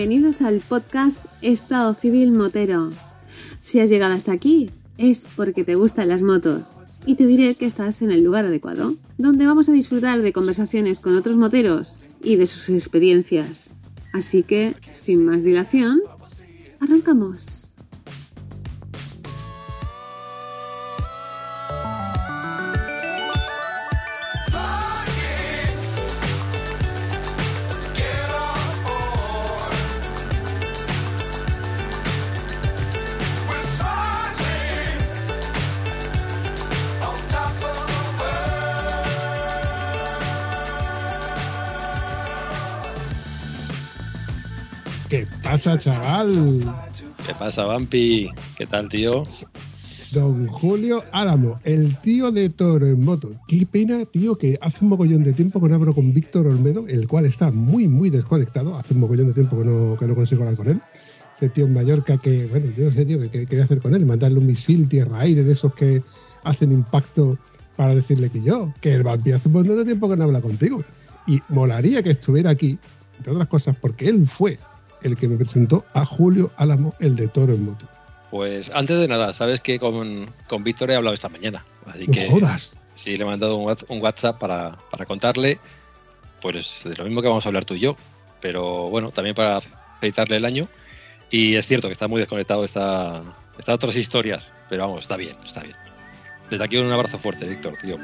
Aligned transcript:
bienvenidos 0.00 0.40
al 0.40 0.60
podcast 0.60 1.26
Estado 1.42 1.92
Civil 1.92 2.32
Motero. 2.32 2.88
Si 3.60 3.80
has 3.80 3.90
llegado 3.90 4.14
hasta 4.14 4.32
aquí, 4.32 4.70
es 4.96 5.26
porque 5.36 5.62
te 5.62 5.74
gustan 5.74 6.08
las 6.08 6.22
motos. 6.22 6.76
Y 7.04 7.16
te 7.16 7.26
diré 7.26 7.54
que 7.54 7.66
estás 7.66 8.00
en 8.00 8.10
el 8.10 8.24
lugar 8.24 8.46
adecuado, 8.46 8.94
donde 9.18 9.44
vamos 9.44 9.68
a 9.68 9.72
disfrutar 9.72 10.22
de 10.22 10.32
conversaciones 10.32 11.00
con 11.00 11.16
otros 11.16 11.36
moteros 11.36 12.00
y 12.22 12.36
de 12.36 12.46
sus 12.46 12.70
experiencias. 12.70 13.74
Así 14.14 14.42
que, 14.42 14.74
sin 14.90 15.26
más 15.26 15.42
dilación, 15.42 16.00
arrancamos. 16.80 17.69
Pasa, 45.50 45.76
chaval? 45.76 46.60
¿Qué 47.26 47.34
pasa, 47.34 47.64
Vampi? 47.64 48.30
¿Qué 48.56 48.66
tal, 48.66 48.88
tío? 48.88 49.24
Don 50.12 50.46
Julio 50.46 51.02
Álamo, 51.10 51.58
el 51.64 51.96
tío 51.96 52.30
de 52.30 52.50
Toro 52.50 52.86
en 52.86 53.04
moto. 53.04 53.32
Qué 53.48 53.66
pena, 53.66 54.04
tío, 54.04 54.38
que 54.38 54.56
hace 54.60 54.78
un 54.82 54.90
mogollón 54.90 55.24
de 55.24 55.32
tiempo 55.32 55.60
que 55.60 55.68
no 55.68 55.74
hablo 55.74 55.92
con 55.92 56.14
Víctor 56.14 56.46
Olmedo, 56.46 56.86
el 56.86 57.08
cual 57.08 57.26
está 57.26 57.50
muy, 57.50 57.88
muy 57.88 58.10
desconectado. 58.10 58.76
Hace 58.78 58.94
un 58.94 59.00
mogollón 59.00 59.26
de 59.26 59.32
tiempo 59.32 59.58
que 59.58 59.64
no, 59.64 59.96
que 59.98 60.06
no 60.06 60.14
consigo 60.14 60.42
hablar 60.42 60.56
con 60.56 60.68
él. 60.68 60.80
Ese 61.34 61.48
tío 61.48 61.64
en 61.66 61.74
Mallorca 61.74 62.16
que, 62.18 62.46
bueno, 62.46 62.66
yo 62.76 62.84
no 62.84 62.90
sé, 62.92 63.04
tío, 63.04 63.18
qué 63.28 63.44
quería 63.46 63.64
hacer 63.64 63.82
con 63.82 63.92
él. 63.96 64.06
Mandarle 64.06 64.38
un 64.38 64.46
misil 64.46 64.88
tierra-aire 64.88 65.42
de 65.42 65.52
esos 65.52 65.74
que 65.74 66.00
hacen 66.44 66.70
impacto 66.70 67.36
para 67.74 67.96
decirle 67.96 68.30
que 68.30 68.40
yo, 68.40 68.72
que 68.80 68.94
el 68.94 69.02
Vampi 69.02 69.32
hace 69.32 69.48
un 69.48 69.54
montón 69.54 69.78
de 69.78 69.84
tiempo 69.84 70.08
que 70.08 70.16
no 70.16 70.24
habla 70.24 70.40
contigo. 70.40 70.84
Y 71.26 71.40
molaría 71.48 72.04
que 72.04 72.10
estuviera 72.10 72.50
aquí, 72.50 72.78
entre 73.18 73.32
otras 73.32 73.48
cosas, 73.48 73.74
porque 73.80 74.08
él 74.08 74.28
fue 74.28 74.56
el 75.02 75.16
que 75.16 75.28
me 75.28 75.36
presentó 75.36 75.84
a 75.94 76.04
Julio 76.04 76.50
Álamo, 76.56 76.94
el 76.98 77.16
de 77.16 77.28
Toro 77.28 77.54
en 77.54 77.64
Moto. 77.64 77.86
Pues 78.30 78.70
antes 78.74 78.98
de 79.00 79.08
nada, 79.08 79.32
sabes 79.32 79.60
que 79.60 79.78
con, 79.80 80.26
con 80.48 80.62
Víctor 80.62 80.90
he 80.90 80.94
hablado 80.96 81.14
esta 81.14 81.28
mañana. 81.28 81.64
Así 81.86 82.06
No 82.06 82.12
que 82.12 82.28
jodas. 82.28 82.76
sí, 82.94 83.16
le 83.16 83.22
he 83.24 83.26
mandado 83.26 83.56
un, 83.56 83.66
Whats- 83.66 83.86
un 83.88 84.00
WhatsApp 84.00 84.38
para, 84.38 84.76
para 84.90 85.04
contarle, 85.06 85.58
pues 86.40 86.82
de 86.84 86.94
lo 86.96 87.04
mismo 87.04 87.22
que 87.22 87.28
vamos 87.28 87.44
a 87.44 87.48
hablar 87.48 87.64
tú 87.64 87.74
y 87.74 87.80
yo. 87.80 87.96
Pero 88.40 88.88
bueno, 88.88 89.10
también 89.10 89.34
para 89.34 89.60
felicitarle 90.00 90.36
el 90.36 90.44
año. 90.44 90.68
Y 91.30 91.56
es 91.56 91.66
cierto 91.66 91.88
que 91.88 91.92
está 91.92 92.08
muy 92.08 92.20
desconectado, 92.20 92.64
está, 92.64 93.20
está 93.58 93.74
otras 93.74 93.96
historias. 93.96 94.52
Pero 94.68 94.82
vamos, 94.82 95.00
está 95.02 95.16
bien, 95.16 95.36
está 95.44 95.62
bien. 95.62 95.76
Desde 96.50 96.64
aquí 96.64 96.76
un 96.76 96.90
abrazo 96.90 97.18
fuerte, 97.18 97.46
Víctor, 97.46 97.74
tío. 97.82 97.96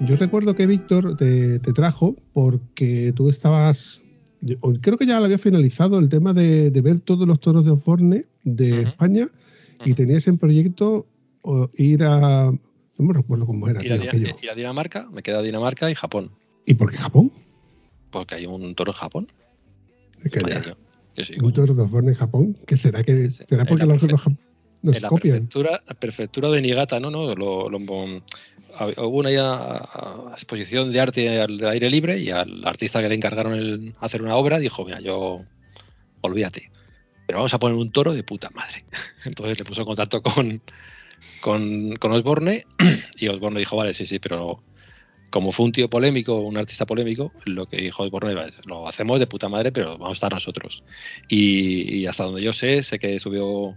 Yo 0.00 0.16
recuerdo 0.16 0.54
que 0.54 0.66
Víctor 0.66 1.16
te, 1.16 1.58
te 1.58 1.72
trajo 1.72 2.16
porque 2.32 3.12
tú 3.14 3.28
estabas. 3.28 4.02
yo- 4.40 4.56
creo 4.80 4.98
que 4.98 5.06
ya 5.06 5.18
lo 5.18 5.24
había 5.24 5.38
finalizado 5.38 5.98
el 5.98 6.08
tema 6.08 6.32
de, 6.32 6.70
de 6.70 6.80
ver 6.82 7.00
todos 7.00 7.26
los 7.26 7.40
toros 7.40 7.64
de 7.64 7.70
Osborne 7.70 8.26
de. 8.44 8.82
España 8.82 9.28
y 9.84 9.94
tenías 9.94 10.26
en 10.28 10.38
proyecto 10.38 11.06
ir 11.76 12.02
a. 12.04 12.50
No 12.98 13.04
me 13.04 13.14
recuerdo 13.14 13.46
cómo 13.46 13.68
era. 13.68 13.82
Ir 13.84 13.92
a, 13.92 13.96
tío, 13.96 14.02
Di- 14.02 14.08
aquello. 14.08 14.36
ir 14.42 14.50
a 14.50 14.54
Dinamarca, 14.54 15.08
me 15.12 15.22
queda 15.22 15.42
Dinamarca 15.42 15.90
y 15.90 15.94
Japón. 15.94 16.30
¿Y 16.66 16.74
por 16.74 16.90
qué 16.90 16.96
Japón? 16.98 17.30
Porque 18.10 18.34
hay 18.34 18.46
un 18.46 18.74
toro 18.74 18.92
en 18.92 18.96
Japón. 18.98 19.26
Sí, 21.16 21.32
un 21.34 21.38
coño. 21.40 21.52
toro 21.52 21.74
de 21.74 21.82
Osborne 21.82 22.10
en 22.10 22.14
Japón. 22.16 22.58
¿Qué 22.66 22.76
será? 22.76 23.02
que 23.02 23.30
¿Será 23.30 23.64
porque 23.64 23.86
los, 23.86 24.02
nos 24.86 24.96
en 24.96 25.02
la 25.02 25.08
copian? 25.08 25.34
prefectura, 25.34 25.82
la 25.86 25.94
prefectura 25.94 26.50
de 26.50 26.62
Niigata, 26.62 27.00
¿no? 27.00 27.10
no 27.10 27.34
lo, 27.34 27.68
lo- 27.68 27.78
hab- 27.78 28.94
hubo 28.98 29.18
una 29.18 29.30
ya, 29.30 29.82
exposición 30.32 30.90
de 30.90 31.00
arte 31.00 31.40
al 31.40 31.62
aire 31.68 31.90
libre 31.90 32.18
y 32.18 32.30
al 32.30 32.64
artista 32.66 33.00
que 33.02 33.08
le 33.08 33.14
encargaron 33.14 33.54
el 33.54 33.94
hacer 34.00 34.22
una 34.22 34.36
obra 34.36 34.58
dijo, 34.58 34.84
mira, 34.84 35.00
yo 35.00 35.42
olvídate, 36.20 36.70
pero 37.26 37.38
vamos 37.38 37.54
a 37.54 37.58
poner 37.58 37.76
un 37.76 37.90
toro 37.90 38.14
de 38.14 38.22
puta 38.22 38.50
madre. 38.50 38.84
Entonces 39.24 39.58
le 39.58 39.64
puso 39.64 39.82
en 39.82 39.86
contacto 39.86 40.22
con, 40.22 40.62
con, 41.40 41.96
con 41.96 42.12
Osborne 42.12 42.64
y 43.18 43.28
Osborne 43.28 43.58
dijo, 43.58 43.76
vale, 43.76 43.92
sí, 43.92 44.06
sí, 44.06 44.18
pero 44.18 44.62
como 45.30 45.52
fue 45.52 45.66
un 45.66 45.72
tío 45.72 45.90
polémico, 45.90 46.40
un 46.40 46.56
artista 46.56 46.86
polémico, 46.86 47.32
lo 47.44 47.66
que 47.66 47.78
dijo 47.78 48.04
Osborne, 48.04 48.32
"Vale, 48.34 48.52
lo 48.64 48.86
hacemos 48.88 49.18
de 49.18 49.26
puta 49.26 49.48
madre, 49.48 49.72
pero 49.72 49.98
vamos 49.98 50.10
a 50.10 50.12
estar 50.12 50.32
nosotros. 50.32 50.82
Y, 51.28 51.96
y 51.96 52.06
hasta 52.06 52.24
donde 52.24 52.42
yo 52.42 52.52
sé, 52.52 52.82
sé 52.82 52.98
que 52.98 53.18
subió 53.20 53.74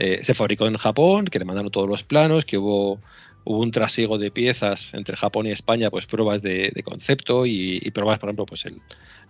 eh, 0.00 0.20
se 0.24 0.34
fabricó 0.34 0.66
en 0.66 0.76
Japón, 0.76 1.26
que 1.26 1.38
le 1.38 1.44
mandaron 1.44 1.70
todos 1.70 1.88
los 1.88 2.02
planos, 2.02 2.44
que 2.44 2.58
hubo, 2.58 2.98
hubo 3.44 3.58
un 3.60 3.70
trasiego 3.70 4.18
de 4.18 4.30
piezas 4.30 4.92
entre 4.94 5.16
Japón 5.16 5.46
y 5.46 5.50
España, 5.52 5.90
pues 5.90 6.06
pruebas 6.06 6.42
de, 6.42 6.72
de 6.74 6.82
concepto 6.82 7.46
y, 7.46 7.78
y 7.82 7.90
pruebas, 7.92 8.18
por 8.18 8.28
ejemplo, 8.30 8.46
pues 8.46 8.64
el- 8.66 8.80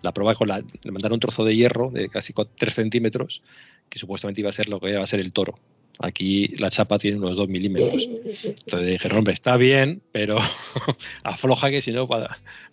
la 0.03 0.13
prueba 0.13 0.35
con 0.35 0.49
la, 0.49 0.59
le 0.61 0.91
mandaron 0.93 1.17
un 1.17 1.21
trozo 1.21 1.45
de 1.45 1.55
hierro 1.55 1.91
de 1.91 2.09
casi 2.09 2.33
3 2.33 2.73
centímetros, 2.75 3.43
que 3.91 3.99
supuestamente 3.99 4.41
iba 4.41 4.49
a 4.49 4.53
ser 4.53 4.69
lo 4.71 4.81
que 4.81 4.91
iba 4.91 5.03
a 5.03 5.07
ser 5.07 5.21
el 5.21 5.33
toro. 5.33 5.59
Aquí 6.03 6.49
la 6.59 6.71
chapa 6.71 6.99
tiene 6.99 7.19
unos 7.19 7.37
2 7.37 7.49
milímetros. 7.49 8.09
Entonces 8.43 8.89
dijeron, 8.89 9.19
hombre, 9.19 9.35
está 9.35 9.59
bien, 9.59 10.01
pero 10.13 10.39
afloja 11.25 11.69
que 11.71 11.83
si 11.83 11.93
no 11.93 12.07
va, 12.07 12.21
va 12.21 12.29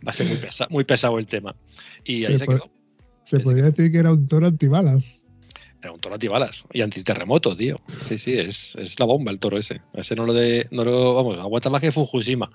a 0.06 0.14
ser 0.14 0.28
muy, 0.28 0.38
pesa- 0.38 0.68
muy 0.70 0.84
pesado 0.86 1.20
el 1.20 1.28
tema. 1.28 1.56
Y 2.06 2.24
ahí 2.26 2.34
Se 2.34 2.38
se 2.40 2.46
puede- 2.46 2.60
quedó. 2.60 2.72
Se 3.24 3.40
podría 3.42 3.64
decir 3.66 3.92
que 3.92 3.98
era 3.98 4.14
un 4.14 4.26
toro 4.28 4.48
antibalas. 4.48 5.26
Era 5.82 5.92
un 5.92 6.00
toro 6.00 6.16
antibalas 6.16 6.64
y 6.74 6.82
antiterremoto, 6.82 7.56
tío. 7.56 7.78
Sí, 8.02 8.18
sí, 8.18 8.34
es, 8.34 8.76
es 8.78 9.00
la 9.00 9.06
bomba 9.06 9.32
el 9.32 9.40
toro 9.40 9.58
ese. 9.58 9.82
Ese 9.94 10.16
no 10.16 10.26
lo 10.26 10.34
de. 10.34 10.68
No 10.72 10.84
lo, 10.84 11.14
vamos, 11.14 11.38
aguanta 11.38 11.70
más 11.70 11.82
que 11.82 11.92
Fukushima. 11.92 12.50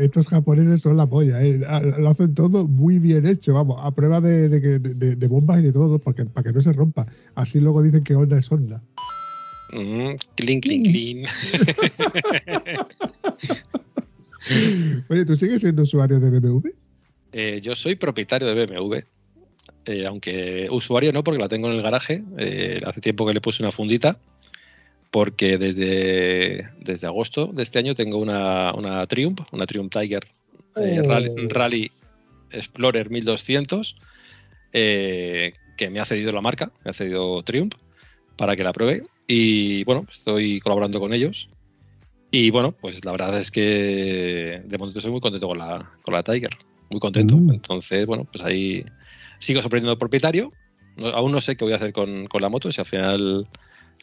Estos 0.00 0.28
japoneses 0.28 0.80
son 0.80 0.96
la 0.96 1.06
polla, 1.06 1.42
¿eh? 1.44 1.60
Ah, 1.68 1.80
lo 1.80 2.08
hacen 2.08 2.34
todo 2.34 2.66
muy 2.66 2.98
bien 2.98 3.26
hecho, 3.26 3.52
vamos, 3.52 3.78
a 3.82 3.90
prueba 3.90 4.20
de, 4.20 4.48
de 4.48 4.60
que- 4.62 4.78
de- 4.78 5.16
de 5.16 5.28
bombas 5.28 5.60
y 5.60 5.64
de 5.64 5.72
todo, 5.72 5.98
para 5.98 6.14
que, 6.16 6.24
para 6.24 6.44
que 6.44 6.52
no 6.54 6.62
se 6.62 6.72
rompa. 6.72 7.06
Así 7.34 7.60
luego 7.60 7.82
dicen 7.82 8.02
que 8.02 8.14
onda 8.14 8.38
es 8.38 8.50
onda. 8.50 8.82
Mm, 9.72 10.14
clean, 10.36 10.60
clean, 10.60 10.82
clean. 10.82 11.26
Oye, 15.08 15.24
¿tú 15.24 15.36
sigues 15.36 15.60
siendo 15.60 15.82
usuario 15.82 16.18
de 16.20 16.30
BMW? 16.30 16.68
Eh, 17.32 17.60
yo 17.62 17.74
soy 17.76 17.96
propietario 17.96 18.48
de 18.48 18.66
BMW. 18.66 18.96
Eh, 19.90 20.06
aunque 20.06 20.68
usuario 20.70 21.12
no, 21.12 21.22
porque 21.24 21.40
la 21.40 21.48
tengo 21.48 21.68
en 21.68 21.76
el 21.76 21.82
garaje. 21.82 22.22
eh, 22.38 22.80
hace 22.84 23.00
tiempo 23.00 23.26
que 23.26 23.34
le 23.34 23.40
puse 23.40 23.62
una 23.62 23.72
fundita. 23.72 24.18
Porque 25.10 25.58
desde, 25.58 26.68
desde 26.78 27.06
agosto 27.08 27.46
de 27.46 27.64
este 27.64 27.80
año 27.80 27.96
tengo 27.96 28.18
una, 28.18 28.72
una 28.74 29.04
Triumph, 29.08 29.40
una 29.50 29.66
Triumph 29.66 29.92
Tiger 29.92 30.24
eh, 30.76 31.00
Oh. 31.02 31.08
Rally, 31.08 31.48
Rally 31.48 31.92
Explorer 32.50 33.10
1200, 33.10 33.96
eh, 34.72 35.54
que 35.76 35.90
me 35.90 36.00
ha 36.00 36.04
cedido 36.04 36.32
la 36.32 36.40
marca, 36.40 36.70
me 36.84 36.90
ha 36.90 36.94
cedido 36.94 37.42
Triumph, 37.42 37.74
para 38.36 38.56
que 38.56 38.64
la 38.64 38.72
pruebe. 38.72 39.04
Y 39.26 39.84
bueno, 39.84 40.06
estoy 40.10 40.60
colaborando 40.60 41.00
con 41.00 41.12
ellos. 41.12 41.48
Y 42.32 42.50
bueno, 42.50 42.72
pues 42.72 43.04
la 43.04 43.12
verdad 43.12 43.38
es 43.38 43.50
que 43.50 44.62
de 44.64 44.78
momento 44.78 44.98
estoy 44.98 45.12
muy 45.12 45.20
contento 45.20 45.48
con 45.48 45.58
la, 45.58 45.90
con 46.02 46.14
la 46.14 46.22
Tiger. 46.22 46.50
Muy 46.90 47.00
contento. 47.00 47.36
Mm. 47.36 47.50
Entonces, 47.50 48.06
bueno, 48.06 48.26
pues 48.30 48.44
ahí 48.44 48.84
sigo 49.40 49.60
sorprendiendo 49.62 49.92
al 49.92 49.98
propietario. 49.98 50.52
No- 50.96 51.08
aún 51.08 51.32
no 51.32 51.40
sé 51.40 51.56
qué 51.56 51.64
voy 51.64 51.72
a 51.72 51.76
hacer 51.76 51.92
con, 51.92 52.26
con 52.26 52.40
la 52.42 52.48
moto, 52.48 52.70
si 52.70 52.80
al 52.80 52.86
final 52.86 53.48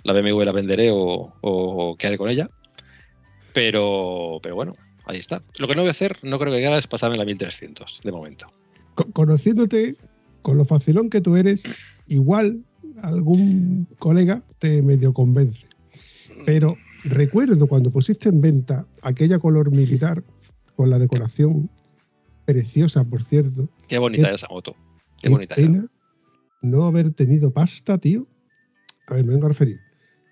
la 0.04 0.14
BMW 0.14 0.44
la 0.44 0.52
venderé 0.52 0.90
o, 0.92 1.34
o 1.42 1.96
qué 1.98 2.08
haré 2.08 2.18
con 2.18 2.30
ella. 2.30 2.50
Pero, 3.54 4.40
pero 4.44 4.56
bueno, 4.56 4.74
ahí 5.06 5.18
está. 5.18 5.42
Lo 5.58 5.68
que 5.68 5.76
no 5.76 5.82
voy 5.82 5.88
a 5.90 5.92
hacer, 5.92 6.18
no 6.24 6.38
creo 6.40 6.54
que 6.54 6.66
haga 6.66 6.78
es 6.78 6.88
pasarme 6.88 7.18
la 7.18 7.26
1300 7.26 8.02
de 8.04 8.12
momento. 8.12 8.48
Co- 8.96 9.12
Conociéndote, 9.12 9.96
con 10.42 10.58
lo 10.58 10.66
facilón 10.66 11.10
que 11.10 11.22
tú 11.22 11.36
eres, 11.38 11.64
igual 12.08 12.64
algún 13.02 13.88
colega 14.00 14.44
te 14.60 14.82
medio 14.82 15.14
convence. 15.14 15.68
Pero 16.46 16.76
recuerdo 17.04 17.68
cuando 17.68 17.92
pusiste 17.92 18.30
en 18.30 18.42
venta 18.42 18.86
aquella 19.02 19.40
color 19.40 19.72
militar 19.72 20.24
con 20.76 20.90
la 20.90 21.00
decoración 21.00 21.70
preciosa, 22.46 23.04
por 23.04 23.24
cierto. 23.24 23.68
Qué 23.88 23.98
bonita 23.98 24.28
era 24.28 24.36
esa 24.36 24.48
moto. 24.50 24.76
Qué 25.18 25.24
Qué 25.24 25.30
bonita 25.30 25.56
era. 25.56 25.66
pena 25.68 25.88
no 26.62 26.86
haber 26.86 27.12
tenido 27.14 27.52
pasta, 27.52 27.98
tío. 27.98 28.28
A 29.08 29.14
ver, 29.14 29.26
me 29.26 29.34
vengo 29.34 29.46
a 29.46 29.50
referir. 29.50 29.80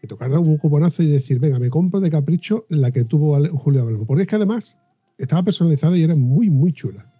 Que 0.01 0.07
tocar 0.07 0.31
un 0.31 0.57
cuponazo 0.57 1.01
y 1.03 1.07
decir, 1.07 1.39
venga, 1.39 1.59
me 1.59 1.69
compro 1.69 1.99
de 1.99 2.09
capricho 2.09 2.65
la 2.69 2.91
que 2.91 3.03
tuvo 3.05 3.37
Julio 3.57 3.81
Álvaro. 3.81 4.05
Porque 4.05 4.23
es 4.23 4.27
que 4.27 4.35
además 4.35 4.77
estaba 5.17 5.43
personalizada 5.43 5.97
y 5.97 6.03
era 6.03 6.15
muy, 6.15 6.49
muy 6.49 6.73
chula. 6.73 7.11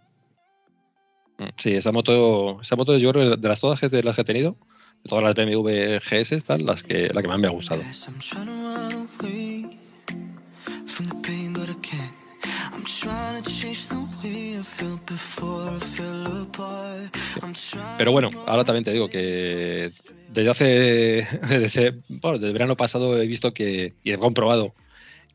Mm, 1.38 1.44
Sí, 1.58 1.72
esa 1.72 1.92
moto, 1.92 2.62
esa 2.62 2.76
moto 2.76 2.98
yo 2.98 3.12
creo 3.12 3.38
de 3.38 3.48
las 3.48 3.60
todas 3.62 3.80
que, 3.80 3.90
de 3.90 4.04
las 4.04 4.16
que 4.16 4.22
he 4.22 4.26
tenido, 4.26 4.58
de 5.04 5.10
todas 5.10 5.24
las 5.24 5.34
BMW 5.34 5.98
GS, 6.00 6.44
tal, 6.44 6.66
las 6.66 6.84
que, 6.84 7.10
la 7.14 7.22
que 7.22 7.28
más 7.28 7.40
me 7.40 7.48
ha 7.48 7.52
gustado. 7.52 7.82
Pero 17.98 18.12
bueno, 18.12 18.30
ahora 18.46 18.64
también 18.64 18.84
te 18.84 18.92
digo 18.92 19.10
que 19.10 19.92
desde 20.30 20.50
hace, 20.50 21.28
desde, 21.50 21.96
bueno, 22.08 22.38
desde 22.38 22.48
el 22.48 22.54
verano 22.54 22.76
pasado 22.76 23.22
he 23.22 23.28
visto 23.28 23.54
que, 23.54 23.94
y 24.04 24.12
he 24.12 24.18
comprobado 24.18 24.74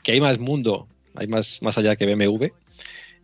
que 0.02 0.12
hay 0.12 0.20
más 0.20 0.38
mundo, 0.38 0.86
hay 1.14 1.26
más, 1.26 1.60
más 1.62 1.78
allá 1.78 1.96
que 1.96 2.06
BMW. 2.06 2.46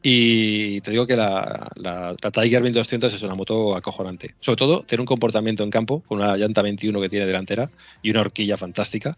Y 0.02 0.80
te 0.82 0.92
digo 0.92 1.06
que 1.06 1.16
la, 1.16 1.68
la, 1.74 2.14
Tiger 2.14 2.62
1200 2.62 3.12
es 3.12 3.22
una 3.22 3.34
moto 3.34 3.74
acojonante. 3.74 4.34
Sobre 4.38 4.56
todo, 4.56 4.82
tiene 4.82 5.02
un 5.02 5.06
comportamiento 5.06 5.64
en 5.64 5.70
campo, 5.70 6.00
con 6.06 6.20
una 6.20 6.36
llanta 6.36 6.62
21 6.62 7.00
que 7.00 7.08
tiene 7.08 7.26
delantera 7.26 7.70
y 8.02 8.10
una 8.10 8.20
horquilla 8.20 8.56
fantástica 8.56 9.16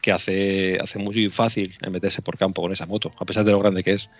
que 0.00 0.12
hace, 0.12 0.78
hace 0.78 0.98
muy 0.98 1.28
fácil 1.28 1.74
meterse 1.90 2.22
por 2.22 2.38
campo 2.38 2.62
con 2.62 2.72
esa 2.72 2.86
moto, 2.86 3.12
a 3.18 3.24
pesar 3.24 3.44
de 3.44 3.52
lo 3.52 3.58
grande 3.58 3.82
que 3.82 3.92
es. 3.92 4.10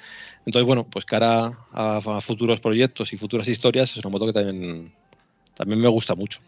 Entonces, 0.44 0.66
bueno, 0.66 0.86
pues 0.88 1.04
cara 1.04 1.58
a, 1.72 1.96
a 1.98 2.20
futuros 2.20 2.60
proyectos 2.60 3.12
y 3.12 3.16
futuras 3.16 3.48
historias, 3.48 3.92
es 3.92 3.98
una 4.04 4.10
moto 4.10 4.26
que 4.26 4.32
también, 4.32 4.92
también 5.54 5.80
me 5.80 5.88
gusta 5.88 6.14
mucho. 6.14 6.40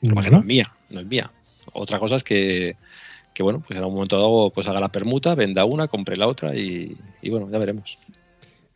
Pero 0.00 0.30
no 0.30 0.38
es 0.38 0.44
mía, 0.44 0.72
no 0.88 1.00
es 1.00 1.06
mía. 1.06 1.30
Otra 1.72 1.98
cosa 1.98 2.16
es 2.16 2.24
que, 2.24 2.76
que, 3.34 3.42
bueno, 3.42 3.62
pues 3.66 3.78
en 3.78 3.84
un 3.84 3.92
momento 3.92 4.16
dado 4.16 4.50
pues 4.50 4.66
haga 4.66 4.80
la 4.80 4.88
permuta, 4.88 5.34
venda 5.34 5.64
una, 5.64 5.88
compre 5.88 6.16
la 6.16 6.26
otra 6.26 6.56
y, 6.56 6.96
y 7.22 7.30
bueno, 7.30 7.48
ya 7.50 7.58
veremos. 7.58 7.98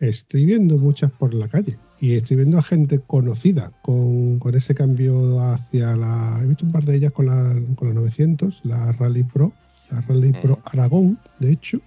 Estoy 0.01 0.45
viendo 0.45 0.77
muchas 0.77 1.11
por 1.13 1.33
la 1.35 1.49
calle 1.49 1.79
y 2.01 2.15
estoy 2.15 2.37
viendo 2.37 2.59
a 2.59 2.63
gente 2.63 3.01
conocida 3.01 3.73
con, 3.83 4.39
con 4.39 4.55
ese 4.55 4.75
cambio 4.75 5.41
hacia 5.41 5.97
la... 5.97 6.41
He 6.43 6.47
visto 6.47 6.67
un 6.67 6.73
par 6.73 6.85
de 6.85 6.97
ellas 6.97 7.13
con 7.13 7.27
la, 7.27 7.57
con 7.77 7.89
la 7.89 7.95
900, 7.95 8.61
la 8.65 8.93
Rally 8.93 9.23
Pro, 9.23 9.53
la 9.95 10.01
Rally. 10.03 10.33
Pro 10.33 10.59
Aragón, 10.65 11.19
de 11.39 11.53
hecho, 11.53 11.81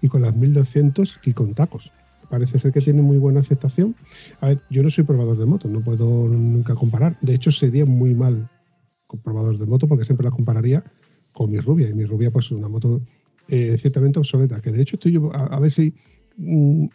y 0.00 0.08
con 0.08 0.22
las 0.22 0.34
1200 0.34 1.20
y 1.24 1.32
con 1.32 1.54
tacos. 1.54 1.90
Parece 2.28 2.58
ser 2.58 2.72
que 2.72 2.80
tiene 2.80 3.02
muy 3.02 3.18
buena 3.18 3.40
aceptación. 3.40 3.94
A 4.40 4.48
ver, 4.48 4.60
yo 4.68 4.82
no 4.82 4.90
soy 4.90 5.04
probador 5.04 5.38
de 5.38 5.46
moto, 5.46 5.68
no 5.68 5.80
puedo 5.80 6.28
nunca 6.28 6.74
comparar. 6.74 7.16
De 7.20 7.34
hecho, 7.34 7.52
sería 7.52 7.86
muy 7.86 8.14
mal 8.14 8.48
comprobador 9.06 9.58
de 9.58 9.66
moto 9.66 9.86
porque 9.86 10.04
siempre 10.04 10.24
la 10.24 10.32
compararía 10.32 10.82
con 11.32 11.50
mi 11.50 11.60
rubia. 11.60 11.88
Y 11.88 11.94
mi 11.94 12.04
rubia, 12.04 12.30
pues, 12.30 12.46
es 12.46 12.52
una 12.52 12.68
moto 12.68 13.00
eh, 13.48 13.76
ciertamente 13.80 14.18
obsoleta. 14.18 14.60
Que 14.60 14.72
de 14.72 14.82
hecho, 14.82 14.96
estoy 14.96 15.12
yo 15.12 15.30
a, 15.34 15.60
ver 15.60 15.70
si 15.70 15.94
mm, 16.36 16.86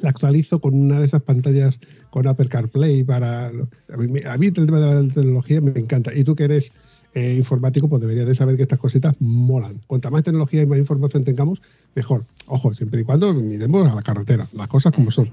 la 0.00 0.10
actualizo 0.10 0.60
con 0.60 0.74
una 0.74 1.00
de 1.00 1.06
esas 1.06 1.22
pantallas 1.22 1.80
con 2.10 2.28
Apple 2.28 2.48
CarPlay 2.48 3.02
para... 3.02 3.48
A 3.48 3.96
mí, 3.96 4.20
a 4.24 4.38
mí, 4.38 4.46
el 4.46 4.54
tema 4.54 4.78
de 4.78 5.02
la 5.02 5.12
tecnología 5.12 5.60
me 5.60 5.72
encanta. 5.72 6.14
Y 6.14 6.22
tú 6.22 6.36
que 6.36 6.44
eres 6.44 6.72
eh, 7.18 7.34
informático, 7.34 7.88
pues 7.88 8.00
deberías 8.00 8.28
de 8.28 8.34
saber 8.36 8.56
que 8.56 8.62
estas 8.62 8.78
cositas 8.78 9.16
molan. 9.18 9.80
Cuanta 9.88 10.08
más 10.08 10.22
tecnología 10.22 10.62
y 10.62 10.66
más 10.66 10.78
información 10.78 11.24
tengamos, 11.24 11.60
mejor. 11.96 12.24
Ojo, 12.46 12.72
siempre 12.74 13.00
y 13.00 13.04
cuando 13.04 13.34
miremos 13.34 13.90
a 13.90 13.94
la 13.94 14.02
carretera, 14.02 14.46
las 14.52 14.68
cosas 14.68 14.92
como 14.92 15.10
son. 15.10 15.28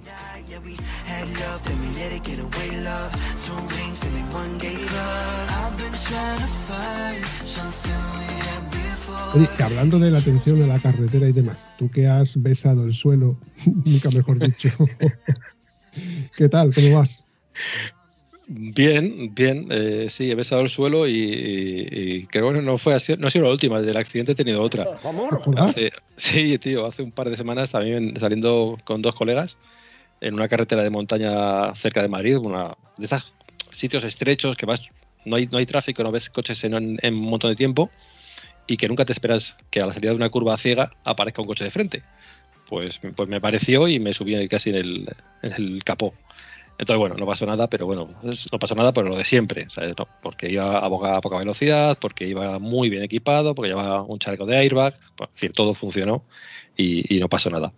Oye, 9.35 9.47
hablando 9.63 9.99
de 9.99 10.09
la 10.09 10.17
atención 10.17 10.63
a 10.63 10.67
la 10.67 10.79
carretera 10.79 11.29
y 11.29 11.33
demás, 11.33 11.57
tú 11.77 11.91
que 11.91 12.07
has 12.07 12.41
besado 12.41 12.85
el 12.85 12.93
suelo, 12.93 13.37
nunca 13.85 14.09
mejor 14.09 14.39
dicho, 14.39 14.69
¿qué 16.35 16.49
tal? 16.49 16.73
¿Cómo 16.73 16.97
vas? 16.97 17.25
Bien, 18.47 19.33
bien, 19.33 19.67
eh, 19.71 20.07
sí, 20.09 20.29
he 20.29 20.35
besado 20.35 20.61
el 20.61 20.69
suelo 20.69 21.07
y, 21.07 22.27
creo 22.29 22.53
que 22.53 22.61
no 22.61 22.77
fue 22.77 22.93
así, 22.93 23.15
no 23.17 23.27
ha 23.27 23.31
sido 23.31 23.45
la 23.45 23.51
última, 23.51 23.79
desde 23.79 23.91
el 23.91 23.97
accidente 23.97 24.33
he 24.33 24.35
tenido 24.35 24.61
otra. 24.61 24.99
sí, 26.15 26.57
tío, 26.59 26.85
hace 26.85 27.01
un 27.01 27.11
par 27.11 27.29
de 27.29 27.37
semanas 27.37 27.71
también 27.71 28.19
saliendo 28.19 28.77
con 28.83 29.01
dos 29.01 29.15
colegas 29.15 29.57
en 30.21 30.35
una 30.35 30.47
carretera 30.47 30.83
de 30.83 30.91
montaña 30.91 31.73
cerca 31.73 32.01
de 32.01 32.07
Madrid, 32.07 32.37
una 32.37 32.75
de 32.97 33.03
estos 33.05 33.33
sitios 33.71 34.03
estrechos 34.03 34.55
que 34.55 34.65
vas, 34.65 34.81
no 35.25 35.37
hay, 35.37 35.47
no 35.47 35.57
hay 35.57 35.65
tráfico, 35.65 36.03
no 36.03 36.11
ves 36.11 36.29
coches 36.29 36.63
en, 36.63 36.99
en 37.01 37.13
un 37.13 37.29
montón 37.29 37.49
de 37.49 37.55
tiempo 37.55 37.89
y 38.67 38.77
que 38.77 38.87
nunca 38.87 39.05
te 39.05 39.13
esperas 39.13 39.57
que 39.69 39.81
a 39.81 39.87
la 39.87 39.93
salida 39.93 40.11
de 40.11 40.17
una 40.17 40.29
curva 40.29 40.57
ciega 40.57 40.91
aparezca 41.03 41.41
un 41.41 41.47
coche 41.47 41.63
de 41.63 41.71
frente. 41.71 42.03
Pues, 42.67 42.99
pues 43.15 43.29
me 43.29 43.39
pareció 43.39 43.87
y 43.87 43.99
me 43.99 44.13
subí 44.13 44.47
casi 44.47 44.71
en 44.71 44.75
el, 44.75 45.15
en 45.43 45.53
el 45.53 45.83
capó. 45.83 46.13
Entonces, 46.77 46.99
bueno, 46.99 47.15
no 47.15 47.25
pasó 47.25 47.45
nada, 47.45 47.69
pero 47.69 47.85
bueno, 47.85 48.09
no 48.21 48.59
pasó 48.59 48.75
nada 48.75 48.91
por 48.91 49.07
lo 49.07 49.15
de 49.15 49.23
siempre, 49.23 49.69
¿sabes? 49.69 49.95
porque 50.21 50.51
iba 50.51 50.77
a 50.77 50.89
poca, 50.89 51.21
poca, 51.21 51.37
velocidad, 51.37 51.97
porque 51.99 52.27
iba 52.27 52.59
muy 52.59 52.89
bien 52.89 53.03
equipado, 53.03 53.55
porque 53.55 53.69
llevaba 53.69 54.03
un 54.03 54.19
chaleco 54.19 54.45
de 54.45 54.57
airbag, 54.57 54.93
es 54.93 55.31
decir, 55.33 55.53
todo 55.53 55.73
funcionó 55.73 56.23
y, 56.75 57.17
no 57.19 57.29
pasó 57.29 57.49
nada. 57.49 57.71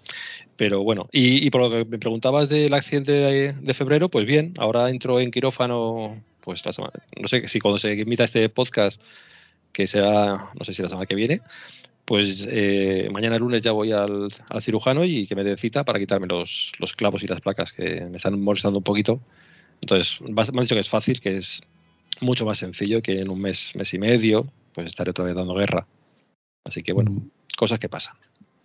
Pero 0.55 0.81
bueno, 0.83 1.07
y, 1.11 1.49
por 1.51 1.61
lo 1.61 1.69
que 1.69 1.85
me 1.85 1.99
preguntabas 1.99 2.49
del 2.49 2.73
accidente 2.73 3.11
de, 3.11 3.53
de, 3.53 3.73
febrero, 3.75 4.09
pues 4.09 4.25
bien, 4.25 4.53
ahora 4.57 4.89
entro 4.89 5.19
en 5.19 5.29
quirófano, 5.29 6.19
pues 6.41 6.65
la 6.65 6.73
semana, 6.73 6.93
no 7.21 7.27
sé 7.27 7.47
si 7.47 7.59
cuando 7.59 7.77
se 7.77 7.91
emita 7.99 8.23
este 8.23 8.49
podcast 8.49 8.99
que 9.73 9.85
será, 9.85 10.49
no 10.57 10.65
sé 10.65 10.73
si 10.73 10.81
la 10.81 10.89
semana 10.89 11.05
que 11.05 11.13
viene, 11.13 11.41
pues 12.07 12.47
eh, 12.49 13.09
mañana 13.11 13.37
lunes 13.37 13.61
ya 13.61 13.73
voy 13.73 13.91
al, 13.91 14.29
cirujano 14.61 15.03
y 15.03 15.27
que 15.27 15.35
me 15.35 15.43
dé 15.43 15.57
cita 15.57 15.83
para 15.83 15.99
quitarme 15.99 16.25
los, 16.25 16.71
clavos 16.95 17.21
y 17.21 17.27
las 17.27 17.41
placas 17.41 17.73
que 17.73 18.05
me 18.05 18.15
están 18.15 18.41
molestando 18.41 18.79
un 18.79 18.83
poquito. 18.83 19.19
Entonces, 19.81 20.21
me 20.21 20.41
han 20.41 20.63
dicho 20.63 20.73
que 20.73 20.79
es 20.79 20.87
fácil, 20.87 21.19
que 21.19 21.35
es 21.35 21.61
mucho 22.21 22.45
más 22.45 22.59
sencillo 22.59 23.01
que 23.01 23.19
en 23.19 23.29
un 23.29 23.41
mes, 23.41 23.73
mes 23.75 23.93
y 23.93 23.99
medio, 23.99 24.47
pues 24.73 24.87
estaré 24.87 25.11
otra 25.11 25.25
vez 25.25 25.35
dando 25.35 25.53
guerra. 25.53 25.85
Así 26.63 26.81
que 26.81 26.93
bueno, 26.93 27.11
mm. 27.11 27.29
cosas 27.57 27.77
que 27.77 27.89
pasan. 27.89 28.15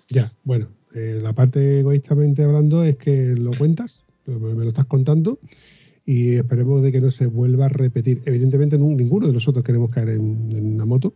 Ya, 0.09 0.33
bueno, 0.45 0.69
eh, 0.95 1.19
la 1.21 1.33
parte 1.33 1.81
egoístamente 1.81 2.45
hablando 2.45 2.85
es 2.85 2.97
que 2.97 3.35
lo 3.37 3.51
cuentas, 3.59 4.05
me 4.25 4.55
lo 4.55 4.69
estás 4.69 4.87
contando 4.87 5.41
y 6.07 6.37
esperemos 6.37 6.81
de 6.81 6.93
que 6.93 7.01
no 7.01 7.11
se 7.11 7.27
vuelva 7.27 7.67
a 7.67 7.71
repetir. 7.71 8.23
Evidentemente 8.25 8.79
ninguno 8.79 9.27
de 9.27 9.33
nosotros 9.33 9.65
queremos 9.65 9.91
caer 9.91 10.11
en, 10.11 10.75
una 10.75 10.85
moto 10.85 11.15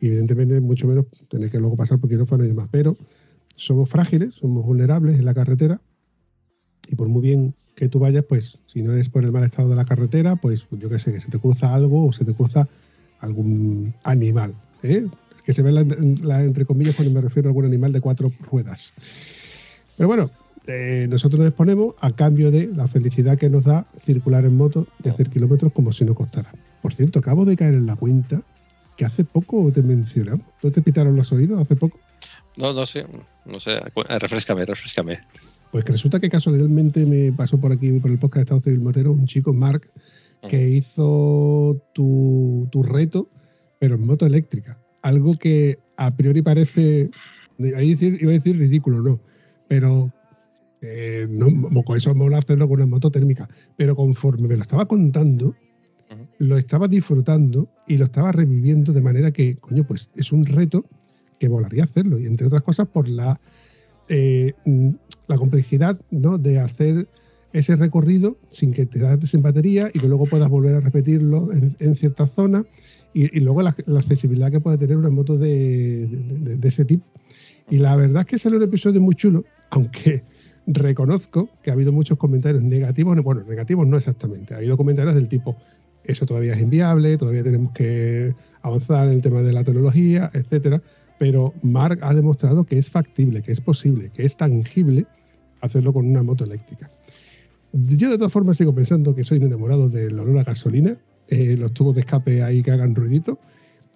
y 0.00 0.06
evidentemente 0.06 0.60
mucho 0.60 0.86
menos 0.86 1.06
tener 1.28 1.50
que 1.50 1.58
luego 1.58 1.76
pasar 1.76 1.98
por 1.98 2.08
quirófano 2.08 2.44
y 2.44 2.48
demás, 2.48 2.68
pero 2.70 2.96
somos 3.54 3.88
frágiles, 3.88 4.34
somos 4.34 4.64
vulnerables 4.64 5.18
en 5.18 5.24
la 5.24 5.34
carretera 5.34 5.80
y 6.88 6.94
por 6.96 7.08
muy 7.08 7.22
bien 7.22 7.54
que 7.74 7.88
tú 7.88 7.98
vayas, 7.98 8.24
pues 8.28 8.58
si 8.66 8.82
no 8.82 8.94
es 8.94 9.08
por 9.08 9.24
el 9.24 9.32
mal 9.32 9.44
estado 9.44 9.68
de 9.68 9.76
la 9.76 9.84
carretera, 9.84 10.36
pues 10.36 10.66
yo 10.70 10.88
qué 10.88 10.98
sé, 10.98 11.12
que 11.12 11.20
se 11.20 11.30
te 11.30 11.38
cruza 11.38 11.74
algo 11.74 12.06
o 12.06 12.12
se 12.12 12.24
te 12.24 12.34
cruza 12.34 12.68
algún 13.20 13.94
animal. 14.02 14.54
¿eh? 14.82 15.06
Es 15.34 15.42
que 15.42 15.52
se 15.52 15.62
ve 15.62 15.72
la, 15.72 16.44
entre 16.44 16.66
comillas 16.66 16.96
cuando 16.96 17.14
me 17.14 17.20
refiero 17.20 17.48
a 17.48 17.50
algún 17.50 17.64
animal 17.64 17.92
de 17.92 18.00
cuatro 18.00 18.32
ruedas. 18.50 18.92
Pero 19.96 20.08
bueno, 20.08 20.30
eh, 20.66 21.06
nosotros 21.08 21.38
nos 21.38 21.48
exponemos 21.48 21.94
a 22.00 22.12
cambio 22.12 22.50
de 22.50 22.66
la 22.66 22.88
felicidad 22.88 23.38
que 23.38 23.48
nos 23.48 23.64
da 23.64 23.86
circular 24.04 24.44
en 24.44 24.56
moto 24.56 24.86
y 25.02 25.08
hacer 25.08 25.30
kilómetros 25.30 25.72
como 25.72 25.92
si 25.92 26.04
no 26.04 26.14
costara. 26.14 26.52
Por 26.82 26.92
cierto, 26.92 27.18
acabo 27.18 27.44
de 27.44 27.56
caer 27.56 27.74
en 27.74 27.86
la 27.86 27.96
cuenta 27.96 28.42
que 29.00 29.06
hace 29.06 29.24
poco 29.24 29.72
te 29.72 29.82
mencionamos. 29.82 30.44
¿No 30.62 30.70
te 30.70 30.82
pitaron 30.82 31.16
los 31.16 31.32
oídos 31.32 31.58
hace 31.58 31.74
poco? 31.74 31.98
No, 32.58 32.74
no 32.74 32.84
sé, 32.84 33.06
no 33.46 33.58
sé. 33.58 33.80
Refrescame, 34.18 34.66
refrescame. 34.66 35.14
Pues 35.72 35.86
que 35.86 35.92
resulta 35.92 36.20
que 36.20 36.28
casualmente 36.28 37.06
me 37.06 37.32
pasó 37.32 37.58
por 37.58 37.72
aquí, 37.72 37.90
por 37.92 38.10
el 38.10 38.18
podcast 38.18 38.36
de 38.36 38.42
Estado 38.42 38.60
Civil 38.60 38.80
Motero, 38.80 39.12
un 39.12 39.24
chico, 39.24 39.54
Mark, 39.54 39.90
que 40.50 40.68
hizo 40.68 41.80
tu, 41.94 42.68
tu 42.70 42.82
reto, 42.82 43.30
pero 43.78 43.94
en 43.94 44.04
moto 44.04 44.26
eléctrica. 44.26 44.78
Algo 45.00 45.32
que 45.32 45.78
a 45.96 46.14
priori 46.14 46.42
parece, 46.42 47.08
iba 47.56 47.78
a 47.78 47.80
decir 47.80 48.58
ridículo, 48.58 49.00
no, 49.00 49.18
pero 49.66 50.12
eh, 50.82 51.26
no, 51.30 51.82
con 51.84 51.96
eso 51.96 52.14
mola 52.14 52.36
hacerlo 52.36 52.68
con 52.68 52.76
una 52.76 52.86
moto 52.86 53.10
térmica, 53.10 53.48
pero 53.78 53.96
conforme 53.96 54.46
me 54.46 54.56
lo 54.56 54.62
estaba 54.62 54.84
contando, 54.84 55.54
lo 56.40 56.56
estaba 56.56 56.88
disfrutando 56.88 57.68
y 57.86 57.98
lo 57.98 58.06
estaba 58.06 58.32
reviviendo 58.32 58.94
de 58.94 59.02
manera 59.02 59.30
que, 59.30 59.56
coño, 59.56 59.84
pues 59.84 60.08
es 60.16 60.32
un 60.32 60.46
reto 60.46 60.86
que 61.38 61.48
volaría 61.48 61.84
hacerlo. 61.84 62.18
Y 62.18 62.26
entre 62.26 62.46
otras 62.46 62.62
cosas 62.62 62.88
por 62.88 63.08
la, 63.08 63.38
eh, 64.08 64.54
la 65.28 65.36
complejidad 65.36 66.00
¿no? 66.10 66.38
de 66.38 66.58
hacer 66.58 67.08
ese 67.52 67.76
recorrido 67.76 68.38
sin 68.50 68.72
que 68.72 68.86
te 68.86 69.00
das 69.00 69.20
sin 69.28 69.42
batería 69.42 69.90
y 69.92 70.00
que 70.00 70.08
luego 70.08 70.24
puedas 70.24 70.48
volver 70.48 70.76
a 70.76 70.80
repetirlo 70.80 71.50
en, 71.52 71.94
ciertas 71.94 72.30
zonas 72.30 72.64
y, 73.12 73.40
luego 73.40 73.60
la, 73.60 73.76
accesibilidad 73.98 74.50
que 74.50 74.60
puede 74.60 74.78
tener 74.78 74.96
una 74.96 75.10
moto 75.10 75.36
de, 75.36 76.06
de, 76.06 76.68
ese 76.68 76.86
tipo. 76.86 77.04
Y 77.68 77.78
la 77.78 77.96
verdad 77.96 78.22
es 78.22 78.26
que 78.26 78.38
sale 78.38 78.56
un 78.56 78.62
episodio 78.62 79.00
muy 79.02 79.14
chulo, 79.14 79.44
aunque 79.68 80.22
reconozco 80.66 81.50
que 81.62 81.70
ha 81.70 81.74
habido 81.74 81.92
muchos 81.92 82.16
comentarios 82.16 82.62
negativos, 82.62 83.20
bueno, 83.22 83.42
negativos 83.46 83.86
no 83.86 83.98
exactamente, 83.98 84.54
ha 84.54 84.58
habido 84.58 84.78
comentarios 84.78 85.14
del 85.14 85.28
tipo, 85.28 85.56
eso 86.04 86.26
todavía 86.26 86.54
es 86.54 86.60
inviable, 86.60 87.16
todavía 87.16 87.42
tenemos 87.42 87.72
que 87.72 88.34
avanzar 88.62 89.08
en 89.08 89.14
el 89.14 89.20
tema 89.20 89.42
de 89.42 89.52
la 89.52 89.64
tecnología, 89.64 90.30
etcétera, 90.32 90.80
pero 91.18 91.52
Mark 91.62 91.98
ha 92.02 92.14
demostrado 92.14 92.64
que 92.64 92.78
es 92.78 92.90
factible, 92.90 93.42
que 93.42 93.52
es 93.52 93.60
posible, 93.60 94.10
que 94.14 94.24
es 94.24 94.36
tangible 94.36 95.06
hacerlo 95.60 95.92
con 95.92 96.06
una 96.06 96.22
moto 96.22 96.44
eléctrica. 96.44 96.90
Yo 97.72 98.10
de 98.10 98.16
todas 98.16 98.32
formas 98.32 98.56
sigo 98.56 98.74
pensando 98.74 99.14
que 99.14 99.22
soy 99.22 99.38
enamorado 99.38 99.88
del 99.88 100.18
olor 100.18 100.38
a 100.38 100.44
gasolina, 100.44 100.96
eh, 101.28 101.56
los 101.56 101.72
tubos 101.72 101.94
de 101.94 102.00
escape 102.00 102.42
ahí 102.42 102.62
que 102.62 102.70
hagan 102.70 102.94
ruidito, 102.94 103.38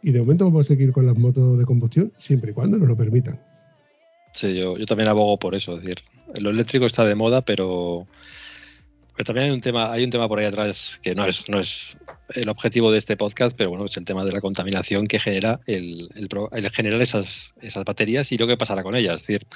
y 0.02 0.12
de 0.12 0.20
momento 0.20 0.44
vamos 0.44 0.66
a 0.66 0.68
seguir 0.68 0.92
con 0.92 1.06
las 1.06 1.16
motos 1.16 1.58
de 1.58 1.64
combustión 1.64 2.12
siempre 2.16 2.50
y 2.50 2.54
cuando 2.54 2.76
nos 2.76 2.86
lo 2.86 2.96
permitan. 2.96 3.40
Sí, 4.34 4.54
yo, 4.54 4.76
yo 4.76 4.84
también 4.84 5.08
abogo 5.08 5.38
por 5.38 5.54
eso. 5.54 5.76
Es 5.76 5.82
decir, 5.82 5.96
lo 6.40 6.50
eléctrico 6.50 6.86
está 6.86 7.04
de 7.04 7.14
moda, 7.14 7.40
pero, 7.40 8.06
pero 9.16 9.24
también 9.24 9.46
hay 9.46 9.52
un 9.52 9.60
tema, 9.60 9.92
hay 9.92 10.04
un 10.04 10.10
tema 10.10 10.28
por 10.28 10.38
ahí 10.38 10.46
atrás 10.46 11.00
que 11.02 11.14
no 11.14 11.24
es, 11.24 11.48
no 11.48 11.60
es 11.60 11.96
el 12.34 12.48
objetivo 12.48 12.90
de 12.90 12.98
este 12.98 13.16
podcast, 13.16 13.56
pero 13.56 13.70
bueno, 13.70 13.84
es 13.84 13.96
el 13.96 14.04
tema 14.04 14.24
de 14.24 14.32
la 14.32 14.40
contaminación 14.40 15.06
que 15.06 15.18
genera 15.18 15.60
el, 15.66 16.08
el, 16.14 16.28
el 16.52 16.70
generar 16.70 17.00
esas, 17.00 17.54
esas 17.60 17.84
baterías 17.84 18.30
y 18.32 18.38
lo 18.38 18.46
que 18.46 18.56
pasará 18.56 18.82
con 18.82 18.96
ellas. 18.96 19.20
Es 19.20 19.26
decir, 19.26 19.46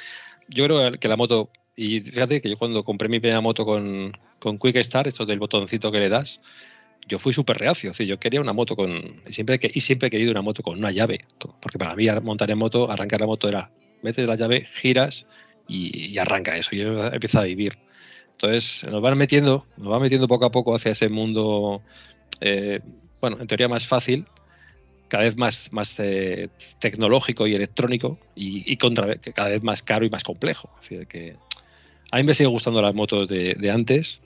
yo 0.48 0.64
creo 0.64 0.92
que 0.92 1.08
la 1.08 1.16
moto, 1.16 1.50
y 1.76 2.00
fíjate 2.00 2.40
que 2.40 2.50
yo 2.50 2.58
cuando 2.58 2.84
compré 2.84 3.08
mi 3.08 3.20
primera 3.20 3.40
moto 3.40 3.64
con, 3.64 4.12
con 4.38 4.58
Quick 4.58 4.76
Start, 4.78 5.08
esto 5.08 5.24
del 5.26 5.38
botoncito 5.38 5.90
que 5.90 5.98
le 5.98 6.08
das, 6.08 6.40
yo 7.08 7.18
fui 7.18 7.32
súper 7.32 7.58
reacio. 7.58 7.90
Es 7.90 7.98
decir, 7.98 8.06
yo 8.06 8.20
quería 8.20 8.40
una 8.40 8.52
moto 8.52 8.76
con. 8.76 9.22
Y 9.26 9.32
siempre, 9.32 9.58
y 9.62 9.80
siempre 9.80 10.08
he 10.08 10.10
querido 10.10 10.30
una 10.30 10.42
moto 10.42 10.62
con 10.62 10.78
una 10.78 10.90
llave. 10.90 11.24
Porque 11.60 11.78
para 11.78 11.94
mí 11.94 12.04
montar 12.22 12.50
en 12.50 12.58
moto, 12.58 12.90
arrancar 12.90 13.20
la 13.20 13.26
moto 13.26 13.48
era 13.48 13.70
metes 14.02 14.26
la 14.26 14.36
llave, 14.36 14.64
giras 14.64 15.26
y, 15.66 16.16
arranca 16.18 16.54
eso. 16.54 16.76
Yo 16.76 17.06
empiezo 17.06 17.40
a 17.40 17.44
vivir. 17.44 17.78
Entonces 18.40 18.88
nos 18.88 19.02
van 19.02 19.18
metiendo, 19.18 19.66
nos 19.76 19.92
va 19.92 19.98
metiendo 19.98 20.28
poco 20.28 20.44
a 20.44 20.52
poco 20.52 20.76
hacia 20.76 20.92
ese 20.92 21.08
mundo, 21.08 21.82
eh, 22.40 22.78
bueno, 23.20 23.36
en 23.40 23.48
teoría 23.48 23.66
más 23.66 23.88
fácil, 23.88 24.26
cada 25.08 25.24
vez 25.24 25.36
más, 25.36 25.72
más 25.72 25.98
eh, 25.98 26.48
tecnológico 26.78 27.48
y 27.48 27.56
electrónico 27.56 28.16
y, 28.36 28.76
contra, 28.76 29.16
cada 29.16 29.48
vez 29.48 29.64
más 29.64 29.82
caro 29.82 30.06
y 30.06 30.10
más 30.10 30.22
complejo. 30.22 30.70
Decir, 30.80 31.08
que 31.08 31.34
a 32.12 32.18
mí 32.18 32.22
me 32.22 32.32
sigue 32.32 32.46
gustando 32.46 32.80
las 32.80 32.94
motos 32.94 33.26
de, 33.26 33.56
de 33.58 33.70
antes. 33.72 34.22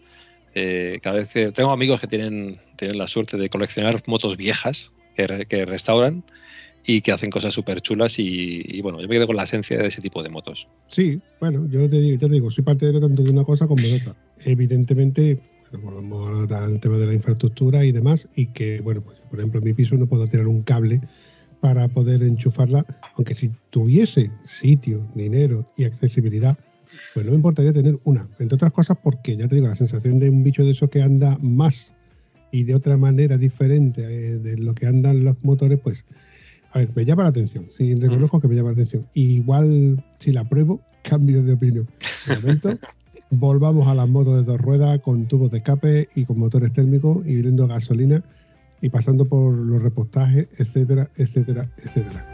Eh, 0.55 0.99
cada 1.03 1.17
vez 1.17 1.33
tengo 1.55 1.71
amigos 1.71 1.99
que 1.99 2.07
tienen, 2.07 2.61
tienen 2.77 2.99
la 2.99 3.07
suerte 3.07 3.39
de 3.39 3.49
coleccionar 3.49 4.03
motos 4.05 4.37
viejas 4.37 4.93
que, 5.17 5.47
que 5.49 5.65
restauran 5.65 6.23
y 6.85 7.01
que 7.01 7.13
hacen 7.13 7.31
cosas 7.31 7.55
súper 7.55 7.81
chulas 7.81 8.19
y, 8.19 8.81
bueno, 8.83 9.01
yo 9.01 9.09
me 9.09 9.15
quedo 9.15 9.27
con 9.27 9.37
la 9.37 9.45
esencia 9.45 9.79
de 9.79 9.87
ese 9.87 10.03
tipo 10.03 10.23
de 10.23 10.31
motos. 10.31 10.69
Sí, 10.89 11.21
bueno, 11.41 11.67
yo 11.71 11.89
te 11.89 12.01
digo, 12.01 12.19
te 12.19 12.29
digo 12.29 12.51
soy 12.51 12.65
partidario 12.65 13.01
tanto 13.01 13.23
de 13.23 13.31
una 13.31 13.45
cosa 13.45 13.67
como 13.67 13.83
de 13.83 13.97
otra. 13.97 14.17
Evidentemente, 14.45 15.39
volvemos 15.81 16.51
al 16.51 16.81
tema 16.81 16.99
de 16.99 17.07
la 17.07 17.15
infraestructura 17.15 17.85
y 17.85 17.93
demás, 17.93 18.29
y 18.35 18.47
que, 18.47 18.81
bueno, 18.81 19.03
pues 19.03 19.19
por 19.31 19.39
ejemplo 19.39 19.59
en 19.61 19.65
mi 19.65 19.75
piso 19.75 19.97
no 19.97 20.07
puedo 20.07 20.27
tirar 20.27 20.49
un 20.49 20.63
cable 20.63 21.01
para 21.61 21.87
poder 21.87 22.23
enchufarla, 22.25 22.85
aunque 23.15 23.37
si 23.37 23.53
tuviese 23.71 24.31
sitio, 24.45 25.07
dinero 25.15 25.65
y 25.77 25.85
accesibilidad, 25.85 26.59
pues 27.15 27.25
no 27.25 27.31
me 27.31 27.37
importaría 27.37 27.73
tener 27.73 27.99
una, 28.05 28.29
entre 28.41 28.57
otras 28.57 28.73
cosas 28.73 28.99
porque, 29.03 29.37
ya 29.37 29.47
te 29.47 29.55
digo, 29.55 29.69
la 29.69 29.77
sensación 29.77 30.19
de 30.19 30.29
un 30.29 30.43
bicho 30.43 30.65
de 30.65 30.73
eso 30.73 30.91
que 30.91 31.03
anda 31.03 31.39
más 31.41 31.93
y 32.51 32.65
de 32.65 32.75
otra 32.75 32.97
manera 32.97 33.39
diferente 33.39 34.03
eh, 34.03 34.39
de 34.39 34.59
lo 34.59 34.75
que 34.75 34.87
andan 34.87 35.25
los 35.25 35.37
motores, 35.43 35.79
pues 35.79 36.05
a 36.73 36.79
ver, 36.79 36.91
me 36.95 37.05
llama 37.05 37.25
la 37.25 37.29
atención. 37.29 37.67
Sí, 37.71 37.95
reconozco 37.95 38.41
que 38.41 38.49
me 38.49 38.55
llama 38.55 38.71
la 38.71 38.75
atención. 38.75 39.07
Y 39.13 39.35
igual, 39.37 40.03
si 40.19 40.33
la 40.33 40.45
pruebo, 40.45 40.81
cambio 41.03 41.43
de 41.43 41.53
opinión. 41.53 41.87
De 42.27 42.37
momento, 42.37 42.71
volvamos 43.31 43.89
a 43.89 43.95
las 43.95 44.09
motos 44.09 44.37
de 44.37 44.45
dos 44.45 44.59
ruedas 44.59 45.01
con 45.01 45.27
tubos 45.27 45.51
de 45.51 45.59
escape 45.59 46.09
y 46.15 46.25
con 46.25 46.39
motores 46.39 46.73
térmicos 46.73 47.27
y 47.27 47.37
viendo 47.37 47.67
gasolina 47.67 48.23
y 48.81 48.89
pasando 48.89 49.27
por 49.27 49.53
los 49.55 49.83
repostajes, 49.83 50.49
etcétera, 50.57 51.11
etcétera, 51.17 51.69
etcétera. 51.77 52.27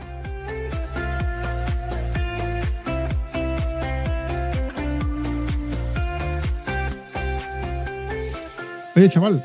Oye, 8.95 9.09
chaval, 9.09 9.45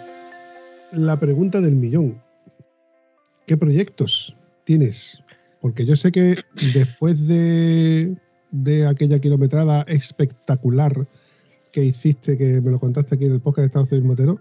la 0.91 1.19
pregunta 1.19 1.61
del 1.61 1.75
millón. 1.75 2.21
¿Qué 3.45 3.57
proyectos 3.57 4.35
tienes? 4.63 5.23
Porque 5.61 5.85
yo 5.85 5.95
sé 5.95 6.11
que 6.11 6.37
después 6.73 7.27
de, 7.27 8.17
de 8.51 8.87
aquella 8.87 9.19
kilometrada 9.19 9.83
espectacular 9.83 11.07
que 11.71 11.83
hiciste, 11.83 12.37
que 12.37 12.61
me 12.61 12.71
lo 12.71 12.79
contaste 12.79 13.15
aquí 13.15 13.25
en 13.25 13.33
el 13.33 13.41
podcast 13.41 13.61
de 13.61 13.65
Estados 13.67 13.91
Unidos 13.91 14.07
Motero, 14.07 14.39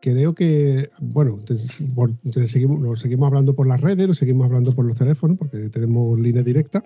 creo 0.00 0.34
que, 0.34 0.90
bueno, 1.00 1.38
te, 1.44 1.54
por, 1.94 2.12
te 2.32 2.46
seguimos, 2.46 2.80
nos 2.80 3.00
seguimos 3.00 3.26
hablando 3.28 3.54
por 3.54 3.66
las 3.66 3.80
redes, 3.80 4.08
nos 4.08 4.18
seguimos 4.18 4.46
hablando 4.46 4.74
por 4.74 4.84
los 4.84 4.96
teléfonos, 4.96 5.38
porque 5.38 5.68
tenemos 5.68 6.18
línea 6.18 6.42
directa. 6.42 6.82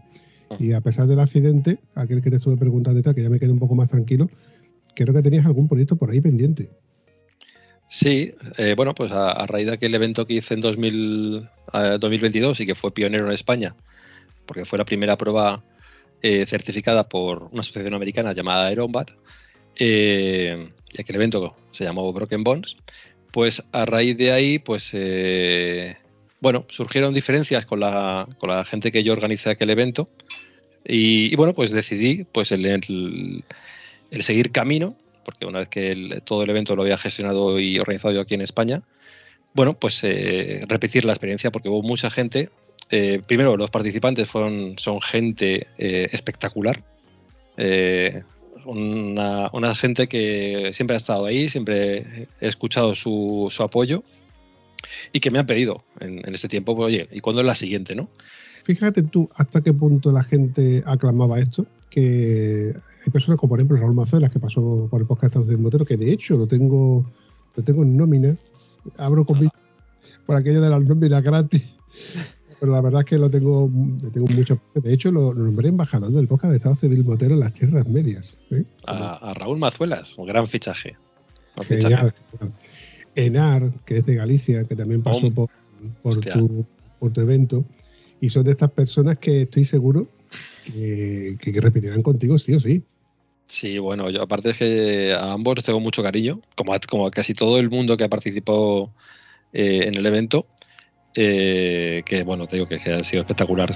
Y 0.59 0.73
a 0.73 0.81
pesar 0.83 1.07
del 1.07 1.21
accidente, 1.21 1.79
aquel 1.95 2.21
que 2.21 2.31
te 2.31 2.37
estuve 2.37 2.57
preguntando 2.57 3.01
y 3.01 3.03
tal, 3.03 3.15
que 3.15 3.23
ya 3.23 3.31
me 3.31 3.41
quedé 3.41 3.53
un 3.53 3.59
poco 3.59 3.75
más 3.75 3.89
tranquilo, 3.89 4.29
creo 4.95 5.15
que 5.15 5.23
tenías 5.23 5.47
algún 5.47 5.69
proyecto 5.69 5.97
por 5.97 6.11
ahí 6.11 6.21
pendiente. 6.21 6.71
Sí, 7.93 8.35
eh, 8.57 8.73
bueno, 8.75 8.95
pues 8.95 9.13
a, 9.13 9.47
raíz 9.47 9.67
de 9.67 9.75
aquel 9.75 9.95
evento 9.95 10.27
que 10.27 10.33
hice 10.33 10.55
en 10.55 10.61
2000, 10.63 11.47
eh, 11.75 11.99
2022 12.01 12.61
y 12.61 12.67
que 12.67 12.75
fue 12.75 12.95
pionero 12.95 13.27
en 13.27 13.33
España, 13.33 13.77
porque 14.47 14.65
fue 14.65 14.79
la 14.79 14.87
primera 14.87 15.19
prueba 15.19 15.63
eh, 16.23 16.47
certificada 16.47 17.07
por 17.07 17.51
una 17.53 17.61
asociación 17.61 17.93
americana 17.93 18.33
llamada 18.33 18.69
Aerombat, 18.69 19.11
eh, 19.77 20.71
y 20.91 21.01
aquel 21.03 21.17
evento 21.17 21.55
se 21.71 21.85
llamó 21.85 22.11
Broken 22.15 22.43
Bones, 22.43 22.79
pues 23.31 23.63
a 23.73 23.85
raíz 23.85 24.17
de 24.17 24.33
ahí, 24.33 24.59
pues 24.59 24.93
bueno, 26.41 26.65
surgieron 26.71 27.13
diferencias 27.13 27.67
con 27.67 27.81
la, 27.81 28.27
con 28.39 28.49
la, 28.49 28.65
gente 28.65 28.91
que 28.91 29.03
yo 29.03 29.13
organicé 29.13 29.51
aquel 29.51 29.69
evento 29.69 30.09
y, 30.83 31.31
y 31.31 31.37
bueno, 31.37 31.53
pues 31.53 31.71
decidí 31.71 32.25
pues 32.25 32.53
el 32.53 33.45
seguir 34.23 34.51
camino 34.51 34.97
porque 35.25 35.47
una 35.47 35.61
vez 35.61 35.69
que 35.69 35.93
el, 35.93 36.23
todo 36.23 36.43
el 36.43 36.51
evento 36.51 36.77
lo 36.77 36.83
había 36.83 36.99
gestionado 36.99 37.59
y 37.61 37.79
organizado 37.79 38.15
yo 38.15 38.21
aquí 38.21 38.35
en 38.35 38.43
España, 38.43 38.83
bueno, 39.55 39.75
pues 39.75 40.03
eh, 40.05 40.63
repetir 40.69 41.05
la 41.05 41.13
experiencia 41.13 41.51
porque 41.51 41.69
hubo 41.69 41.83
mucha 41.83 42.11
gente. 42.11 42.51
Eh, 42.91 43.23
primero, 43.27 43.57
los 43.57 43.71
participantes 43.71 44.29
fueron, 44.29 44.79
son 44.79 45.01
gente 45.01 45.67
eh, 45.79 46.09
espectacular. 46.13 46.83
Eh, 47.57 48.23
una, 48.65 49.51
una, 49.53 49.75
gente 49.75 50.09
que 50.09 50.71
siempre 50.73 50.95
ha 50.95 50.99
estado 50.99 51.27
ahí, 51.27 51.49
siempre 51.49 52.29
he 52.41 52.47
escuchado 52.49 52.95
su, 52.95 53.49
su 53.51 53.63
apoyo 53.63 54.05
y 55.13 55.21
que 55.21 55.31
me 55.31 55.39
han 55.39 55.47
pedido 55.47 55.85
en, 56.01 56.27
en 56.27 56.35
este 56.35 56.49
tiempo, 56.49 56.77
pues, 56.77 56.87
oye, 56.87 57.09
¿y 57.11 57.21
cuándo 57.21 57.41
es 57.41 57.47
la 57.47 57.55
siguiente, 57.55 57.97
no? 57.97 58.09
Fíjate 58.65 59.03
tú 59.03 59.29
hasta 59.35 59.61
qué 59.61 59.73
punto 59.73 60.13
la 60.13 60.23
gente 60.23 60.83
aclamaba 60.87 61.41
esto, 61.41 61.67
que 61.91 62.75
personas 63.11 63.39
como 63.39 63.51
por 63.51 63.59
ejemplo 63.59 63.77
Raúl 63.77 63.95
Macelas 63.95 64.31
que 64.31 64.39
pasó 64.39 64.89
por 64.91 65.01
el 65.01 65.07
podcast 65.07 65.37
del 65.37 65.59
Motero, 65.59 65.85
que 65.85 65.97
de 65.97 66.13
hecho 66.13 66.37
lo 66.37 66.47
tengo, 66.47 67.05
lo 67.57 67.63
tengo 67.63 67.83
en 67.83 67.97
nómina, 67.97 68.37
abro 68.97 69.25
con 69.25 69.51
por 70.27 70.37
aquello 70.37 70.61
de 70.61 70.71
las 70.71 70.83
nóminas 70.83 71.23
gratis, 71.23 71.75
pero 72.61 72.73
la 72.73 72.81
verdad 72.81 73.01
es 73.01 73.07
que 73.07 73.19
lo 73.19 73.29
tengo, 73.29 73.69
lo 74.01 74.11
tengo 74.11 74.27
mucho. 74.29 74.61
De 74.75 74.93
hecho, 74.93 75.11
lo, 75.11 75.33
lo, 75.33 75.45
nombré 75.45 75.69
embajador 75.69 76.13
del 76.13 76.29
podcast 76.29 76.53
de 76.53 76.57
Estado 76.59 76.75
Civil 76.77 77.05
Motero 77.05 77.35
en 77.35 77.41
las 77.41 77.53
Tierras 77.53 77.89
Medias. 77.89 78.39
¿eh? 78.51 78.65
A, 78.87 79.31
a, 79.31 79.35
Raúl 79.35 79.59
Mazuelas, 79.59 80.17
un 80.17 80.27
gran 80.27 80.47
fichaje. 80.47 80.97
Un 81.57 81.65
fichaje. 81.65 82.13
Enar, 83.15 83.73
que 83.85 83.99
es 83.99 84.07
de 84.07 84.15
Galicia, 84.15 84.65
que 84.65 84.77
también 84.77 85.03
pasó 85.03 85.27
oh, 85.27 85.35
por, 85.35 85.51
por, 86.03 86.17
tu, 86.19 86.65
por 87.01 87.13
tu 87.13 87.21
evento, 87.21 87.65
y 88.21 88.29
son 88.31 88.45
de 88.45 88.53
estas 88.53 88.71
personas 88.71 89.19
que 89.19 89.43
estoy 89.43 89.65
seguro 89.65 90.07
que, 90.65 91.37
que, 91.41 91.61
repetirán 91.61 92.03
contigo 92.03 92.39
sí 92.39 92.55
o 92.55 92.61
sí. 92.61 92.85
Sí, 93.53 93.79
bueno, 93.79 94.09
yo 94.09 94.23
aparte 94.23 94.49
es 94.49 94.57
que 94.57 95.13
a 95.13 95.35
ambos 95.35 95.57
les 95.57 95.65
tengo 95.67 95.79
mucho 95.79 96.03
cariño, 96.03 96.41
como 96.57 96.73
a, 96.73 96.81
como 96.81 97.07
a 97.07 97.11
casi 97.11 97.35
todo 97.35 97.59
el 97.59 97.69
mundo 97.69 97.99
que 97.99 98.05
ha 98.05 98.09
participado 98.09 98.95
eh, 99.53 99.89
en 99.89 99.95
el 99.95 100.07
evento, 100.07 100.47
eh, 101.15 102.03
que 102.07 102.23
bueno, 102.23 102.47
te 102.47 102.57
digo 102.57 102.67
que, 102.67 102.79
que 102.79 102.95
ha 102.95 103.05
sido 103.05 103.21
espectacular. 103.21 103.71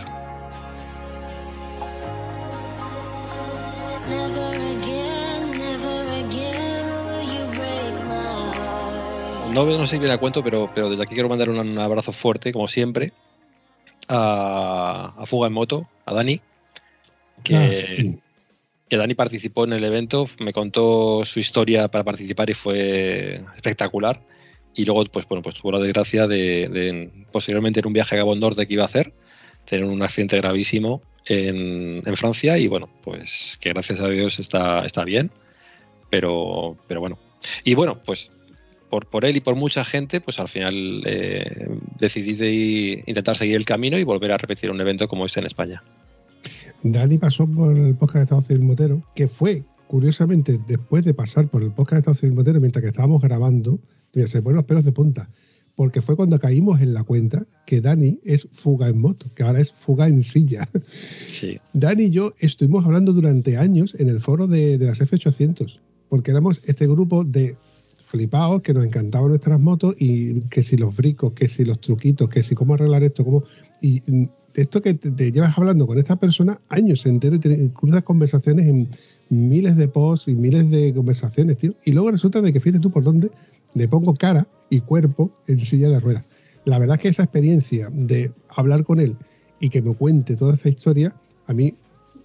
No, 9.53 9.67
no 9.67 9.85
sé 9.85 9.97
si 9.97 9.99
viene 9.99 10.15
a 10.15 10.19
cuento, 10.19 10.43
pero, 10.43 10.71
pero 10.75 10.89
desde 10.89 11.03
aquí 11.03 11.13
quiero 11.13 11.29
mandar 11.29 11.51
un, 11.51 11.59
un 11.59 11.79
abrazo 11.79 12.13
fuerte, 12.13 12.51
como 12.51 12.67
siempre, 12.67 13.13
a, 14.09 15.13
a, 15.19 15.27
Fuga 15.27 15.49
en 15.49 15.53
Moto, 15.53 15.87
a 16.07 16.15
Dani, 16.15 16.41
que, 17.45 17.57
ah, 17.57 17.71
sí. 17.71 18.19
Que, 18.89 18.97
Dani 18.97 19.15
participó 19.15 19.65
en 19.65 19.73
el 19.73 19.85
evento, 19.85 20.29
me 20.41 20.53
contó 20.53 21.25
su 21.25 21.41
historia 21.41 21.89
para 21.89 22.05
participar 22.05 22.51
y 22.51 22.55
fue 22.55 23.43
espectacular. 23.55 24.21
Y 24.75 24.85
luego, 24.85 25.05
pues 25.07 25.27
bueno, 25.27 25.43
pues 25.43 25.55
tuvo 25.55 25.73
la 25.73 25.79
desgracia 25.79 26.27
de, 26.27 26.69
de 26.69 27.11
posteriormente 27.33 27.81
en 27.81 27.87
un 27.87 27.93
viaje 27.95 28.15
a 28.15 28.19
Gabón 28.19 28.41
Norte 28.41 28.67
que 28.67 28.75
iba 28.75 28.83
a 28.83 28.87
hacer, 28.87 29.13
tener 29.65 29.85
un 29.85 30.03
accidente 30.03 30.37
gravísimo 30.37 31.03
en, 31.27 32.17
Francia 32.17 32.59
y 32.59 32.69
bueno, 32.69 32.89
pues 33.03 33.59
que 33.61 33.71
gracias 33.71 34.01
a 34.01 34.09
Dios 34.09 34.39
está, 34.39 34.85
está 34.85 35.05
bien, 35.05 35.31
pero, 36.09 36.77
pero 36.87 37.01
bueno. 37.01 37.19
Y 37.65 37.75
bueno, 37.75 38.01
pues 38.05 38.31
por, 38.89 39.07
por, 39.07 39.25
él 39.25 39.37
y 39.37 39.41
por 39.41 39.55
mucha 39.57 39.85
gente, 39.85 40.21
pues 40.21 40.39
al 40.39 40.49
final 40.49 41.03
eh, 41.05 41.69
decidí 41.99 42.35
de 42.35 43.05
intentar 43.07 43.37
seguir 43.37 43.57
el 43.57 43.65
camino 43.65 43.99
y 43.99 44.05
volver 44.05 44.33
a 44.33 44.39
repetir 44.39 44.71
un 44.71 44.81
evento 44.81 45.09
como 45.09 45.27
este 45.27 45.41
en 45.41 45.47
España. 45.47 45.83
Dani 46.83 47.19
pasó 47.19 47.47
por 47.47 47.77
el 47.77 47.95
podcast 47.95 48.17
de 48.17 48.23
Estado 48.23 48.43
Civil 48.43 48.63
Motero, 48.63 49.03
que 49.15 49.29
fue, 49.29 49.65
curiosamente, 49.87 50.61
después 50.67 51.05
de 51.05 51.15
pasar 51.15 51.49
por 51.49 51.63
el 51.63 51.71
podcast 51.71 51.93
de 51.93 51.99
Estado 51.99 52.15
Civil 52.15 52.35
Motero, 52.35 52.61
mientras 52.61 52.83
que 52.83 52.89
estábamos 52.89 53.23
grabando, 53.23 53.79
se 54.25 54.41
ponen 54.41 54.57
los 54.57 54.65
pelos 54.65 54.85
de 54.85 54.93
punta, 54.93 55.29
porque 55.75 56.01
fue 56.01 56.17
cuando 56.17 56.39
caímos 56.39 56.81
en 56.81 56.95
la 56.95 57.05
cuenta 57.05 57.45
que 57.67 57.83
Dani 57.83 58.19
es 58.25 58.49
fuga 58.53 58.89
en 58.89 58.99
moto, 58.99 59.27
que 59.35 59.43
ahora 59.43 59.61
es 59.61 59.73
fuga 59.73 60.09
en 60.09 60.23
silla. 60.23 60.69
Sí. 61.27 61.59
Dani 61.75 62.05
y 62.05 62.11
yo 62.11 62.35
estuvimos 62.39 62.87
hablando 62.87 63.13
durante 63.13 63.59
años 63.59 63.95
en 63.99 64.09
el 64.09 64.21
foro 64.21 64.47
de, 64.47 64.79
de 64.79 64.87
las 64.87 65.01
F800, 65.01 65.79
porque 66.09 66.31
éramos 66.31 66.63
este 66.65 66.87
grupo 66.87 67.25
de 67.25 67.57
flipados 68.07 68.63
que 68.63 68.73
nos 68.73 68.87
encantaban 68.87 69.29
nuestras 69.29 69.61
motos 69.61 69.95
y 69.99 70.41
que 70.43 70.63
si 70.63 70.77
los 70.77 70.95
bricos, 70.97 71.35
que 71.35 71.49
si 71.49 71.65
los 71.65 71.81
truquitos, 71.81 72.29
que 72.29 72.43
si 72.43 72.55
cómo 72.55 72.75
arreglar 72.75 73.03
esto, 73.03 73.25
cómo... 73.25 73.43
Y 73.83 74.03
mm, 74.07 74.25
esto 74.63 74.83
que 74.83 74.95
te, 74.95 75.33
llevas 75.33 75.57
hablando 75.57 75.87
con 75.87 75.99
esta 75.99 76.17
persona 76.17 76.61
años 76.69 77.05
enteros, 77.07 77.41
cruzas 77.75 78.03
conversaciones 78.03 78.67
en 78.67 78.89
miles 79.29 79.77
de 79.77 79.89
posts 79.89 80.29
y 80.29 80.35
miles 80.35 80.71
de 80.71 80.95
conversaciones, 80.95 81.59
tío. 81.59 81.75
Y 81.85 81.93
luego 81.93 82.11
resulta 82.11 82.41
de 82.41 82.53
que 82.53 82.61
fíjate 82.61 82.81
tú 82.81 82.91
por 82.91 83.03
dónde 83.03 83.31
le 83.75 83.89
pongo 83.89 84.15
cara 84.15 84.47
y 84.71 84.81
cuerpo 84.81 85.31
en 85.47 85.59
silla 85.59 85.89
de 85.89 86.01
ruedas. 86.01 86.29
La 86.65 86.79
verdad 86.79 86.97
es 86.97 87.03
que 87.03 87.09
esa 87.09 87.23
experiencia 87.23 87.91
de 87.93 88.33
hablar 88.49 88.85
con 88.85 89.01
él 89.01 89.17
y 89.61 89.69
que 89.69 89.83
me 89.83 89.95
cuente 89.95 90.37
toda 90.37 90.55
esa 90.55 90.69
historia, 90.69 91.15
a 91.47 91.53
mí 91.53 91.75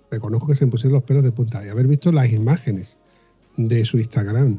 reconozco 0.09 0.47
que 0.47 0.55
se 0.55 0.65
me 0.65 0.71
pusieron 0.71 0.93
los 0.93 1.03
pelos 1.03 1.23
de 1.23 1.31
punta 1.31 1.65
y 1.65 1.69
haber 1.69 1.87
visto 1.87 2.11
las 2.11 2.31
imágenes 2.31 2.97
de 3.57 3.85
su 3.85 3.97
Instagram. 3.97 4.57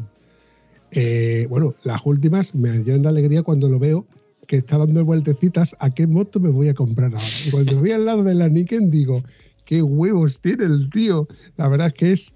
Eh, 0.90 1.46
bueno, 1.48 1.74
las 1.84 2.02
últimas 2.04 2.54
me 2.54 2.82
llenan 2.84 3.02
de 3.02 3.08
alegría 3.08 3.42
cuando 3.42 3.68
lo 3.68 3.78
veo 3.78 4.06
que 4.46 4.56
está 4.56 4.78
dando 4.78 5.04
vueltecitas 5.04 5.74
a 5.78 5.90
qué 5.90 6.06
moto 6.06 6.40
me 6.40 6.48
voy 6.50 6.68
a 6.68 6.74
comprar 6.74 7.12
ahora. 7.12 7.24
Y 7.46 7.50
cuando 7.50 7.80
vi 7.80 7.92
al 7.92 8.04
lado 8.04 8.24
de 8.24 8.34
la 8.34 8.48
Niken 8.48 8.90
digo, 8.90 9.22
qué 9.64 9.82
huevos 9.82 10.40
tiene 10.40 10.64
el 10.64 10.90
tío. 10.90 11.28
La 11.56 11.68
verdad 11.68 11.88
es 11.88 11.94
que 11.94 12.12
es, 12.12 12.34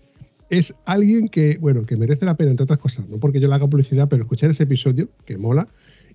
es 0.50 0.75
alguien 0.84 1.28
que, 1.28 1.58
bueno, 1.58 1.84
que 1.84 1.96
merece 1.96 2.25
la 2.25 2.36
pena, 2.36 2.52
entre 2.52 2.64
otras 2.64 2.78
cosas, 2.78 3.08
no 3.08 3.18
porque 3.18 3.40
yo 3.40 3.48
le 3.48 3.54
haga 3.54 3.66
publicidad, 3.66 4.08
pero 4.08 4.22
escuchar 4.22 4.50
ese 4.50 4.62
episodio, 4.62 5.08
que 5.25 5.36
mola, 5.36 5.68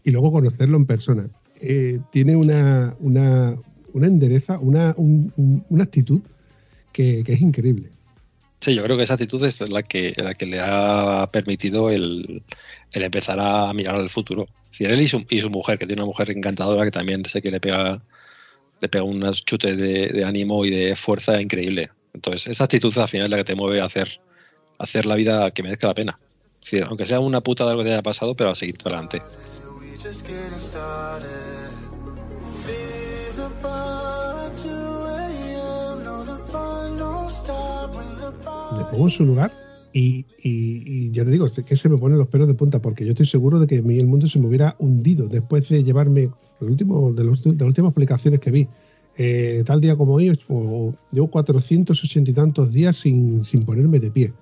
y 0.04 0.12
luego 0.12 0.32
conocerlo 0.32 0.78
en 0.78 0.86
persona. 0.86 1.28
Eh, 1.60 2.00
tiene 2.12 2.36
una, 2.36 2.96
una, 3.00 3.56
una 3.94 4.08
endereza, 4.08 4.58
una, 4.60 4.96
un- 4.98 5.32
un- 5.36 5.64
una 5.70 5.84
actitud 5.84 6.22
que, 6.92 7.24
que 7.24 7.34
es 7.34 7.42
increíble. 7.42 7.90
Sí, 8.62 8.76
yo 8.76 8.84
creo 8.84 8.96
que 8.96 9.04
esa 9.04 9.16
actitud 9.16 9.44
es 9.44 9.60
la 9.70 9.82
que, 9.82 10.14
la 10.18 10.36
que 10.36 10.46
le 10.46 10.60
ha 10.62 11.28
permitido 11.32 11.90
el, 11.90 12.44
el 12.94 13.04
empezar 13.04 13.40
a 13.40 13.74
mirar 13.74 13.96
al 13.96 14.10
futuro. 14.10 14.48
Él 14.80 15.02
y 15.02 15.08
su, 15.08 15.26
y 15.30 15.42
su 15.42 15.50
mujer, 15.50 15.80
que 15.80 15.88
tiene 15.88 16.02
una 16.02 16.08
mujer 16.08 16.30
encantadora 16.32 16.86
que 16.86 16.92
también 16.92 17.26
sé 17.26 17.42
que 17.42 17.50
le 17.52 17.60
pega, 17.60 18.02
le 18.80 18.88
pega 18.88 19.04
unos 19.04 19.44
chutes 19.46 19.78
de, 19.78 20.24
ánimo 20.26 20.64
y 20.64 20.70
de 20.70 20.96
fuerza 20.96 21.42
increíble. 21.42 21.90
Entonces, 22.14 22.48
esa 22.48 22.66
actitud 22.66 22.96
al 23.00 23.08
final 23.08 23.26
es 23.26 23.32
la 23.32 23.38
que 23.38 23.44
te 23.44 23.56
mueve 23.56 23.82
a 23.82 23.86
hacer, 23.86 24.20
a 24.78 24.84
hacer 24.84 25.08
la 25.08 25.16
vida 25.16 25.52
que 25.52 25.64
merezca 25.64 25.88
la 25.88 25.96
pena. 25.96 26.18
Aunque 26.88 27.08
sea 27.08 27.20
una 27.20 27.42
puta 27.42 27.66
de 27.66 27.72
algo 27.72 27.82
que 27.82 27.90
te 27.90 27.94
haya 27.94 28.04
pasado, 28.04 28.36
pero 28.36 28.52
a 28.52 28.56
seguir 28.56 28.78
para 28.78 29.00
adelante. 29.00 29.22
Pongo 38.92 39.06
en 39.06 39.12
su 39.12 39.26
lugar 39.26 39.52
y, 39.94 41.12
ya 41.12 41.26
te 41.26 41.32
digo, 41.32 41.50
que 41.50 41.76
se 41.76 41.90
me 41.90 41.98
ponen 41.98 42.18
los 42.18 42.30
pelos 42.30 42.48
de 42.48 42.54
punta 42.54 42.82
porque 42.82 43.06
yo 43.06 43.12
estoy 43.12 43.26
seguro 43.26 43.60
de 43.60 43.68
que 43.68 43.80
a 43.80 43.82
mí 43.82 43.98
el 43.98 44.08
mundo 44.08 44.28
se 44.28 44.40
me 44.40 44.48
hubiera 44.48 44.76
hundido 44.80 45.28
después 45.28 45.68
de 45.70 45.84
llevarme 45.84 46.30
el 46.62 46.70
último, 46.70 47.12
de, 47.12 47.26
las 47.26 47.46
últimas 47.46 47.94
publicaciones 47.94 48.40
que 48.40 48.52
vi. 48.52 48.68
eh, 49.18 49.64
tal 49.66 49.82
día 49.82 49.96
como 49.96 50.14
hoy, 50.14 50.38
o 50.48 50.94
llevo 51.12 51.28
480 51.28 52.32
y 52.32 52.34
tantos 52.34 52.72
días 52.72 52.96
sin, 52.96 53.44
sin 53.44 53.66
ponerme 53.66 54.00
de 54.00 54.12
pie. 54.12 54.34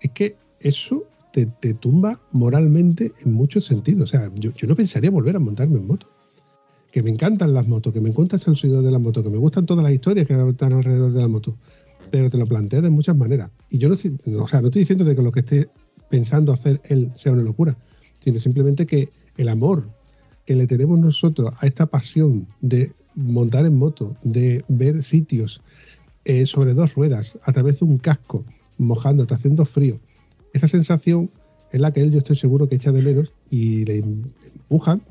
Es 0.00 0.12
que 0.12 0.36
eso 0.60 1.04
te, 1.32 1.46
te 1.46 1.74
tumba 1.74 2.20
moralmente 2.30 3.12
en 3.24 3.32
muchos 3.32 3.64
sentidos. 3.64 4.10
O 4.10 4.12
sea, 4.12 4.30
yo, 4.36 4.52
yo 4.52 4.68
no 4.68 4.76
pensaría 4.76 5.10
volver 5.10 5.36
a 5.36 5.40
montarme 5.40 5.78
en 5.78 5.86
moto. 5.86 6.06
Que 6.92 7.02
me 7.02 7.10
encantan 7.10 7.52
las 7.52 7.66
motos, 7.66 7.92
que 7.92 8.00
me 8.00 8.08
encanta 8.08 8.36
el 8.36 8.56
sonido 8.56 8.80
de 8.80 8.90
la 8.90 8.98
moto, 8.98 9.22
que 9.22 9.28
me 9.28 9.36
gustan 9.36 9.66
todas 9.66 9.82
las 9.82 9.92
historias 9.92 10.26
que 10.26 10.34
están 10.48 10.72
alrededor 10.72 11.12
de 11.12 11.20
la 11.20 11.28
moto 11.28 11.56
pero 12.10 12.30
te 12.30 12.38
lo 12.38 12.46
planteas 12.46 12.82
de 12.82 12.90
muchas 12.90 13.16
maneras. 13.16 13.50
Y 13.70 13.78
yo 13.78 13.88
no, 13.88 13.94
estoy- 13.94 14.18
o 14.38 14.46
sea, 14.48 14.60
no 14.60 14.68
estoy 14.68 14.80
diciendo 14.82 15.04
de 15.04 15.14
que 15.16 15.22
lo 15.22 15.32
que 15.32 15.40
esté 15.40 15.68
pensando 16.08 16.52
hacer 16.52 16.80
él 16.84 17.10
sea 17.16 17.32
una 17.32 17.42
locura, 17.42 17.76
sino 18.20 18.38
simplemente 18.38 18.86
que 18.86 19.08
el 19.36 19.48
amor 19.48 19.88
que 20.46 20.54
le 20.54 20.66
tenemos 20.66 20.98
nosotros 20.98 21.52
a 21.58 21.66
esta 21.66 21.86
pasión 21.86 22.46
de 22.60 22.92
montar 23.16 23.66
en 23.66 23.76
moto, 23.76 24.16
de 24.22 24.64
ver 24.68 25.02
sitios 25.02 25.60
eh, 26.24 26.46
sobre 26.46 26.74
dos 26.74 26.94
ruedas, 26.94 27.38
a 27.44 27.52
través 27.52 27.80
de 27.80 27.86
un 27.86 27.98
casco, 27.98 28.44
mojándote, 28.78 29.34
haciendo 29.34 29.64
frío, 29.64 29.98
esa 30.52 30.68
sensación 30.68 31.30
es 31.72 31.80
la 31.80 31.92
que 31.92 32.00
él 32.00 32.12
yo 32.12 32.18
estoy 32.18 32.36
seguro 32.36 32.68
que 32.68 32.76
echa 32.76 32.92
de 32.92 33.02
menos 33.02 33.32
y 33.50 33.84
le 33.84 33.98
em- 33.98 34.22
empujan 34.54 35.02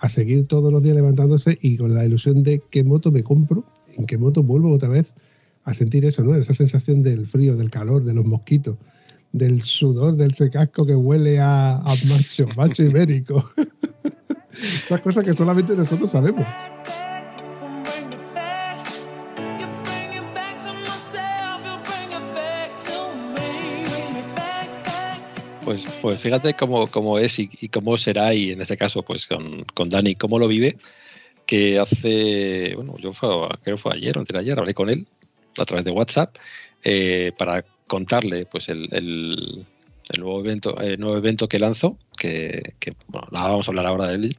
a 0.00 0.08
seguir 0.08 0.46
todos 0.46 0.72
los 0.72 0.82
días 0.82 0.96
levantándose 0.96 1.58
y 1.60 1.76
con 1.76 1.94
la 1.94 2.04
ilusión 2.04 2.42
de 2.42 2.60
qué 2.70 2.84
moto 2.84 3.10
me 3.10 3.22
compro, 3.22 3.64
en 3.96 4.06
qué 4.06 4.18
moto 4.18 4.42
vuelvo 4.42 4.70
otra 4.72 4.88
vez 4.88 5.12
a 5.64 5.74
sentir 5.74 6.04
eso, 6.04 6.22
¿no? 6.22 6.34
Esa 6.34 6.54
sensación 6.54 7.02
del 7.02 7.26
frío, 7.26 7.56
del 7.56 7.70
calor, 7.70 8.04
de 8.04 8.14
los 8.14 8.24
mosquitos, 8.24 8.76
del 9.32 9.62
sudor, 9.62 10.16
del 10.16 10.34
secasco 10.34 10.86
que 10.86 10.94
huele 10.94 11.40
a, 11.40 11.76
a 11.76 11.94
macho, 12.08 12.46
macho 12.56 12.82
ibérico. 12.82 13.50
Esas 14.84 15.00
cosas 15.00 15.24
que 15.24 15.34
solamente 15.34 15.74
nosotros 15.74 16.10
sabemos. 16.10 16.46
Pues, 25.64 25.88
pues 26.02 26.20
fíjate 26.20 26.52
cómo, 26.52 26.86
cómo 26.88 27.18
es 27.18 27.38
y, 27.38 27.48
y 27.58 27.68
cómo 27.70 27.96
será, 27.96 28.34
y 28.34 28.52
en 28.52 28.60
este 28.60 28.76
caso, 28.76 29.02
pues 29.02 29.26
con, 29.26 29.64
con 29.72 29.88
Dani, 29.88 30.14
cómo 30.14 30.38
lo 30.38 30.46
vive, 30.46 30.76
que 31.46 31.78
hace, 31.78 32.74
bueno, 32.76 32.96
yo 32.98 33.14
fue, 33.14 33.28
creo 33.62 33.76
que 33.76 33.82
fue 33.82 33.94
ayer 33.94 34.16
o 34.18 34.20
antes 34.20 34.34
de 34.34 34.40
ayer, 34.40 34.58
hablé 34.58 34.74
con 34.74 34.90
él 34.90 35.06
a 35.58 35.64
través 35.64 35.84
de 35.84 35.90
WhatsApp 35.90 36.36
eh, 36.82 37.32
para 37.38 37.64
contarle 37.86 38.46
pues 38.46 38.68
el, 38.68 38.88
el- 38.92 39.66
el 40.10 40.20
nuevo 40.20 40.40
evento, 40.40 40.78
el 40.80 41.00
nuevo 41.00 41.16
evento 41.16 41.48
que 41.48 41.58
lanzo, 41.58 41.98
que, 42.18 42.74
que, 42.78 42.92
bueno, 43.08 43.26
nada, 43.30 43.48
vamos 43.50 43.66
a 43.66 43.70
hablar 43.70 43.86
ahora 43.86 44.08
de 44.08 44.16
él, 44.16 44.36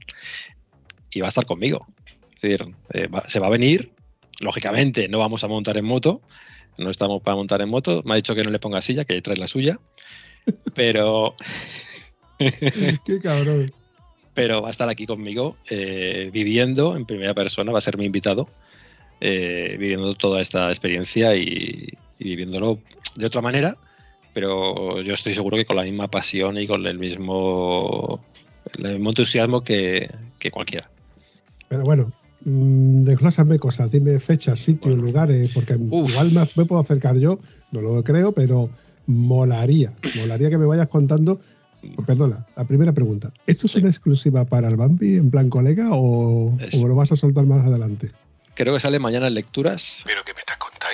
y 1.09 1.21
va 1.21 1.27
a 1.27 1.29
estar 1.29 1.45
conmigo. 1.47 1.87
Es 2.35 2.41
decir, 2.41 2.67
eh, 2.93 3.07
va- 3.07 3.27
se 3.27 3.39
va 3.39 3.47
a 3.47 3.49
venir, 3.49 3.91
lógicamente 4.41 5.07
no 5.07 5.17
vamos 5.17 5.43
a 5.43 5.47
montar 5.47 5.77
en 5.77 5.85
moto, 5.85 6.21
no 6.77 6.91
estamos 6.91 7.21
para 7.23 7.35
montar 7.35 7.61
en 7.61 7.69
moto, 7.69 8.03
me 8.05 8.13
ha 8.13 8.15
dicho 8.17 8.35
que 8.35 8.43
no 8.43 8.51
le 8.51 8.59
ponga 8.59 8.79
silla, 8.81 9.05
que 9.05 9.19
trae 9.23 9.37
la 9.37 9.47
suya, 9.47 9.79
pero 10.75 11.33
Qué 12.37 13.19
cabrón. 13.23 13.71
pero 14.33 14.61
va 14.61 14.67
a 14.67 14.71
estar 14.71 14.89
aquí 14.89 15.05
conmigo 15.05 15.57
eh, 15.69 16.29
viviendo 16.31 16.95
en 16.95 17.05
primera 17.05 17.33
persona, 17.33 17.71
va 17.71 17.77
a 17.79 17.81
ser 17.81 17.97
mi 17.97 18.05
invitado, 18.05 18.49
eh, 19.27 19.75
viviendo 19.79 20.13
toda 20.13 20.39
esta 20.41 20.69
experiencia 20.69 21.35
y, 21.35 21.89
y 22.19 22.23
viviéndolo 22.29 22.79
de 23.15 23.25
otra 23.25 23.41
manera, 23.41 23.75
pero 24.33 25.01
yo 25.01 25.13
estoy 25.13 25.33
seguro 25.33 25.57
que 25.57 25.65
con 25.65 25.77
la 25.77 25.83
misma 25.83 26.07
pasión 26.09 26.57
y 26.59 26.67
con 26.67 26.85
el 26.85 26.99
mismo, 26.99 28.19
el 28.77 28.93
mismo 28.93 29.09
entusiasmo 29.09 29.61
que, 29.61 30.09
que 30.37 30.51
cualquiera. 30.51 30.89
Pero 31.69 31.83
bueno, 31.83 32.11
mm, 32.43 33.03
desglósame 33.03 33.57
cosas, 33.57 33.89
dime 33.89 34.19
fechas, 34.19 34.59
sitios, 34.59 34.95
lugares, 34.97 35.49
porque 35.53 35.75
Uf. 35.75 36.11
igual 36.11 36.31
me, 36.31 36.41
me 36.55 36.65
puedo 36.65 36.81
acercar 36.81 37.17
yo, 37.17 37.39
no 37.71 37.81
lo 37.81 38.03
creo, 38.03 38.31
pero 38.33 38.69
molaría, 39.07 39.93
molaría 40.15 40.49
que 40.49 40.57
me 40.57 40.65
vayas 40.65 40.87
contando. 40.89 41.39
Perdona, 42.05 42.45
la 42.57 42.65
primera 42.65 42.93
pregunta. 42.93 43.31
¿Esto 43.45 43.67
es 43.67 43.73
Sí. 43.73 43.79
una 43.79 43.89
exclusiva 43.89 44.43
para 44.45 44.67
el 44.69 44.75
Bambi 44.75 45.15
en 45.17 45.29
plan 45.29 45.49
colega 45.49 45.89
o, 45.93 46.57
Es- 46.59 46.73
o 46.83 46.87
lo 46.87 46.95
vas 46.95 47.11
a 47.11 47.15
soltar 47.15 47.45
más 47.45 47.65
adelante? 47.65 48.11
Creo 48.55 48.73
que 48.73 48.79
sale 48.79 48.99
mañana 48.99 49.27
en 49.27 49.33
lecturas 49.33 50.03
¿Pero 50.05 50.23
qué 50.23 50.33
me 50.33 50.39
estás 50.39 50.57
contando? 50.57 50.85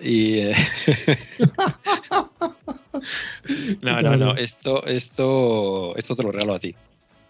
y... 0.00 0.38
eh, 0.38 0.52
no, 3.82 4.02
no, 4.02 4.16
no, 4.16 4.36
esto, 4.36 4.84
esto, 4.86 5.96
esto 5.96 6.16
te 6.16 6.22
lo 6.22 6.32
regalo 6.32 6.54
a 6.54 6.58
ti. 6.58 6.74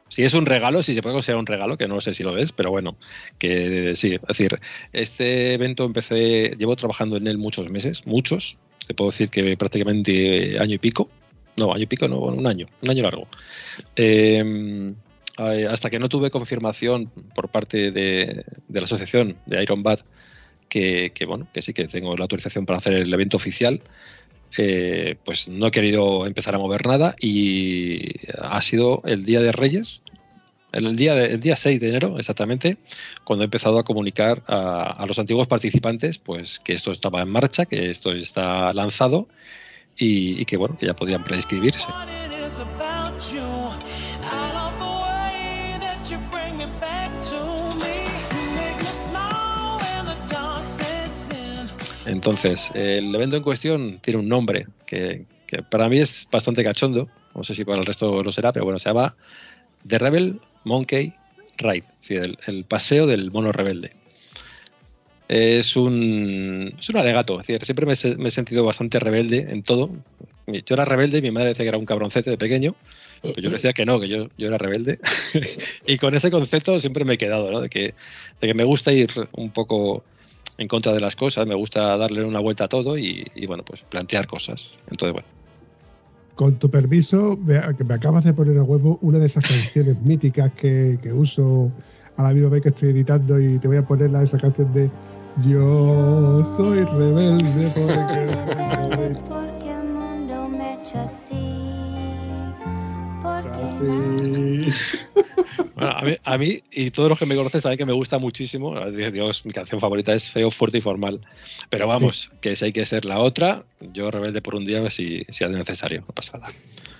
Si 0.08 0.24
es 0.24 0.34
un 0.34 0.46
regalo, 0.46 0.82
si 0.82 0.94
se 0.94 1.02
puede 1.02 1.14
considerar 1.14 1.40
un 1.40 1.46
regalo, 1.46 1.76
que 1.76 1.86
no 1.86 2.00
sé 2.00 2.14
si 2.14 2.22
lo 2.22 2.36
es, 2.38 2.52
pero 2.52 2.70
bueno, 2.70 2.96
que 3.38 3.94
sí, 3.94 4.14
es 4.14 4.22
decir, 4.22 4.58
este 4.92 5.54
evento 5.54 5.84
empecé, 5.84 6.56
llevo 6.58 6.76
trabajando 6.76 7.16
en 7.16 7.26
él 7.26 7.38
muchos 7.38 7.68
meses, 7.68 8.06
muchos, 8.06 8.56
te 8.86 8.94
puedo 8.94 9.10
decir 9.10 9.28
que 9.28 9.56
prácticamente 9.56 10.58
año 10.58 10.74
y 10.74 10.78
pico, 10.78 11.10
no, 11.56 11.74
año 11.74 11.82
y 11.82 11.86
pico, 11.86 12.08
no, 12.08 12.18
bueno, 12.18 12.38
un 12.38 12.46
año, 12.46 12.66
un 12.82 12.90
año 12.90 13.02
largo. 13.02 13.28
Eh, 13.96 14.94
hasta 15.38 15.90
que 15.90 15.98
no 15.98 16.08
tuve 16.08 16.30
confirmación 16.30 17.10
por 17.34 17.48
parte 17.48 17.90
de, 17.90 18.44
de 18.68 18.80
la 18.80 18.84
asociación 18.84 19.36
de 19.46 19.62
Iron 19.62 19.82
Bat 19.82 20.00
que, 20.68 21.10
bueno, 21.26 21.48
que 21.54 21.62
sí 21.62 21.72
que 21.72 21.88
tengo 21.88 22.14
la 22.16 22.24
autorización 22.24 22.66
para 22.66 22.78
hacer 22.78 22.94
el 22.94 23.12
evento 23.14 23.36
oficial, 23.38 23.80
eh, 24.58 25.16
pues 25.24 25.48
no 25.48 25.66
he 25.66 25.70
querido 25.70 26.26
empezar 26.26 26.54
a 26.54 26.58
mover 26.58 26.86
nada 26.86 27.14
y 27.20 28.12
ha 28.38 28.60
sido 28.60 29.00
el 29.06 29.24
día 29.24 29.40
de 29.40 29.52
Reyes, 29.52 30.02
el 30.72 30.94
día, 30.94 31.14
de- 31.14 31.26
el 31.28 31.40
día 31.40 31.56
6 31.56 31.80
de 31.80 31.88
enero 31.88 32.18
exactamente, 32.18 32.76
cuando 33.24 33.44
he 33.44 33.46
empezado 33.46 33.78
a 33.78 33.84
comunicar 33.84 34.42
a, 34.46 34.90
a 35.02 35.06
los 35.06 35.18
antiguos 35.18 35.46
participantes 35.46 36.18
pues 36.18 36.58
que 36.58 36.74
esto 36.74 36.92
estaba 36.92 37.22
en 37.22 37.30
marcha, 37.30 37.64
que 37.64 37.88
esto 37.88 38.12
está 38.12 38.70
lanzado 38.74 39.26
y, 39.96 40.40
y 40.40 40.44
que 40.44 40.56
bueno, 40.58 40.76
que 40.78 40.86
ya 40.86 40.94
podían 40.94 41.24
preinscribirse. 41.24 41.86
Entonces, 52.08 52.70
el 52.74 53.14
evento 53.14 53.36
en 53.36 53.42
cuestión 53.42 53.98
tiene 54.00 54.20
un 54.20 54.28
nombre 54.28 54.66
que, 54.86 55.24
para 55.68 55.88
mí 55.88 55.98
es 55.98 56.26
bastante 56.30 56.64
cachondo. 56.64 57.08
No 57.34 57.44
sé 57.44 57.54
si 57.54 57.64
para 57.64 57.78
el 57.78 57.86
resto 57.86 58.22
lo 58.22 58.32
será, 58.32 58.52
pero 58.52 58.64
bueno, 58.64 58.78
se 58.78 58.88
llama 58.88 59.14
The 59.86 59.98
Rebel 59.98 60.40
Monkey 60.64 61.14
Ride, 61.58 61.84
el, 62.46 62.64
paseo 62.64 63.06
del 63.06 63.30
mono 63.30 63.52
rebelde. 63.52 63.92
Es 65.28 65.76
un, 65.76 66.74
es 66.78 66.88
un 66.88 66.96
alegato, 66.96 67.38
es 67.40 67.46
decir, 67.46 67.62
siempre 67.64 67.84
me, 67.84 67.92
he 67.92 67.96
se- 67.96 68.16
me 68.16 68.30
he 68.30 68.32
sentido 68.32 68.64
bastante 68.64 68.98
rebelde 68.98 69.46
en 69.50 69.62
todo. 69.62 69.90
Yo 70.46 70.74
era 70.74 70.86
rebelde 70.86 71.18
y 71.18 71.22
mi 71.22 71.30
madre 71.30 71.50
decía 71.50 71.64
que 71.64 71.68
era 71.68 71.78
un 71.78 71.84
cabroncete 71.84 72.30
de 72.30 72.38
pequeño, 72.38 72.74
pero 73.20 73.42
yo 73.42 73.50
decía 73.50 73.74
que 73.74 73.84
no, 73.84 74.00
que 74.00 74.08
yo, 74.08 74.28
yo 74.38 74.46
era 74.46 74.56
rebelde. 74.56 74.98
y 75.86 75.98
con 75.98 76.14
ese 76.14 76.30
concepto 76.30 76.80
siempre 76.80 77.04
me 77.04 77.14
he 77.14 77.18
quedado, 77.18 77.50
¿no? 77.50 77.60
De 77.60 77.68
que, 77.68 77.94
de 78.40 78.46
que 78.48 78.54
me 78.54 78.64
gusta 78.64 78.90
ir 78.92 79.10
un 79.32 79.50
poco 79.50 80.02
en 80.56 80.68
contra 80.68 80.92
de 80.92 81.00
las 81.00 81.16
cosas, 81.16 81.46
me 81.46 81.54
gusta 81.54 81.96
darle 81.96 82.24
una 82.24 82.40
vuelta 82.40 82.64
a 82.64 82.68
todo 82.68 82.96
y, 82.96 83.26
y, 83.34 83.46
bueno, 83.46 83.62
pues 83.64 83.82
plantear 83.82 84.26
cosas. 84.26 84.80
Entonces, 84.90 85.12
bueno, 85.12 85.28
Con 86.34 86.58
tu 86.58 86.70
permiso, 86.70 87.36
me, 87.36 87.60
que 87.76 87.84
me 87.84 87.94
acabas 87.94 88.24
de 88.24 88.32
poner 88.32 88.58
a 88.58 88.62
huevo 88.62 88.98
una 89.02 89.18
de 89.18 89.26
esas 89.26 89.44
canciones 89.46 90.00
míticas 90.02 90.52
que, 90.54 90.98
que 91.02 91.12
uso 91.12 91.70
a 92.16 92.24
la 92.24 92.32
misma 92.32 92.48
vez 92.48 92.62
que 92.62 92.68
estoy 92.70 92.90
editando 92.90 93.38
y 93.40 93.58
te 93.58 93.68
voy 93.68 93.76
a 93.76 93.86
poner 93.86 94.10
la, 94.10 94.24
esa 94.24 94.38
canción 94.38 94.72
de 94.72 94.90
Yo 95.46 96.42
soy 96.56 96.84
rebelde 96.84 97.70
porque... 97.74 98.26
rebelde 98.96 99.20
porque 99.28 99.70
el 99.70 99.84
mundo 99.84 100.48
me 100.48 100.62
ha 100.62 100.82
hecho 100.82 100.98
así. 100.98 101.67
Bueno, 105.74 105.92
a, 105.92 106.02
mí, 106.02 106.16
a 106.24 106.38
mí 106.38 106.60
y 106.72 106.90
todos 106.90 107.08
los 107.08 107.18
que 107.18 107.26
me 107.26 107.36
conocen 107.36 107.60
saben 107.60 107.78
que 107.78 107.86
me 107.86 107.92
gusta 107.92 108.18
muchísimo. 108.18 108.74
Dios, 108.90 109.46
mi 109.46 109.52
canción 109.52 109.80
favorita 109.80 110.12
es 110.12 110.28
Feo, 110.28 110.50
Fuerte 110.50 110.78
y 110.78 110.80
Formal. 110.80 111.20
Pero 111.70 111.86
vamos, 111.86 112.32
que 112.40 112.56
si 112.56 112.64
hay 112.64 112.72
que 112.72 112.84
ser 112.84 113.04
la 113.04 113.20
otra, 113.20 113.64
yo 113.92 114.10
rebelde 114.10 114.42
por 114.42 114.56
un 114.56 114.64
día 114.64 114.90
si, 114.90 115.24
si 115.28 115.44
es 115.44 115.50
necesario, 115.50 116.00
no 116.00 116.14
pasa 116.14 116.38
nada. 116.38 116.52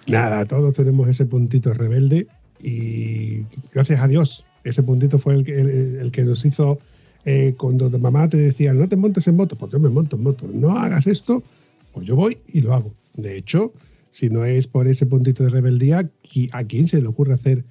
Nada, 0.07 0.45
todos 0.45 0.75
tenemos 0.75 1.09
ese 1.09 1.27
puntito 1.27 1.75
rebelde 1.75 2.29
y 2.63 3.43
gracias 3.73 4.01
a 4.01 4.07
Dios, 4.07 4.45
ese 4.63 4.85
puntito 4.85 5.19
fue 5.19 5.35
el 5.35 5.45
que, 5.45 5.61
el, 5.61 5.97
el 5.97 6.13
que 6.13 6.23
nos 6.23 6.45
hizo 6.45 6.79
eh, 7.25 7.55
cuando 7.59 7.91
tu 7.91 7.99
mamá 7.99 8.29
te 8.29 8.37
decía 8.37 8.73
no 8.73 8.89
te 8.89 8.97
montes 8.97 9.27
en 9.27 9.37
moto, 9.37 9.57
pues 9.57 9.73
yo 9.73 9.79
me 9.79 9.89
monto 9.89 10.17
en 10.17 10.23
moto, 10.23 10.49
no 10.53 10.79
hagas 10.79 11.07
esto, 11.07 11.43
pues 11.93 12.07
yo 12.07 12.17
voy 12.17 12.39
y 12.53 12.61
lo 12.61 12.75
hago. 12.75 12.93
De 13.15 13.37
hecho, 13.37 13.73
si 14.11 14.29
no 14.31 14.45
es 14.45 14.67
por 14.67 14.87
ese 14.89 15.07
puntito 15.07 15.45
de 15.45 15.51
rebeldía, 15.51 16.11
¿qui- 16.23 16.49
¿a 16.53 16.65
quién 16.65 16.89
se 16.89 17.01
le 17.01 17.07
ocurre 17.09 17.35
hacer 17.35 17.65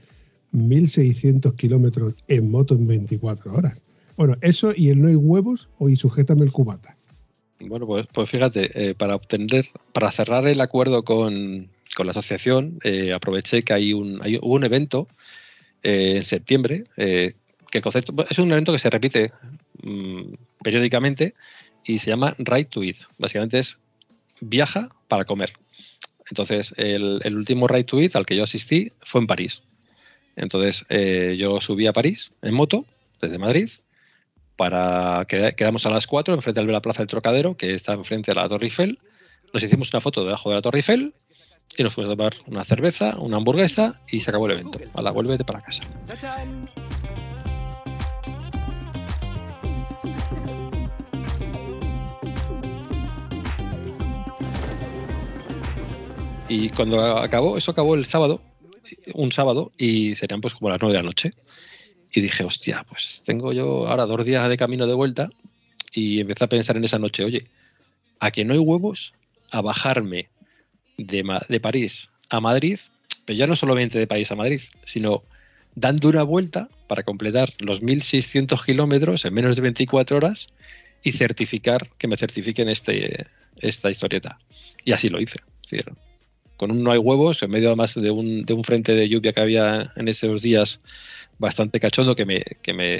1600 0.52 1.54
kilómetros 1.56 2.13
en 2.28 2.50
moto 2.52 2.76
en 2.76 2.88
24 2.88 3.54
horas? 3.54 3.82
Bueno, 4.15 4.36
eso 4.41 4.71
y 4.76 4.89
el 4.89 5.02
no 5.02 5.08
hay 5.10 5.15
huevos 5.15 5.69
o 5.78 5.89
y 5.89 5.95
sujétame 5.95 6.43
el 6.43 6.52
cubata. 6.52 6.97
Bueno, 7.60 7.86
pues, 7.88 8.06
pues 8.13 8.30
fíjate, 8.30 8.89
eh, 8.89 8.95
para 8.95 9.15
obtener, 9.15 9.65
para 9.93 10.12
cerrar 10.12 10.47
el 10.47 10.62
acuerdo 10.62 11.04
con, 11.04 11.69
con 11.95 12.06
la 12.06 12.12
asociación, 12.12 12.80
eh, 12.84 13.13
aproveché 13.13 13.63
que 13.63 13.73
hay 13.73 13.93
un, 13.93 14.19
hay, 14.21 14.38
hubo 14.38 14.54
un 14.56 14.63
evento 14.63 15.08
eh, 15.84 16.17
en 16.17 16.23
septiembre, 16.23 16.84
que 16.95 17.34
el 17.73 17.82
concepto 17.82 18.13
es 18.30 18.39
un 18.39 18.52
evento 18.52 18.71
que 18.71 18.80
se 18.80 18.89
repite 18.89 19.32
mm, 19.84 20.34
periódicamente 20.63 21.34
y 21.84 21.97
se 22.00 22.10
llama 22.10 22.36
Ride 22.38 22.65
to 22.65 22.84
Eat. 22.84 22.97
Básicamente 23.17 23.60
es 23.60 23.80
viaja 24.41 24.89
para 25.08 25.26
comer. 25.26 25.54
Entonces, 26.29 26.73
el, 26.77 27.35
último 27.35 27.67
Ride 27.67 27.83
to 27.85 27.99
Eat 27.99 28.15
al 28.15 28.25
que 28.25 28.35
yo 28.35 28.43
asistí 28.43 28.91
fue 29.01 29.21
en 29.21 29.27
París. 29.27 29.63
Entonces, 30.35 30.85
eh, 30.89 31.35
yo 31.37 31.61
subí 31.61 31.87
a 31.87 31.93
París 31.93 32.33
en 32.41 32.53
moto 32.53 32.85
desde 33.21 33.37
Madrid 33.37 33.69
para 34.55 35.25
que 35.27 35.53
quedamos 35.55 35.85
a 35.85 35.89
las 35.89 36.07
4 36.07 36.33
enfrente 36.33 36.63
de 36.63 36.71
la 36.71 36.81
Plaza 36.81 36.99
del 36.99 37.07
Trocadero, 37.07 37.55
que 37.55 37.73
está 37.73 37.93
enfrente 37.93 38.31
de 38.31 38.35
la 38.35 38.49
Torre 38.49 38.65
Eiffel. 38.65 38.99
Nos 39.53 39.63
hicimos 39.63 39.93
una 39.93 40.01
foto 40.01 40.25
debajo 40.25 40.49
de 40.49 40.55
la 40.55 40.61
Torre 40.61 40.79
Eiffel 40.79 41.13
y 41.77 41.83
nos 41.83 41.93
fuimos 41.93 42.13
a 42.13 42.17
tomar 42.17 42.33
una 42.47 42.65
cerveza, 42.65 43.17
una 43.17 43.37
hamburguesa 43.37 44.01
y 44.09 44.19
se 44.19 44.29
acabó 44.31 44.47
el 44.47 44.53
evento. 44.53 44.79
Vuélvete 45.13 45.43
para 45.43 45.61
casa. 45.61 45.81
Y 56.49 56.69
cuando 56.69 57.17
acabó, 57.17 57.57
eso 57.57 57.71
acabó 57.71 57.95
el 57.95 58.05
sábado, 58.05 58.41
un 59.13 59.31
sábado, 59.31 59.71
y 59.77 60.15
serían 60.15 60.41
pues 60.41 60.53
como 60.53 60.69
las 60.69 60.79
9 60.79 60.93
de 60.93 60.99
la 60.99 61.05
noche. 61.05 61.31
Y 62.12 62.21
dije, 62.21 62.43
hostia, 62.43 62.86
pues 62.88 63.21
tengo 63.25 63.51
yo 63.51 63.88
ahora 63.88 64.05
dos 64.05 64.25
días 64.25 64.47
de 64.47 64.57
camino 64.57 64.88
de 64.88 64.93
vuelta 64.93 65.29
y 65.91 66.21
empecé 66.21 66.45
a 66.45 66.49
pensar 66.49 66.77
en 66.77 66.86
esa 66.86 66.99
noche, 66.99 67.25
oye, 67.25 67.47
a 68.19 68.31
que 68.31 68.45
no 68.45 68.53
hay 68.53 68.60
huevos 68.60 69.13
a 69.51 69.62
bajarme 69.62 70.29
de, 70.97 71.23
de 71.49 71.60
París 71.60 72.10
a 72.29 72.39
Madrid, 72.39 72.79
pero 73.25 73.38
ya 73.38 73.47
no 73.47 73.55
solamente 73.55 73.99
de 73.99 74.07
París 74.07 74.31
a 74.31 74.36
Madrid, 74.36 74.62
sino 74.86 75.23
dando 75.75 76.10
una 76.10 76.23
vuelta 76.23 76.69
para 76.88 77.03
completar 77.03 77.53
los 77.60 77.83
1.600 77.83 78.65
kilómetros 78.65 79.25
en 79.25 79.33
menos 79.33 79.55
de 79.55 79.62
24 79.62 80.17
horas 80.17 80.47
y 81.03 81.12
certificar, 81.12 81.89
que 81.97 82.07
me 82.07 82.17
certifiquen 82.17 82.69
este, 82.69 83.27
esta 83.60 83.89
historieta. 83.89 84.39
Y 84.86 84.93
así 84.93 85.10
lo 85.10 85.19
hice. 85.19 85.39
Decir, 85.62 85.93
con 86.57 86.71
un 86.71 86.83
no 86.83 86.91
hay 86.91 86.97
huevos, 86.97 87.41
en 87.43 87.51
medio 87.51 87.69
además 87.69 87.93
de 87.95 88.11
un, 88.11 88.43
de 88.43 88.53
un 88.53 88.63
frente 88.63 88.93
de 88.93 89.07
lluvia 89.07 89.31
que 89.31 89.39
había 89.39 89.93
en 89.95 90.07
esos 90.07 90.41
días 90.41 90.81
bastante 91.37 91.79
cachondo 91.79 92.15
que 92.15 92.25
me, 92.25 92.43
que 92.61 92.73
me, 92.73 92.99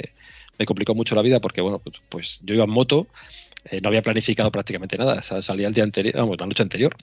complicó 0.64 0.94
mucho 0.94 1.14
la 1.14 1.22
vida 1.22 1.40
porque, 1.40 1.60
bueno, 1.60 1.80
pues, 1.80 1.96
pues 2.08 2.40
yo 2.44 2.54
iba 2.54 2.64
en 2.64 2.70
moto, 2.70 3.08
eh, 3.64 3.80
no 3.82 3.88
había 3.88 4.02
planificado 4.02 4.50
prácticamente 4.50 4.96
nada, 4.96 5.22
sa- 5.22 5.42
salía 5.42 5.68
el 5.68 5.74
día 5.74 5.84
anterior, 5.84 6.14
vamos, 6.16 6.36
la 6.38 6.46
noche 6.46 6.62
anterior. 6.62 6.96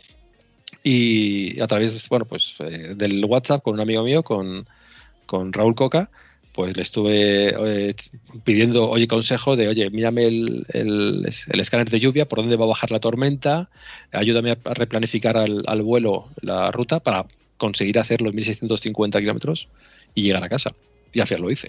Y 0.83 1.59
a 1.59 1.67
través, 1.67 2.07
bueno, 2.09 2.25
pues 2.25 2.55
eh, 2.59 2.93
del 2.95 3.23
WhatsApp 3.25 3.61
con 3.61 3.73
un 3.73 3.81
amigo 3.81 4.03
mío, 4.03 4.23
con, 4.23 4.67
con 5.25 5.51
Raúl 5.51 5.75
Coca, 5.75 6.09
pues 6.55 6.77
le 6.77 6.83
estuve 6.83 7.89
eh, 7.89 7.93
pidiendo, 8.45 8.89
oye, 8.89 9.09
consejo 9.09 9.57
de, 9.57 9.67
oye, 9.67 9.89
mírame 9.89 10.23
el, 10.23 10.65
el, 10.69 11.25
escáner 11.59 11.89
de 11.89 11.99
lluvia, 11.99 12.29
por 12.29 12.39
dónde 12.39 12.55
va 12.55 12.63
a 12.63 12.69
bajar 12.69 12.91
la 12.91 13.01
tormenta, 13.01 13.69
ayúdame 14.13 14.51
a 14.51 14.73
replanificar 14.73 15.35
al, 15.35 15.63
al 15.67 15.81
vuelo 15.81 16.29
la 16.41 16.71
ruta 16.71 17.01
para 17.01 17.25
conseguir 17.57 17.99
hacer 17.99 18.21
los 18.21 18.33
1650 18.33 19.19
kilómetros 19.19 19.67
y 20.13 20.21
llegar 20.21 20.45
a 20.45 20.49
casa. 20.49 20.69
Y 21.11 21.19
al 21.19 21.27
final 21.27 21.41
lo 21.41 21.51
hice. 21.51 21.67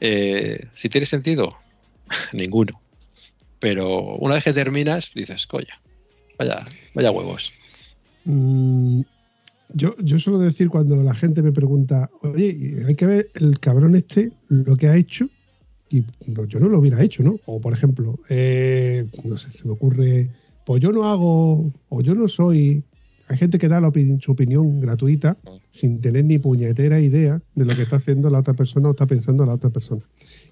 Eh, 0.00 0.66
si 0.74 0.88
tiene 0.88 1.06
sentido, 1.06 1.56
ninguno. 2.32 2.80
Pero 3.60 4.16
una 4.16 4.34
vez 4.34 4.42
que 4.42 4.52
terminas, 4.52 5.12
dices, 5.14 5.46
coña, 5.46 5.80
vaya, 6.36 6.66
vaya 6.92 7.12
huevos. 7.12 7.52
Mm, 8.24 9.02
yo, 9.74 9.96
yo 9.98 10.18
suelo 10.18 10.38
decir 10.38 10.68
cuando 10.68 11.02
la 11.02 11.14
gente 11.14 11.42
me 11.42 11.52
pregunta, 11.52 12.10
oye, 12.22 12.82
hay 12.86 12.94
que 12.94 13.06
ver 13.06 13.30
el 13.34 13.58
cabrón 13.58 13.94
este, 13.94 14.32
lo 14.48 14.76
que 14.76 14.88
ha 14.88 14.96
hecho, 14.96 15.28
y 15.90 16.04
no, 16.26 16.44
yo 16.46 16.58
no 16.58 16.68
lo 16.68 16.78
hubiera 16.78 17.02
hecho, 17.02 17.22
¿no? 17.22 17.38
O 17.44 17.60
por 17.60 17.72
ejemplo, 17.72 18.18
eh, 18.28 19.06
no 19.24 19.36
sé, 19.36 19.50
se 19.50 19.64
me 19.64 19.72
ocurre, 19.72 20.30
pues 20.64 20.82
yo 20.82 20.90
no 20.90 21.04
hago, 21.04 21.70
o 21.88 22.00
yo 22.00 22.14
no 22.14 22.28
soy. 22.28 22.82
Hay 23.28 23.36
gente 23.38 23.58
que 23.58 23.68
da 23.68 23.80
su 24.20 24.32
opinión 24.32 24.80
gratuita 24.80 25.36
sin 25.70 26.00
tener 26.00 26.24
ni 26.24 26.38
puñetera 26.38 27.00
idea 27.00 27.40
de 27.54 27.64
lo 27.64 27.74
que 27.74 27.82
está 27.82 27.96
haciendo 27.96 28.28
la 28.30 28.40
otra 28.40 28.54
persona 28.54 28.88
o 28.88 28.92
está 28.92 29.06
pensando 29.06 29.46
la 29.46 29.54
otra 29.54 29.70
persona. 29.70 30.02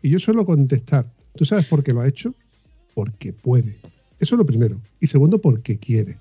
Y 0.02 0.08
yo 0.08 0.18
suelo 0.18 0.46
contestar, 0.46 1.10
¿tú 1.34 1.44
sabes 1.44 1.66
por 1.66 1.82
qué 1.82 1.92
lo 1.92 2.00
ha 2.00 2.08
hecho? 2.08 2.34
Porque 2.94 3.32
puede. 3.32 3.76
Eso 4.18 4.34
es 4.34 4.38
lo 4.38 4.46
primero. 4.46 4.80
Y 5.00 5.06
segundo, 5.08 5.40
porque 5.40 5.78
quiere. 5.78 6.16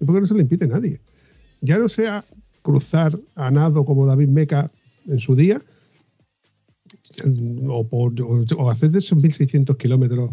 Y 0.00 0.04
porque 0.04 0.20
no 0.20 0.26
se 0.26 0.34
le 0.34 0.42
impide 0.42 0.64
a 0.64 0.68
nadie. 0.68 1.00
Ya 1.60 1.78
no 1.78 1.88
sea 1.88 2.24
cruzar 2.62 3.18
a 3.34 3.50
nado 3.50 3.84
como 3.84 4.06
David 4.06 4.28
Meca 4.28 4.70
en 5.06 5.18
su 5.18 5.34
día, 5.34 5.60
o, 7.68 7.86
por- 7.86 8.14
o- 8.20 8.70
hacer 8.70 8.90
de 8.90 8.98
esos 8.98 9.16
1600 9.22 9.76
kilómetros 9.76 10.30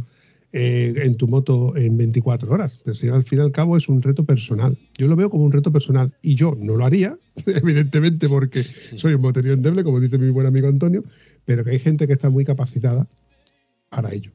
eh, 0.54 0.94
en 1.04 1.16
tu 1.18 1.28
moto 1.28 1.76
en 1.76 1.98
24 1.98 2.52
horas. 2.52 2.80
Pero 2.84 2.96
si 2.96 3.10
al 3.10 3.24
fin 3.24 3.40
y 3.40 3.42
al 3.42 3.52
cabo 3.52 3.76
es 3.78 3.90
un 3.90 4.02
reto 4.02 4.24
personal. 4.24 4.78
Yo 4.98 5.08
lo 5.08 5.16
veo 5.16 5.30
como 5.30 5.44
un 5.44 5.52
reto 5.52 5.72
personal 5.72 6.14
y 6.22 6.36
yo 6.36 6.56
no 6.58 6.76
lo 6.76 6.86
haría, 6.86 7.18
evidentemente, 7.46 8.30
porque 8.30 8.64
soy 8.64 9.14
un 9.14 9.22
moterío 9.22 9.54
endeble, 9.54 9.84
como 9.84 10.00
dice 10.00 10.18
mi 10.18 10.30
buen 10.30 10.48
amigo 10.48 10.68
Antonio, 10.68 11.04
pero 11.46 11.64
que 11.64 11.72
hay 11.72 11.80
gente 11.80 12.08
que 12.08 12.14
está 12.14 12.30
muy 12.30 12.46
capacitada 12.46 13.08
para 13.90 14.14
ello. 14.14 14.32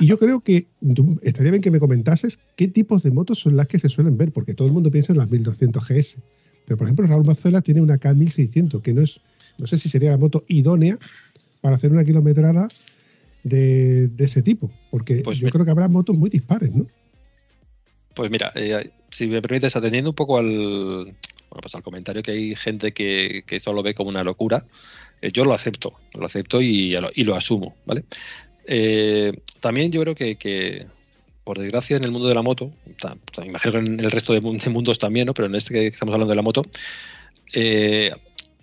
Y 0.00 0.06
yo 0.06 0.18
creo 0.18 0.40
que 0.40 0.66
tú- 0.94 1.18
estaría 1.22 1.50
bien 1.52 1.62
que 1.62 1.70
me 1.70 1.80
comentases 1.80 2.38
qué 2.56 2.68
tipos 2.68 3.02
de 3.02 3.10
motos 3.10 3.38
son 3.38 3.56
las 3.56 3.66
que 3.66 3.78
se 3.78 3.88
suelen 3.88 4.16
ver, 4.16 4.32
porque 4.32 4.54
todo 4.54 4.66
el 4.68 4.74
mundo 4.74 4.90
piensa 4.90 5.12
en 5.12 5.18
las 5.18 5.30
1200 5.30 5.84
GS. 5.88 6.18
Pero, 6.66 6.76
por 6.78 6.86
ejemplo, 6.86 7.06
Raúl 7.06 7.24
Mazuela 7.24 7.60
tiene 7.60 7.80
una 7.82 7.98
K1600, 7.98 8.80
que 8.82 8.94
no 8.94 9.02
es, 9.02 9.20
no 9.58 9.66
sé 9.66 9.76
si 9.76 9.88
sería 9.88 10.10
la 10.12 10.16
moto 10.16 10.44
idónea 10.48 10.98
para 11.60 11.76
hacer 11.76 11.92
una 11.92 12.04
kilometrada 12.04 12.68
de, 13.42 14.08
de 14.08 14.24
ese 14.24 14.42
tipo, 14.42 14.70
porque 14.90 15.16
Pues 15.16 15.38
yo 15.38 15.44
mira. 15.44 15.52
creo 15.52 15.64
que 15.66 15.70
habrá 15.70 15.88
motos 15.88 16.16
muy 16.16 16.30
dispares, 16.30 16.74
¿no? 16.74 16.86
Pues 18.14 18.30
mira, 18.30 18.52
eh, 18.54 18.90
si 19.10 19.26
me 19.26 19.42
permites, 19.42 19.76
atendiendo 19.76 20.10
un 20.10 20.16
poco 20.16 20.38
al, 20.38 20.46
bueno, 20.46 21.60
pues 21.60 21.74
al 21.74 21.82
comentario 21.82 22.22
que 22.22 22.30
hay 22.30 22.54
gente 22.54 22.92
que, 22.92 23.42
que 23.46 23.56
esto 23.56 23.72
lo 23.72 23.82
ve 23.82 23.94
como 23.94 24.08
una 24.08 24.22
locura, 24.22 24.64
eh, 25.20 25.30
yo 25.32 25.44
lo 25.44 25.52
acepto, 25.52 25.94
lo 26.14 26.24
acepto 26.24 26.62
y, 26.62 26.94
y 27.14 27.24
lo 27.24 27.34
asumo, 27.34 27.76
¿vale? 27.86 28.04
Eh, 28.66 29.32
también 29.60 29.90
yo 29.92 30.00
creo 30.02 30.14
que, 30.14 30.86
por 31.44 31.58
desgracia, 31.58 31.96
en 31.96 32.04
el 32.04 32.10
mundo 32.10 32.28
de 32.28 32.34
la 32.34 32.42
moto, 32.42 32.70
imagino 33.44 33.72
que 33.72 33.78
en 33.78 34.00
el 34.00 34.10
resto 34.10 34.32
de, 34.32 34.40
mun- 34.40 34.58
de 34.58 34.70
mundos 34.70 34.98
también, 34.98 35.26
¿no? 35.26 35.34
pero 35.34 35.46
en 35.46 35.54
este 35.54 35.74
que 35.74 35.86
estamos 35.88 36.12
hablando 36.14 36.30
de 36.30 36.36
la 36.36 36.42
moto, 36.42 36.62
eh, 37.52 38.12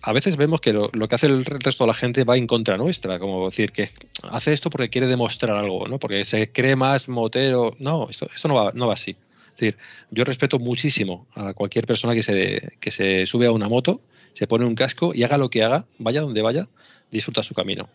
a 0.04 0.14
veces 0.14 0.36
vemos 0.36 0.62
que 0.62 0.74
lo, 0.74 0.90
lo 0.94 1.08
que 1.08 1.16
hace 1.16 1.28
el 1.28 1.46
resto 1.46 1.84
de 1.84 1.90
la 1.90 1.94
gente 1.94 2.24
va 2.24 2.36
en 2.36 2.48
contra 2.48 2.76
nuestra, 2.78 3.20
como 3.20 3.46
decir 3.46 3.72
que 3.72 3.90
hace 4.32 4.52
esto 4.54 4.70
porque 4.72 4.90
quiere 4.90 5.06
demostrar 5.08 5.56
algo, 5.56 5.88
¿no? 5.88 6.00
Porque 6.00 6.26
se 6.26 6.52
cree 6.52 6.76
más 6.76 7.08
motero. 7.08 7.76
No, 7.78 8.10
esto, 8.10 8.28
esto 8.34 8.48
no, 8.48 8.56
va, 8.56 8.72
no 8.74 8.88
va 8.88 8.94
así. 8.94 9.12
Es 9.12 9.60
decir, 9.60 9.78
yo 10.10 10.24
respeto 10.24 10.58
muchísimo 10.58 11.28
a 11.36 11.54
cualquier 11.54 11.86
persona 11.86 12.16
que 12.16 12.24
se, 12.24 12.72
que 12.80 12.90
se 12.90 13.28
sube 13.28 13.46
a 13.46 13.52
una 13.52 13.70
moto, 13.70 14.02
se 14.34 14.48
pone 14.48 14.66
un 14.66 14.74
casco 14.74 15.12
y 15.14 15.22
haga 15.22 15.38
lo 15.38 15.50
que 15.52 15.62
haga, 15.62 15.86
vaya 16.00 16.22
donde 16.22 16.42
vaya, 16.42 16.68
disfruta 17.12 17.44
su 17.44 17.54
camino. 17.54 17.88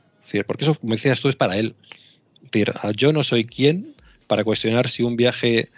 Porque 0.46 0.64
eso, 0.64 0.74
como 0.74 0.94
decías 0.94 1.20
tú, 1.20 1.28
es 1.28 1.36
para 1.36 1.56
él. 1.56 1.74
Yo 2.94 3.12
no 3.12 3.22
soy 3.24 3.44
quien 3.44 3.94
para 4.26 4.44
cuestionar 4.44 4.88
si 4.88 5.02
un 5.02 5.16
viaje 5.16 5.68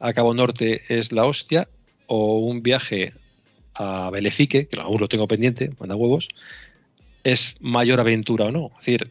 a 0.00 0.12
Cabo 0.12 0.34
Norte 0.34 0.82
es 0.88 1.12
la 1.12 1.24
hostia 1.24 1.68
o 2.06 2.38
un 2.38 2.62
viaje 2.62 3.12
a 3.74 4.10
Belefique, 4.10 4.66
que 4.66 4.80
aún 4.80 5.00
lo 5.00 5.08
tengo 5.08 5.28
pendiente, 5.28 5.72
manda 5.78 5.94
huevos, 5.94 6.28
es 7.24 7.56
mayor 7.60 8.00
aventura 8.00 8.46
o 8.46 8.50
no. 8.50 8.70
Es 8.78 8.86
decir, 8.86 9.10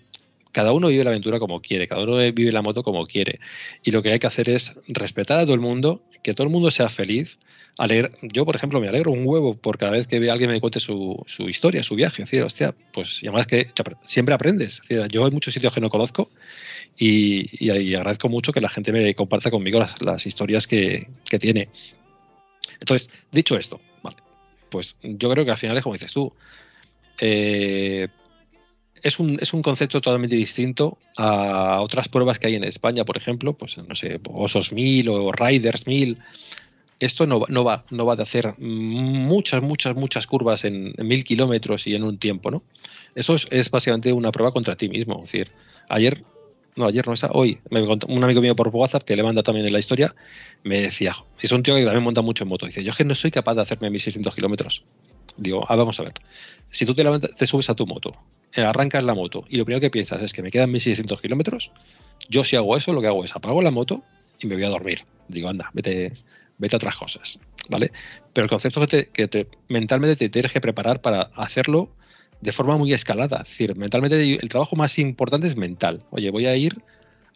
cada 0.51 0.73
uno 0.73 0.89
vive 0.89 1.03
la 1.03 1.11
aventura 1.11 1.39
como 1.39 1.61
quiere, 1.61 1.87
cada 1.87 2.03
uno 2.03 2.17
vive 2.17 2.51
la 2.51 2.61
moto 2.61 2.83
como 2.83 3.05
quiere. 3.07 3.39
Y 3.83 3.91
lo 3.91 4.03
que 4.03 4.11
hay 4.11 4.19
que 4.19 4.27
hacer 4.27 4.49
es 4.49 4.73
respetar 4.87 5.39
a 5.39 5.43
todo 5.43 5.53
el 5.53 5.61
mundo, 5.61 6.03
que 6.23 6.33
todo 6.33 6.45
el 6.45 6.51
mundo 6.51 6.69
sea 6.71 6.89
feliz. 6.89 7.39
Alegr- 7.77 8.11
yo, 8.21 8.45
por 8.45 8.55
ejemplo, 8.55 8.79
me 8.81 8.87
alegro 8.89 9.11
un 9.11 9.25
huevo 9.25 9.55
por 9.55 9.77
cada 9.77 9.93
vez 9.93 10.05
que 10.07 10.17
alguien 10.29 10.49
me 10.51 10.59
cuente 10.59 10.79
su, 10.79 11.21
su 11.25 11.49
historia, 11.49 11.81
su 11.83 11.95
viaje. 11.95 12.23
Decir, 12.23 12.43
hostia, 12.43 12.75
pues 12.93 13.23
y 13.23 13.27
además 13.27 13.47
que 13.47 13.71
siempre 14.05 14.35
aprendes. 14.35 14.81
Es 14.83 14.89
decir, 14.97 15.07
yo 15.11 15.25
hay 15.25 15.31
muchos 15.31 15.53
sitios 15.53 15.73
que 15.73 15.79
no 15.81 15.89
conozco 15.89 16.29
y, 16.97 17.47
y- 17.65 17.71
y 17.71 17.95
agradezco 17.95 18.29
mucho 18.29 18.51
que 18.53 18.61
la 18.61 18.69
gente 18.69 18.91
me 18.91 19.15
comparta 19.15 19.49
conmigo 19.51 19.79
las, 19.79 20.01
las 20.01 20.25
historias 20.25 20.67
que, 20.67 21.07
que 21.29 21.39
tiene. 21.39 21.69
Entonces, 22.79 23.09
dicho 23.31 23.57
esto, 23.57 23.79
vale, 24.03 24.17
pues 24.69 24.97
yo 25.01 25.29
creo 25.31 25.45
que 25.45 25.51
al 25.51 25.57
final 25.57 25.77
es 25.77 25.83
como 25.83 25.93
dices 25.93 26.11
tú. 26.13 26.33
eh, 27.19 28.07
es 29.03 29.19
un, 29.19 29.37
es 29.41 29.53
un 29.53 29.63
concepto 29.63 29.99
totalmente 29.99 30.35
distinto 30.35 30.97
a 31.17 31.81
otras 31.81 32.07
pruebas 32.07 32.37
que 32.37 32.47
hay 32.47 32.55
en 32.55 32.63
España, 32.63 33.03
por 33.05 33.17
ejemplo, 33.17 33.53
pues 33.53 33.77
no 33.77 33.95
sé, 33.95 34.19
Osos 34.31 34.71
1000 34.73 35.09
o 35.09 35.31
Riders 35.31 35.87
1000. 35.87 36.19
Esto 37.01 37.25
no, 37.25 37.41
no, 37.49 37.63
va, 37.63 37.83
no 37.89 38.05
va 38.05 38.15
de 38.15 38.21
hacer 38.21 38.53
muchas, 38.59 39.63
muchas, 39.63 39.95
muchas 39.95 40.27
curvas 40.27 40.65
en, 40.65 40.93
mil 40.99 41.23
kilómetros 41.23 41.87
y 41.87 41.95
en 41.95 42.03
un 42.03 42.19
tiempo, 42.19 42.51
¿no? 42.51 42.61
Eso 43.15 43.33
es, 43.33 43.47
es 43.49 43.71
básicamente 43.71 44.13
una 44.13 44.31
prueba 44.31 44.51
contra 44.51 44.75
ti 44.75 44.87
mismo. 44.87 45.15
Es 45.23 45.31
decir, 45.31 45.51
ayer, 45.89 46.23
no, 46.75 46.85
ayer 46.85 47.07
no, 47.07 47.13
esa, 47.13 47.31
hoy, 47.33 47.59
me 47.71 47.83
contó 47.87 48.05
un 48.05 48.23
amigo 48.23 48.39
mío 48.39 48.55
por 48.55 48.67
WhatsApp 48.67 49.01
que 49.01 49.15
le 49.15 49.23
manda 49.23 49.41
también 49.41 49.65
en 49.65 49.73
la 49.73 49.79
historia, 49.79 50.13
me 50.63 50.79
decía, 50.79 51.15
es 51.41 51.51
un 51.51 51.63
tío 51.63 51.73
que 51.73 51.83
también 51.83 52.03
monta 52.03 52.21
mucho 52.21 52.43
en 52.43 52.49
moto, 52.49 52.67
dice, 52.67 52.83
yo 52.83 52.91
es 52.91 52.97
que 52.97 53.03
no 53.03 53.15
soy 53.15 53.31
capaz 53.31 53.55
de 53.55 53.63
hacerme 53.63 53.89
1600 53.89 54.35
kilómetros. 54.35 54.83
Digo, 55.37 55.65
ah, 55.67 55.75
vamos 55.75 55.99
a 55.99 56.03
ver. 56.03 56.13
Si 56.69 56.85
tú 56.85 56.93
te, 56.93 57.03
levantas- 57.03 57.33
te 57.35 57.47
subes 57.47 57.67
a 57.71 57.75
tu 57.75 57.87
moto, 57.87 58.13
eh, 58.53 58.61
arrancas 58.61 59.03
la 59.03 59.15
moto 59.15 59.45
y 59.49 59.55
lo 59.55 59.65
primero 59.65 59.81
que 59.81 59.89
piensas 59.89 60.21
es 60.21 60.33
que 60.33 60.43
me 60.43 60.51
quedan 60.51 60.69
1600 60.71 61.19
kilómetros, 61.19 61.71
yo 62.29 62.43
si 62.43 62.57
hago 62.57 62.77
eso, 62.77 62.93
lo 62.93 63.01
que 63.01 63.07
hago 63.07 63.25
es 63.25 63.35
apago 63.35 63.63
la 63.63 63.71
moto 63.71 64.03
y 64.39 64.45
me 64.45 64.53
voy 64.53 64.65
a 64.65 64.69
dormir. 64.69 64.99
Digo, 65.27 65.49
anda, 65.49 65.71
vete, 65.73 66.13
vete 66.61 66.75
a 66.75 66.77
otras 66.77 66.95
cosas, 66.95 67.39
¿vale? 67.69 67.91
Pero 68.33 68.45
el 68.45 68.49
concepto 68.49 68.85
que, 68.87 69.09
que 69.09 69.27
te- 69.27 69.47
mentalmente 69.67 70.15
te 70.15 70.29
tienes 70.29 70.53
que 70.53 70.61
preparar 70.61 71.01
para 71.01 71.23
hacerlo 71.35 71.89
de 72.41 72.51
forma 72.51 72.77
muy 72.77 72.93
escalada. 72.93 73.41
Es 73.43 73.49
decir, 73.49 73.75
mentalmente 73.75 74.39
el 74.41 74.49
trabajo 74.49 74.75
más 74.75 74.97
importante 74.99 75.47
es 75.47 75.55
mental. 75.55 76.03
Oye, 76.11 76.29
voy 76.29 76.45
a 76.45 76.55
ir 76.55 76.81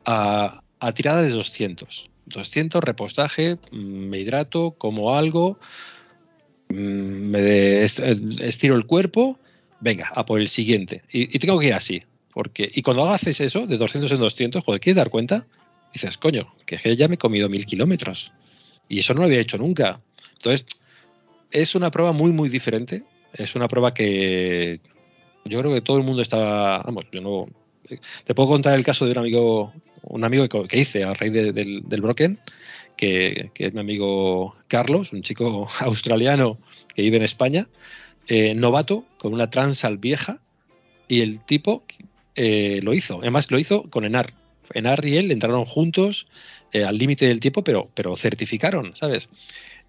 a, 0.05 0.61
tirada 0.93 1.21
de 1.21 1.29
200. 1.29 2.09
200, 2.27 2.83
repostaje, 2.83 3.57
mm, 3.71 3.77
me 3.77 4.19
hidrato, 4.19 4.71
como 4.71 5.15
algo, 5.15 5.59
mm, 6.69 6.75
me 6.75 7.83
estiro 7.83 8.75
el 8.75 8.85
cuerpo, 8.85 9.39
venga, 9.79 10.11
a 10.13 10.25
por 10.25 10.39
el 10.39 10.47
siguiente. 10.47 11.03
Y, 11.11 11.37
tengo 11.39 11.59
que 11.59 11.67
ir 11.67 11.73
así. 11.73 12.03
Porque, 12.33 12.69
y 12.73 12.81
cuando 12.81 13.05
haces 13.05 13.39
eso, 13.39 13.65
de 13.65 13.77
200 13.77 14.11
en 14.11 14.19
200, 14.19 14.63
joder, 14.63 14.81
¿quieres 14.81 14.97
dar 14.97 15.09
cuenta? 15.09 15.45
Dices, 15.93 16.17
coño, 16.17 16.53
que 16.65 16.95
ya 16.97 17.07
me 17.07 17.15
he 17.15 17.17
comido 17.17 17.47
mil 17.47 17.65
kilómetros. 17.65 18.33
Y 18.89 18.99
eso 18.99 19.13
no 19.13 19.21
lo 19.21 19.25
había 19.25 19.39
hecho 19.39 19.57
nunca. 19.57 19.99
Entonces, 20.33 20.65
es 21.51 21.75
una 21.75 21.91
prueba 21.91 22.11
muy, 22.11 22.31
muy 22.31 22.49
diferente. 22.49 23.03
Es 23.33 23.55
una 23.55 23.67
prueba 23.67 23.93
que 23.93 24.79
yo 25.45 25.59
creo 25.59 25.73
que 25.73 25.81
todo 25.81 25.97
el 25.97 26.03
mundo 26.03 26.21
está. 26.21 26.79
Vamos, 26.79 27.05
yo 27.11 27.21
no. 27.21 27.45
Te 28.23 28.33
puedo 28.33 28.49
contar 28.49 28.75
el 28.75 28.83
caso 28.83 29.05
de 29.05 29.11
un 29.11 29.19
amigo, 29.19 29.73
un 30.03 30.23
amigo 30.23 30.47
que, 30.49 30.67
que 30.67 30.79
hice 30.79 31.03
a 31.03 31.13
raíz 31.13 31.33
de- 31.33 31.51
del, 31.53 31.81
del 31.87 32.01
Broken, 32.01 32.39
que, 32.97 33.51
que 33.53 33.67
es 33.67 33.73
mi 33.73 33.79
amigo 33.79 34.55
Carlos, 34.67 35.13
un 35.13 35.21
chico 35.21 35.67
australiano 35.81 36.57
que 36.95 37.03
vive 37.03 37.17
en 37.17 37.23
España, 37.23 37.67
eh, 38.27 38.55
novato, 38.55 39.05
con 39.19 39.33
una 39.33 39.49
transal 39.49 39.97
vieja, 39.97 40.39
y 41.07 41.21
el 41.21 41.39
tipo 41.45 41.83
eh, 42.35 42.79
lo 42.81 42.93
hizo. 42.93 43.19
Además, 43.21 43.51
lo 43.51 43.59
hizo 43.59 43.83
con 43.89 44.03
Enar. 44.05 44.33
Enar 44.73 45.05
y 45.05 45.17
él 45.17 45.29
entraron 45.31 45.65
juntos 45.65 46.25
eh, 46.75 46.83
al 46.83 46.97
límite 46.97 47.25
del 47.25 47.39
tiempo, 47.39 47.63
pero, 47.63 47.89
pero 47.93 48.17
certificaron, 48.17 48.97
¿sabes? 48.97 49.29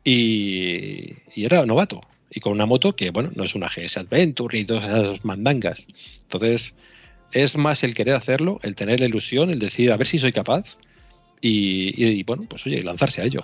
Y, 0.04 1.14
y 1.34 1.44
era 1.44 1.66
novato. 1.66 2.00
Y 2.30 2.38
con 2.38 2.52
una 2.52 2.64
moto 2.64 2.94
que, 2.94 3.10
bueno, 3.10 3.32
no 3.34 3.42
es 3.42 3.56
una 3.56 3.66
GS 3.66 3.96
Adventure 3.96 4.56
ni 4.56 4.64
todas 4.64 4.84
esas 4.84 5.24
mandangas. 5.24 5.88
Entonces, 6.22 6.76
es 7.32 7.56
más 7.56 7.82
el 7.82 7.92
querer 7.92 8.14
hacerlo, 8.14 8.60
el 8.62 8.76
tener 8.76 9.00
la 9.00 9.06
ilusión, 9.06 9.50
el 9.50 9.58
decir, 9.58 9.90
a 9.90 9.96
ver 9.96 10.06
si 10.06 10.20
soy 10.20 10.30
capaz. 10.30 10.78
Y, 11.40 12.00
y, 12.00 12.22
bueno, 12.22 12.44
pues 12.48 12.64
oye, 12.66 12.80
lanzarse 12.84 13.20
a 13.20 13.24
ello. 13.24 13.42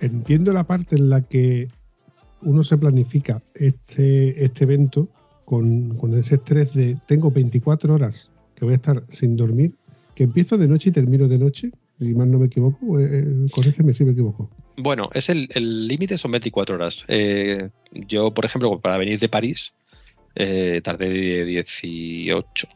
Entiendo 0.00 0.52
la 0.52 0.62
parte 0.62 0.94
en 0.94 1.10
la 1.10 1.22
que 1.22 1.66
uno 2.46 2.62
se 2.62 2.78
planifica 2.78 3.42
este, 3.54 4.42
este 4.42 4.64
evento 4.64 5.08
con, 5.44 5.96
con 5.96 6.16
ese 6.16 6.36
estrés 6.36 6.72
de 6.74 6.96
tengo 7.06 7.30
24 7.30 7.92
horas 7.92 8.30
que 8.54 8.64
voy 8.64 8.72
a 8.72 8.76
estar 8.76 9.02
sin 9.08 9.36
dormir, 9.36 9.74
que 10.14 10.24
empiezo 10.24 10.56
de 10.56 10.68
noche 10.68 10.88
y 10.88 10.92
termino 10.92 11.26
de 11.28 11.38
noche, 11.38 11.72
si 11.98 12.14
mal 12.14 12.30
no 12.30 12.38
me 12.38 12.46
equivoco, 12.46 13.00
eh, 13.00 13.46
corrígeme 13.50 13.92
si 13.92 14.04
me 14.04 14.12
equivoco. 14.12 14.48
Bueno, 14.76 15.10
es 15.12 15.28
el 15.28 15.48
el 15.54 15.88
límite 15.88 16.16
son 16.18 16.30
24 16.30 16.76
horas. 16.76 17.04
Eh, 17.08 17.68
yo, 17.92 18.32
por 18.32 18.44
ejemplo, 18.44 18.80
para 18.80 18.96
venir 18.96 19.18
de 19.18 19.28
París, 19.28 19.74
eh, 20.36 20.80
tardé 20.84 21.08
de 21.08 21.44
18, 21.44 22.68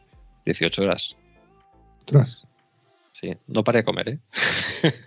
18 0.45 0.81
horas. 0.81 1.17
Ostras, 1.99 2.45
Sí, 3.13 3.31
no 3.47 3.63
paré 3.63 3.79
a 3.79 3.83
comer, 3.83 4.09
¿eh? 4.09 4.19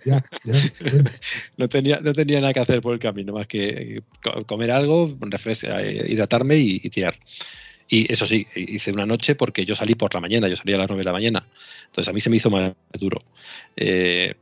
ya, 0.03 0.23
ya. 0.43 0.55
bueno. 0.83 1.09
No 1.57 1.67
tenía, 1.69 1.99
no 2.01 2.13
tenía 2.13 2.39
nada 2.39 2.53
que 2.53 2.59
hacer 2.59 2.81
por 2.81 2.93
el 2.93 2.99
camino, 2.99 3.33
más 3.33 3.47
que 3.47 4.03
co- 4.23 4.45
comer 4.45 4.71
algo, 4.71 5.17
refrescar, 5.21 5.83
hidratarme 5.85 6.55
y, 6.57 6.81
y 6.83 6.89
tirar. 6.89 7.15
Y 7.87 8.11
eso 8.11 8.25
sí, 8.25 8.47
hice 8.55 8.91
una 8.91 9.05
noche 9.05 9.35
porque 9.35 9.65
yo 9.65 9.75
salí 9.75 9.95
por 9.95 10.13
la 10.13 10.21
mañana, 10.21 10.47
yo 10.49 10.55
salí 10.57 10.73
a 10.73 10.77
las 10.77 10.89
9 10.89 11.01
de 11.01 11.05
la 11.05 11.13
mañana. 11.13 11.47
Entonces 11.87 12.09
a 12.09 12.13
mí 12.13 12.21
se 12.21 12.29
me 12.29 12.37
hizo 12.37 12.49
más 12.51 12.73
duro. 12.99 13.23
Eh, 13.75 14.35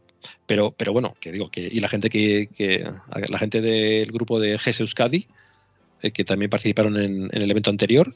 pero, 0.45 0.71
pero 0.78 0.93
bueno, 0.93 1.15
que 1.19 1.32
digo, 1.32 1.49
que, 1.52 1.62
y 1.62 1.80
la 1.82 1.89
gente 1.89 2.10
que, 2.10 2.49
que 2.56 2.86
la 3.30 3.39
gente 3.39 3.62
del 3.62 4.12
grupo 4.12 4.39
de 4.39 4.58
GES 4.60 4.82
Euskadi, 4.82 5.28
eh, 6.02 6.12
que 6.12 6.23
también 6.23 6.49
participaron 6.49 6.97
en, 6.97 7.30
en 7.32 7.41
el 7.41 7.52
evento 7.52 7.69
anterior, 7.69 8.15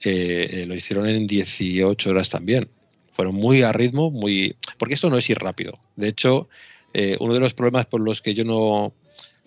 eh, 0.00 0.48
eh, 0.62 0.66
lo 0.66 0.74
hicieron 0.74 1.08
en 1.08 1.26
18 1.26 2.10
horas 2.10 2.28
también. 2.30 2.68
Fueron 3.16 3.34
muy 3.34 3.62
a 3.62 3.72
ritmo, 3.72 4.10
muy. 4.10 4.56
Porque 4.78 4.94
esto 4.94 5.08
no 5.10 5.16
es 5.16 5.28
ir 5.30 5.38
rápido. 5.38 5.78
De 5.96 6.06
hecho, 6.08 6.48
eh, 6.92 7.16
uno 7.18 7.32
de 7.34 7.40
los 7.40 7.54
problemas 7.54 7.86
por 7.86 8.00
los 8.02 8.20
que 8.20 8.34
yo 8.34 8.44
no, 8.44 8.92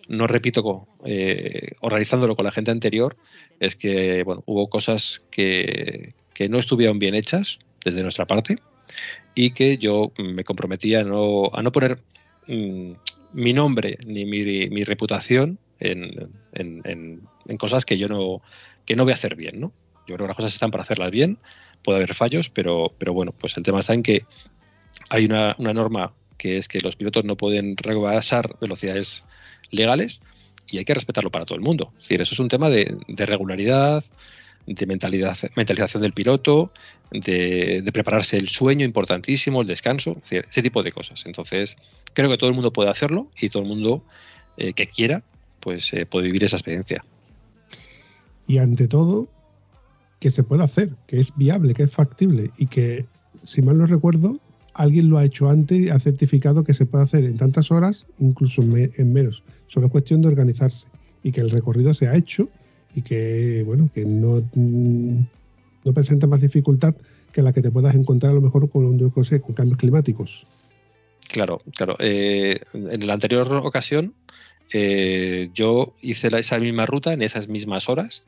no 0.07 0.25
repito 0.27 0.87
eh, 1.05 1.69
organizándolo 1.81 2.35
con 2.35 2.45
la 2.45 2.51
gente 2.51 2.71
anterior 2.71 3.15
es 3.59 3.75
que 3.75 4.23
bueno, 4.23 4.43
hubo 4.47 4.69
cosas 4.69 5.23
que, 5.29 6.13
que 6.33 6.49
no 6.49 6.57
estuvieron 6.57 6.97
bien 6.99 7.13
hechas 7.13 7.59
desde 7.85 8.01
nuestra 8.01 8.25
parte 8.25 8.57
y 9.35 9.51
que 9.51 9.77
yo 9.77 10.11
me 10.17 10.43
comprometí 10.43 10.95
a 10.95 11.03
no, 11.03 11.51
a 11.53 11.61
no 11.61 11.71
poner 11.71 11.99
mm, 12.47 12.91
mi 13.33 13.53
nombre 13.53 13.97
ni 14.05 14.25
mi, 14.25 14.67
mi 14.69 14.83
reputación 14.83 15.59
en, 15.79 16.29
en- 16.53 16.81
en- 16.85 17.21
en 17.47 17.57
cosas 17.57 17.85
que 17.85 17.97
yo 17.99 18.07
no, 18.07 18.41
que 18.85 18.95
no 18.95 19.03
voy 19.03 19.11
a 19.11 19.15
hacer 19.15 19.35
bien. 19.35 19.59
¿no? 19.59 19.71
Yo 20.07 20.15
creo 20.15 20.25
que 20.25 20.29
las 20.29 20.35
cosas 20.37 20.53
están 20.53 20.71
para 20.71 20.83
hacerlas 20.83 21.11
bien, 21.11 21.37
puede 21.83 21.97
haber 21.97 22.13
fallos, 22.13 22.49
pero, 22.49 22.93
pero 22.97 23.13
bueno, 23.13 23.33
pues 23.37 23.57
el 23.57 23.63
tema 23.63 23.79
está 23.79 23.93
en 23.93 24.03
que 24.03 24.25
hay 25.09 25.25
una, 25.25 25.55
una 25.57 25.73
norma 25.73 26.13
que 26.39 26.57
es 26.57 26.67
que 26.67 26.79
los 26.79 26.95
pilotos 26.95 27.25
no 27.25 27.35
pueden 27.35 27.77
rebasar 27.77 28.57
velocidades 28.59 29.25
legales 29.71 30.21
y 30.71 30.77
hay 30.77 30.85
que 30.85 30.93
respetarlo 30.93 31.29
para 31.29 31.45
todo 31.45 31.57
el 31.57 31.63
mundo. 31.63 31.91
Es 31.99 32.05
decir, 32.07 32.21
eso 32.21 32.33
es 32.33 32.39
un 32.39 32.47
tema 32.47 32.69
de, 32.69 32.97
regularidad, 33.07 34.03
de 34.65 34.85
mentalidad, 34.85 35.37
mentalización 35.55 36.01
del 36.01 36.13
piloto, 36.13 36.71
de, 37.11 37.87
prepararse 37.93 38.37
el 38.37 38.49
sueño 38.49 38.85
importantísimo, 38.85 39.61
el 39.61 39.67
descanso, 39.67 40.21
ese 40.29 40.63
tipo 40.63 40.81
de 40.81 40.91
cosas. 40.91 41.25
Entonces, 41.25 41.77
creo 42.13 42.29
que 42.29 42.37
todo 42.37 42.49
el 42.49 42.55
mundo 42.55 42.71
puede 42.71 42.89
hacerlo 42.89 43.29
y 43.39 43.49
todo 43.49 43.63
el 43.63 43.69
mundo 43.69 44.03
eh, 44.57 44.73
que 44.73 44.87
quiera, 44.87 45.23
pues 45.59 45.93
eh, 45.93 46.05
puede 46.05 46.27
vivir 46.27 46.43
esa 46.43 46.55
experiencia. 46.55 47.01
y 48.47 48.57
ante 48.57 48.87
todo 48.87 49.27
que 50.19 50.31
se 50.31 50.43
puede 50.43 50.63
hacer, 50.63 50.89
que 51.07 51.19
es 51.19 51.35
viable, 51.35 51.73
que 51.73 51.83
es 51.83 51.91
factible 51.91 52.51
y 52.57 52.67
que, 52.67 53.05
si 53.45 53.61
mal 53.61 53.77
no 53.77 53.85
recuerdo, 53.85 54.39
alguien 54.73 55.09
lo 55.09 55.17
ha 55.17 55.25
hecho 55.25 55.49
antes 55.49 55.79
y 55.79 55.89
ha 55.89 55.99
certificado 55.99 56.63
que 56.63 56.73
se 56.73 56.85
puede 56.85 57.03
hacer 57.05 57.23
en 57.25 57.37
tantas 57.37 57.71
horas, 57.71 58.05
incluso 58.19 58.61
en, 58.61 58.71
me- 58.73 58.89
en 58.97 59.13
menos. 59.13 59.43
Solo 59.67 59.87
es 59.87 59.91
cuestión 59.91 60.21
de 60.21 60.27
organizarse 60.27 60.87
y 61.23 61.31
que 61.31 61.41
el 61.41 61.49
recorrido 61.49 61.93
se 61.93 62.07
ha 62.07 62.15
hecho 62.15 62.49
y 62.95 63.01
que, 63.01 63.63
bueno, 63.65 63.89
que 63.93 64.05
no, 64.05 64.41
mm, 64.55 65.19
no 65.85 65.93
presenta 65.93 66.27
más 66.27 66.41
dificultad 66.41 66.95
que 67.31 67.41
la 67.41 67.53
que 67.53 67.61
te 67.61 67.71
puedas 67.71 67.95
encontrar 67.95 68.31
a 68.31 68.35
lo 68.35 68.41
mejor 68.41 68.69
con, 68.69 68.97
yo 68.97 69.11
sé, 69.23 69.39
con 69.39 69.53
cambios 69.53 69.77
climáticos. 69.77 70.45
Claro, 71.29 71.61
claro. 71.75 71.95
Eh, 71.99 72.59
en 72.73 73.05
la 73.05 73.13
anterior 73.13 73.47
ocasión, 73.63 74.13
eh, 74.73 75.49
yo 75.53 75.93
hice 76.01 76.29
esa 76.37 76.59
misma 76.59 76.85
ruta 76.85 77.13
en 77.13 77.21
esas 77.21 77.47
mismas 77.47 77.87
horas, 77.87 78.23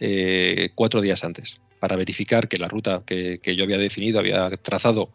eh, 0.00 0.70
cuatro 0.74 1.00
días 1.00 1.24
antes, 1.24 1.60
para 1.80 1.96
verificar 1.96 2.48
que 2.48 2.56
la 2.56 2.68
ruta 2.68 3.02
que, 3.06 3.38
yo 3.56 3.64
había 3.64 3.78
definido, 3.78 4.18
había 4.18 4.50
trazado, 4.56 5.10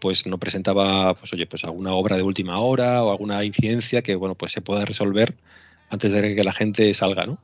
pues 0.00 0.26
no 0.26 0.38
presentaba, 0.38 1.14
pues 1.14 1.32
oye, 1.32 1.46
pues 1.46 1.64
alguna 1.64 1.92
obra 1.94 2.16
de 2.16 2.22
última 2.22 2.58
hora 2.58 3.02
o 3.02 3.10
alguna 3.10 3.44
incidencia 3.44 4.02
que, 4.02 4.14
bueno, 4.14 4.34
pues 4.34 4.52
se 4.52 4.60
pueda 4.60 4.84
resolver 4.84 5.34
antes 5.88 6.10
de 6.10 6.34
que 6.34 6.44
la 6.44 6.52
gente 6.52 6.92
salga, 6.94 7.26
¿no? 7.26 7.38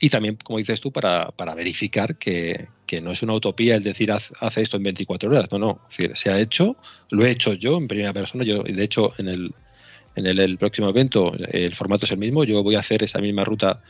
Y 0.00 0.10
también, 0.10 0.36
como 0.42 0.58
dices 0.58 0.80
tú, 0.80 0.90
para, 0.90 1.30
para 1.30 1.54
verificar 1.54 2.16
que, 2.16 2.68
que 2.86 3.00
no 3.00 3.12
es 3.12 3.22
una 3.22 3.34
utopía 3.34 3.76
el 3.76 3.82
decir 3.82 4.10
haz, 4.10 4.32
haz 4.40 4.58
esto 4.58 4.76
en 4.76 4.82
24 4.82 5.30
horas, 5.30 5.52
no, 5.52 5.58
no, 5.58 5.80
es 5.88 5.96
decir, 5.96 6.16
se 6.16 6.30
ha 6.30 6.40
hecho, 6.40 6.76
lo 7.10 7.24
he 7.24 7.30
hecho 7.30 7.52
yo 7.52 7.76
en 7.76 7.86
primera 7.86 8.12
persona, 8.12 8.44
yo, 8.44 8.64
y 8.66 8.72
de 8.72 8.84
hecho, 8.84 9.14
en 9.18 9.28
el, 9.28 9.54
en 10.16 10.26
el 10.26 10.58
próximo 10.58 10.88
evento 10.88 11.32
el 11.36 11.74
formato 11.74 12.06
es 12.06 12.12
el 12.12 12.18
mismo, 12.18 12.44
yo 12.44 12.62
voy 12.62 12.76
a 12.76 12.80
hacer 12.80 13.02
esa 13.02 13.20
misma 13.20 13.44
ruta 13.44 13.82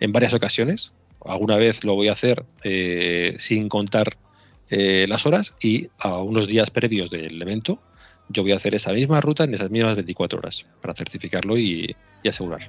en 0.00 0.12
varias 0.12 0.34
ocasiones, 0.34 0.92
alguna 1.26 1.56
vez 1.56 1.84
lo 1.84 1.94
voy 1.94 2.08
a 2.08 2.12
hacer 2.12 2.44
eh, 2.64 3.36
sin 3.38 3.68
contar 3.68 4.16
eh, 4.70 5.06
las 5.08 5.26
horas 5.26 5.54
y 5.60 5.88
a 5.98 6.18
unos 6.18 6.46
días 6.46 6.70
previos 6.70 7.10
del 7.10 7.40
evento 7.40 7.78
yo 8.28 8.42
voy 8.42 8.52
a 8.52 8.56
hacer 8.56 8.74
esa 8.74 8.92
misma 8.92 9.20
ruta 9.20 9.44
en 9.44 9.52
esas 9.54 9.70
mismas 9.70 9.96
24 9.96 10.38
horas 10.38 10.64
para 10.80 10.94
certificarlo 10.94 11.58
y, 11.58 11.94
y 12.22 12.28
asegurar. 12.28 12.60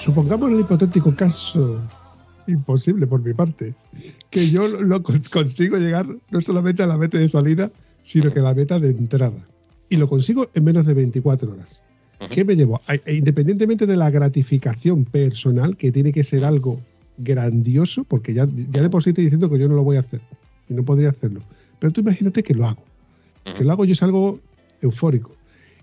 Supongamos 0.00 0.50
el 0.52 0.60
hipotético 0.60 1.14
caso, 1.14 1.80
imposible 2.46 3.06
por 3.06 3.20
mi 3.22 3.34
parte, 3.34 3.74
que 4.30 4.48
yo 4.48 4.66
lo 4.68 5.02
con- 5.02 5.22
consigo 5.30 5.76
llegar 5.76 6.06
no 6.30 6.40
solamente 6.40 6.82
a 6.82 6.86
la 6.86 6.96
meta 6.96 7.18
de 7.18 7.28
salida, 7.28 7.70
sino 8.10 8.32
que 8.32 8.40
la 8.40 8.54
meta 8.54 8.78
de 8.80 8.90
entrada. 8.90 9.46
Y 9.88 9.96
lo 9.96 10.08
consigo 10.08 10.48
en 10.54 10.64
menos 10.64 10.86
de 10.86 10.94
24 10.94 11.52
horas. 11.52 11.82
¿Qué 12.30 12.44
me 12.44 12.56
llevo? 12.56 12.80
E 13.06 13.14
Independientemente 13.14 13.86
de 13.86 13.96
la 13.96 14.10
gratificación 14.10 15.04
personal, 15.04 15.76
que 15.76 15.92
tiene 15.92 16.12
que 16.12 16.24
ser 16.24 16.44
algo 16.44 16.80
grandioso, 17.18 18.04
porque 18.04 18.34
ya, 18.34 18.48
ya 18.70 18.82
de 18.82 18.90
por 18.90 19.02
sí 19.02 19.10
estoy 19.10 19.24
diciendo 19.24 19.48
que 19.50 19.58
yo 19.58 19.68
no 19.68 19.74
lo 19.76 19.84
voy 19.84 19.96
a 19.96 20.00
hacer 20.00 20.20
y 20.68 20.74
no 20.74 20.84
podría 20.84 21.10
hacerlo. 21.10 21.40
Pero 21.78 21.92
tú 21.92 22.00
imagínate 22.00 22.42
que 22.42 22.54
lo 22.54 22.66
hago. 22.66 22.82
Que 23.56 23.64
lo 23.64 23.72
hago 23.72 23.84
yo 23.84 23.92
es 23.92 24.02
algo 24.02 24.40
eufórico. 24.82 25.30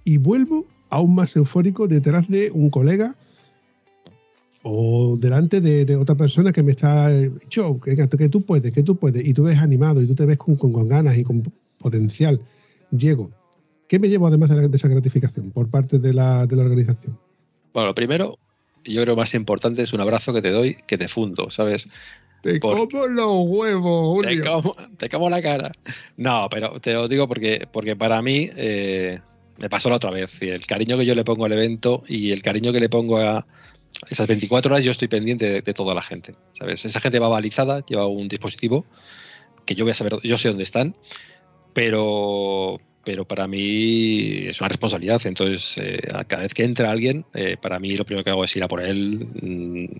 Y 0.03 0.17
vuelvo 0.17 0.65
aún 0.89 1.15
más 1.15 1.35
eufórico 1.35 1.87
detrás 1.87 2.27
de 2.27 2.51
un 2.51 2.69
colega 2.69 3.15
o 4.63 5.17
delante 5.19 5.61
de, 5.61 5.85
de 5.85 5.95
otra 5.95 6.15
persona 6.15 6.51
que 6.51 6.63
me 6.63 6.71
está 6.71 7.11
yo 7.49 7.79
que, 7.79 7.95
que 7.95 8.29
tú 8.29 8.41
puedes, 8.41 8.71
que 8.71 8.83
tú 8.83 8.95
puedes, 8.95 9.25
y 9.25 9.33
tú 9.33 9.43
ves 9.43 9.57
animado 9.57 10.01
y 10.01 10.07
tú 10.07 10.15
te 10.15 10.25
ves 10.25 10.37
con, 10.37 10.55
con- 10.55 10.73
con 10.73 10.87
ganas 10.87 11.17
y 11.17 11.23
con 11.23 11.43
potencial. 11.89 12.41
Llego. 12.91 13.29
¿Qué 13.87 13.99
me 13.99 14.09
llevo 14.09 14.25
además 14.27 14.49
de, 14.49 14.55
la- 14.55 14.67
de 14.67 14.75
esa 14.75 14.87
gratificación 14.87 15.51
por 15.51 15.69
parte 15.69 15.99
de 15.99 16.13
la, 16.13 16.47
de 16.47 16.55
la 16.55 16.63
organización? 16.63 17.19
Bueno, 17.73 17.87
lo 17.89 17.95
primero, 17.95 18.39
yo 18.83 19.01
creo 19.03 19.15
más 19.15 19.33
importante 19.35 19.83
es 19.83 19.93
un 19.93 20.01
abrazo 20.01 20.33
que 20.33 20.41
te 20.41 20.49
doy, 20.51 20.75
que 20.87 20.97
te 20.97 21.07
fundo, 21.07 21.49
¿sabes? 21.51 21.87
Te 22.41 22.59
Por- 22.59 22.89
como 22.89 23.07
los 23.07 23.35
huevos, 23.47 24.21
Te 24.25 24.35
Julio. 24.37 24.51
como, 24.61 24.71
te 24.97 25.09
como 25.09 25.29
la 25.29 25.41
cara. 25.41 25.71
No, 26.17 26.47
pero 26.49 26.79
te 26.79 26.93
lo 26.93 27.07
digo 27.07 27.27
porque, 27.27 27.67
porque 27.71 27.95
para 27.95 28.21
mí 28.23 28.49
eh, 28.55 29.19
me 29.61 29.69
pasó 29.69 29.89
la 29.89 29.97
otra 29.97 30.09
vez. 30.11 30.41
Y 30.41 30.47
el 30.47 30.65
cariño 30.65 30.97
que 30.97 31.05
yo 31.05 31.13
le 31.15 31.23
pongo 31.23 31.45
al 31.45 31.51
evento 31.53 32.03
y 32.07 32.31
el 32.31 32.41
cariño 32.41 32.71
que 32.73 32.79
le 32.79 32.89
pongo 32.89 33.17
a 33.19 33.45
esas 34.09 34.27
24 34.27 34.73
horas, 34.73 34.83
yo 34.85 34.91
estoy 34.91 35.07
pendiente 35.07 35.45
de, 35.49 35.61
de 35.61 35.73
toda 35.73 35.93
la 35.93 36.01
gente. 36.01 36.33
¿Sabes? 36.53 36.85
Esa 36.85 36.99
gente 36.99 37.19
va 37.19 37.29
balizada, 37.29 37.83
lleva 37.85 38.07
un 38.07 38.27
dispositivo 38.27 38.85
que 39.65 39.73
yo 39.75 39.83
voy 39.85 39.91
a 39.91 39.95
saber, 39.95 40.17
yo 40.23 40.37
sé 40.37 40.49
dónde 40.49 40.63
están, 40.63 40.95
pero, 41.75 42.79
pero 43.03 43.25
para 43.25 43.47
mí 43.47 44.47
es 44.47 44.61
una 44.61 44.69
responsabilidad. 44.69 45.21
Entonces, 45.25 45.75
eh, 45.77 45.99
cada 46.25 46.43
vez 46.43 46.53
que 46.53 46.63
entra 46.63 46.89
alguien, 46.89 47.25
eh, 47.33 47.57
para 47.61 47.79
mí 47.79 47.91
lo 47.91 48.05
primero 48.05 48.23
que 48.23 48.29
hago 48.31 48.45
es 48.45 48.55
ir 48.55 48.63
a 48.63 48.69
por 48.69 48.81
él 48.81 49.27
mm, 49.41 49.97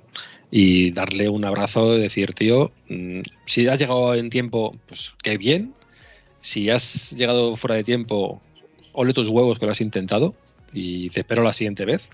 y 0.52 0.92
darle 0.92 1.28
un 1.28 1.44
abrazo 1.44 1.98
y 1.98 2.02
decir, 2.02 2.34
tío, 2.34 2.72
mm, 2.88 3.20
si 3.46 3.68
has 3.68 3.78
llegado 3.78 4.16
en 4.16 4.30
tiempo, 4.30 4.74
pues 4.88 5.14
qué 5.22 5.38
bien. 5.38 5.74
Si 6.40 6.70
has 6.70 7.12
llegado 7.12 7.58
fuera 7.58 7.76
de 7.76 7.84
tiempo, 7.84 8.42
ole 8.94 9.14
tus 9.14 9.28
huevos 9.28 9.60
que 9.60 9.66
lo 9.66 9.74
has 9.74 9.82
intentado 9.82 10.34
y 10.72 11.10
te 11.10 11.20
espero 11.22 11.44
la 11.44 11.52
siguiente 11.52 11.84
vez. 11.84 12.08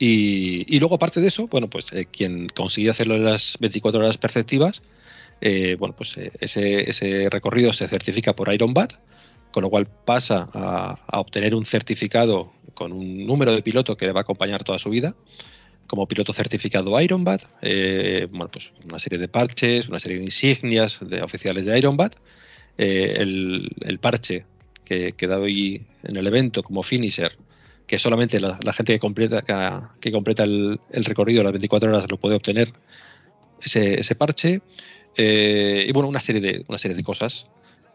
Y, 0.00 0.64
y 0.74 0.80
luego, 0.80 0.96
aparte 0.96 1.20
de 1.20 1.28
eso, 1.28 1.46
bueno, 1.46 1.70
pues 1.70 1.92
eh, 1.92 2.08
quien 2.10 2.48
consigue 2.48 2.90
hacerlo 2.90 3.14
en 3.14 3.24
las 3.24 3.58
24 3.60 4.00
horas 4.00 4.18
perceptivas, 4.18 4.82
eh, 5.44 5.74
bueno, 5.76 5.94
pues 5.96 6.16
eh, 6.18 6.30
ese, 6.38 6.88
ese 6.88 7.28
recorrido 7.28 7.72
se 7.72 7.88
certifica 7.88 8.32
por 8.32 8.54
Ironbat, 8.54 8.92
con 9.50 9.64
lo 9.64 9.70
cual 9.70 9.86
pasa 9.86 10.48
a, 10.54 11.18
obtener 11.18 11.56
un 11.56 11.66
certificado 11.66 12.52
con 12.74 12.92
un 12.92 13.26
número 13.26 13.52
de 13.52 13.60
piloto 13.60 13.96
que 13.96 14.06
le 14.06 14.12
va 14.12 14.20
a 14.20 14.22
acompañar 14.22 14.62
toda 14.62 14.78
su 14.78 14.88
vida, 14.88 15.16
como 15.88 16.06
piloto 16.06 16.32
certificado 16.32 16.98
Ironbat, 16.98 17.42
eh, 17.60 18.28
bueno, 18.30 18.50
pues 18.52 18.72
una 18.84 19.00
serie 19.00 19.18
de 19.18 19.26
parches, 19.26 19.88
una 19.88 19.98
serie 19.98 20.18
de 20.18 20.24
insignias 20.24 21.00
de 21.02 21.22
oficiales 21.22 21.66
de 21.66 21.76
Ironbat, 21.76 22.14
eh, 22.78 23.16
el, 23.18 23.98
parche 24.00 24.46
que, 24.84 25.12
que 25.12 25.26
doy 25.26 25.84
en 26.04 26.16
el 26.16 26.26
evento 26.28 26.62
como 26.62 26.84
finisher, 26.84 27.36
que 27.88 27.98
solamente 27.98 28.38
la, 28.38 28.56
gente 28.72 28.92
que 28.92 29.00
completa, 29.00 29.42
que, 30.00 30.12
completa 30.12 30.44
el, 30.44 30.78
el 30.92 31.04
recorrido 31.04 31.42
las 31.42 31.52
24 31.52 31.90
horas 31.90 32.06
lo 32.08 32.16
puede 32.16 32.36
obtener, 32.36 32.72
ese, 33.64 34.00
ese 34.00 34.14
parche, 34.14 34.60
eh, 35.16 35.84
y 35.88 35.92
bueno, 35.92 36.08
una 36.08 36.20
serie 36.20 36.40
de, 36.40 36.64
una 36.68 36.78
serie 36.78 36.96
de 36.96 37.02
cosas 37.02 37.48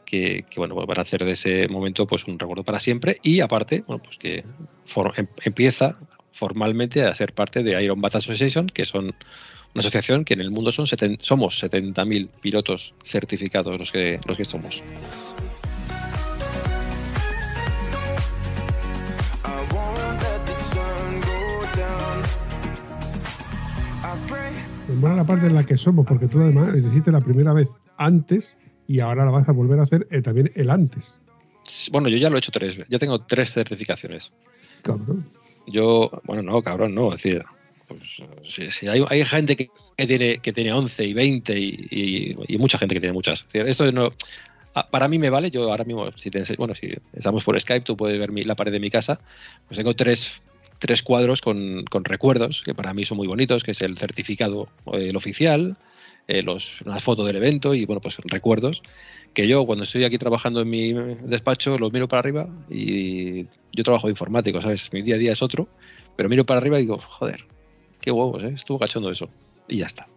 que, 0.06 0.46
bueno, 0.56 0.76
van 0.76 1.00
a 1.00 1.02
hacer 1.02 1.26
de 1.26 1.32
ese 1.32 1.68
momento 1.68 2.08
pues 2.08 2.26
un 2.28 2.40
recuerdo 2.40 2.64
para 2.64 2.80
siempre 2.80 3.18
y 3.24 3.42
aparte, 3.42 3.84
bueno, 3.88 4.02
pues 4.02 4.18
que 4.18 4.44
for- 4.86 5.14
em- 5.18 5.28
empieza 5.44 5.98
formalmente 6.32 7.04
a 7.04 7.14
ser 7.14 7.34
parte 7.34 7.62
de 7.64 7.78
Iron 7.84 8.00
Bat 8.00 8.16
Association, 8.16 8.68
que 8.68 8.86
son 8.86 9.06
una 9.06 9.80
asociación 9.80 10.24
que 10.24 10.34
en 10.36 10.42
el 10.42 10.50
mundo 10.52 10.72
son 10.72 10.86
seten- 10.86 11.18
somos 11.20 11.62
70.000 11.62 12.30
pilotos 12.42 12.94
certificados 13.04 13.78
los 13.78 13.92
que, 13.92 14.20
los 14.26 14.38
que 14.38 14.46
somos. 14.46 14.82
Mola 24.98 25.16
la 25.16 25.26
parte 25.26 25.46
en 25.48 25.54
la 25.56 25.66
que 25.66 25.78
somos, 25.78 26.06
porque 26.06 26.28
tú 26.28 26.42
además 26.42 26.70
lo 26.74 26.88
hiciste 26.88 27.12
la 27.12 27.22
primera 27.22 27.54
vez 27.54 27.70
antes 27.98 28.58
y 28.88 29.00
ahora 29.00 29.26
la 29.26 29.32
vas 29.32 29.48
a 29.50 29.52
volver 29.52 29.80
a 29.80 29.84
hacer 29.84 30.08
eh, 30.12 30.22
también 30.22 30.52
el 30.56 30.70
antes. 30.70 31.20
Bueno, 31.92 32.08
yo 32.10 32.18
ya 32.18 32.30
lo 32.30 32.36
he 32.36 32.40
hecho 32.40 32.52
tres, 32.52 32.78
ya 32.88 33.00
tengo 33.00 33.20
tres 33.22 33.52
certificaciones. 33.54 34.34
Cabrón. 34.84 35.28
Yo, 35.68 36.10
bueno, 36.24 36.42
no, 36.44 36.62
cabrón, 36.62 36.96
no, 36.96 37.12
es 37.14 37.22
decir, 37.22 37.44
pues, 37.88 38.02
si, 38.44 38.72
si 38.72 38.88
hay, 38.88 39.04
hay 39.10 39.26
gente 39.26 39.56
que, 39.56 39.70
que 39.98 40.08
tiene 40.08 40.38
que 40.40 40.54
tiene 40.54 40.72
11 40.72 41.04
y 41.06 41.14
20 41.14 41.60
y, 41.60 41.88
y- 41.92 42.36
y 42.48 42.58
mucha 42.58 42.78
gente 42.78 42.96
que 42.96 43.02
tiene 43.02 43.14
muchas. 43.14 43.42
Es 43.42 43.54
decir, 43.54 43.68
esto 43.68 43.92
no, 43.92 44.14
para 44.92 45.08
mí 45.08 45.20
me 45.20 45.30
vale, 45.30 45.52
yo 45.52 45.70
ahora 45.70 45.84
mismo, 45.84 46.10
si 46.14 46.30
te 46.30 46.42
bueno, 46.58 46.74
si 46.76 46.94
estamos 47.14 47.44
por 47.44 47.60
Skype, 47.60 47.82
tú 47.84 47.98
puedes 47.98 48.18
ver 48.20 48.32
mi- 48.32 48.44
la 48.44 48.56
pared 48.56 48.72
de 48.72 48.80
mi 48.80 48.90
casa, 48.90 49.20
pues 49.68 49.78
tengo 49.78 49.94
tres, 49.94 50.42
tres 50.80 51.04
cuadros 51.04 51.42
con, 51.42 51.84
con 51.86 52.06
recuerdos 52.06 52.62
que 52.64 52.76
para 52.76 52.94
mí 52.94 53.06
son 53.06 53.18
muy 53.18 53.28
bonitos, 53.28 53.64
que 53.64 53.72
es 53.72 53.82
el 53.82 53.98
certificado, 53.98 54.70
eh, 54.94 55.10
el 55.10 55.16
oficial, 55.16 55.78
eh, 56.28 56.44
los, 56.44 56.82
una 56.82 57.00
foto 57.00 57.24
del 57.26 57.38
evento 57.38 57.74
y 57.74 57.86
bueno, 57.86 58.02
pues 58.02 58.18
recuerdos 58.26 58.84
que 59.34 59.48
yo 59.48 59.66
cuando 59.66 59.84
estoy 59.84 60.04
aquí 60.04 60.18
trabajando 60.18 60.62
en 60.62 60.70
mi 60.70 60.94
despacho 60.94 61.78
los 61.78 61.92
miro 61.94 62.08
para 62.08 62.20
arriba 62.20 62.50
y 62.70 63.44
yo 63.72 63.84
trabajo 63.84 64.08
de 64.08 64.12
informático, 64.12 64.62
¿sabes? 64.62 64.92
Mi 64.92 65.02
día 65.02 65.16
a 65.16 65.20
día 65.20 65.32
es 65.32 65.42
otro, 65.42 65.70
pero 66.16 66.28
miro 66.28 66.46
para 66.46 66.60
arriba 66.60 66.80
y 66.80 66.82
digo, 66.82 66.98
joder, 66.98 67.46
qué 68.02 68.12
huevos, 68.12 68.44
¿eh? 68.44 68.54
Estuvo 68.56 68.80
cachondo 68.80 69.12
eso. 69.12 69.30
Y 69.68 69.78
ya 69.78 69.86
está. 69.86 70.08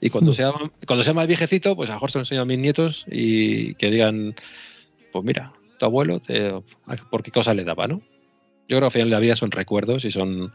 Y 0.00 0.10
cuando, 0.10 0.32
Hmm. 0.32 0.34
sea, 0.34 0.52
cuando 0.86 1.04
sea 1.04 1.12
más 1.12 1.26
viejecito, 1.26 1.76
pues 1.76 1.90
a 1.90 1.98
se 1.98 2.18
lo 2.18 2.22
enseño 2.22 2.42
a 2.42 2.46
mis 2.46 2.58
nietos 2.58 3.04
y 3.10 3.74
que 3.74 3.90
digan, 3.90 4.34
pues 5.12 5.24
mira, 5.24 5.52
tu 5.78 5.86
abuelo, 5.86 6.20
te, 6.20 6.52
¿por 7.10 7.22
qué 7.22 7.30
cosas 7.30 7.56
le 7.56 7.64
daba, 7.64 7.86
no? 7.86 8.00
yo 8.70 8.76
creo 8.76 8.82
que 8.82 8.86
al 8.86 8.92
final 8.92 9.08
de 9.08 9.16
la 9.16 9.20
vida 9.20 9.34
son 9.34 9.50
recuerdos 9.50 10.04
y 10.04 10.12
son 10.12 10.52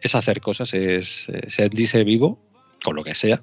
es 0.00 0.14
hacer 0.14 0.40
cosas, 0.40 0.72
es 0.72 1.28
eh, 1.28 1.50
sentirse 1.50 2.04
vivo 2.04 2.38
con 2.84 2.94
lo 2.94 3.02
que 3.02 3.16
sea. 3.16 3.42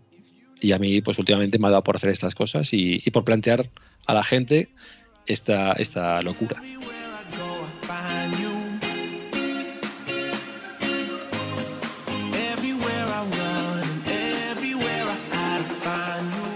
Y 0.61 0.71
a 0.71 0.79
mí, 0.79 1.01
pues 1.01 1.19
últimamente 1.19 1.59
me 1.59 1.67
ha 1.67 1.71
dado 1.71 1.83
por 1.83 1.97
hacer 1.97 2.11
estas 2.11 2.33
cosas 2.33 2.73
y, 2.73 3.01
y 3.05 3.11
por 3.11 3.25
plantear 3.25 3.69
a 4.05 4.13
la 4.13 4.23
gente 4.23 4.69
esta, 5.25 5.73
esta 5.73 6.21
locura. 6.21 6.61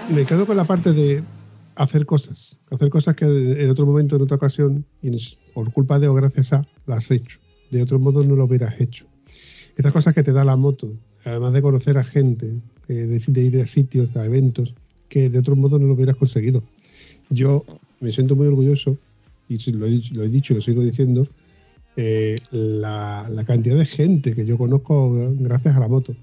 Me 0.10 0.26
quedo 0.26 0.46
con 0.46 0.56
la 0.56 0.64
parte 0.64 0.94
de 0.94 1.22
hacer 1.84 2.06
cosas. 2.06 2.58
Hacer 2.70 2.90
cosas 2.90 3.16
que 3.16 3.26
en 3.26 3.70
otro 3.70 3.86
momento, 3.86 4.16
en 4.16 4.22
otra 4.22 4.38
ocasión, 4.38 4.86
por 5.54 5.72
culpa 5.74 6.00
de 6.00 6.08
o 6.08 6.14
gracias 6.14 6.54
a, 6.54 6.68
las 6.86 7.06
has 7.06 7.12
hecho. 7.12 7.40
De 7.72 7.82
otro 7.82 8.00
modo 8.00 8.24
no 8.24 8.36
lo 8.36 8.46
hubieras 8.46 8.80
hecho. 8.80 9.06
Estas 9.76 9.92
cosas 9.92 10.14
que 10.14 10.24
te 10.24 10.32
da 10.32 10.44
la 10.44 10.56
moto, 10.56 10.94
además 11.26 11.54
de 11.54 11.62
conocer 11.62 11.98
a 11.98 12.04
gente, 12.04 12.54
eh, 12.88 13.20
de, 13.26 13.42
ir 13.42 13.62
a 13.62 13.68
sitios, 13.68 14.16
a 14.16 14.26
eventos, 14.26 14.74
que 15.10 15.30
de 15.30 15.40
otro 15.40 15.56
modo 15.56 15.80
no 15.80 15.88
lo 15.88 15.94
hubieras 15.94 16.18
conseguido. 16.18 16.64
Yo 17.30 17.66
me 18.00 18.12
siento 18.12 18.36
muy 18.36 18.48
orgulloso, 18.48 18.98
y 19.48 19.72
lo 19.72 19.86
he, 19.86 19.90
dicho- 20.30 20.54
y 20.54 20.56
lo 20.56 20.62
sigo 20.62 20.84
diciendo, 20.84 21.28
eh, 21.98 22.38
la, 22.52 23.28
la 23.30 23.44
cantidad 23.44 23.78
de 23.78 23.86
gente 23.86 24.34
que 24.36 24.46
yo 24.46 24.58
conozco 24.58 25.34
gracias 25.40 25.76
a 25.76 25.80
la 25.80 25.88
moto. 25.88 26.16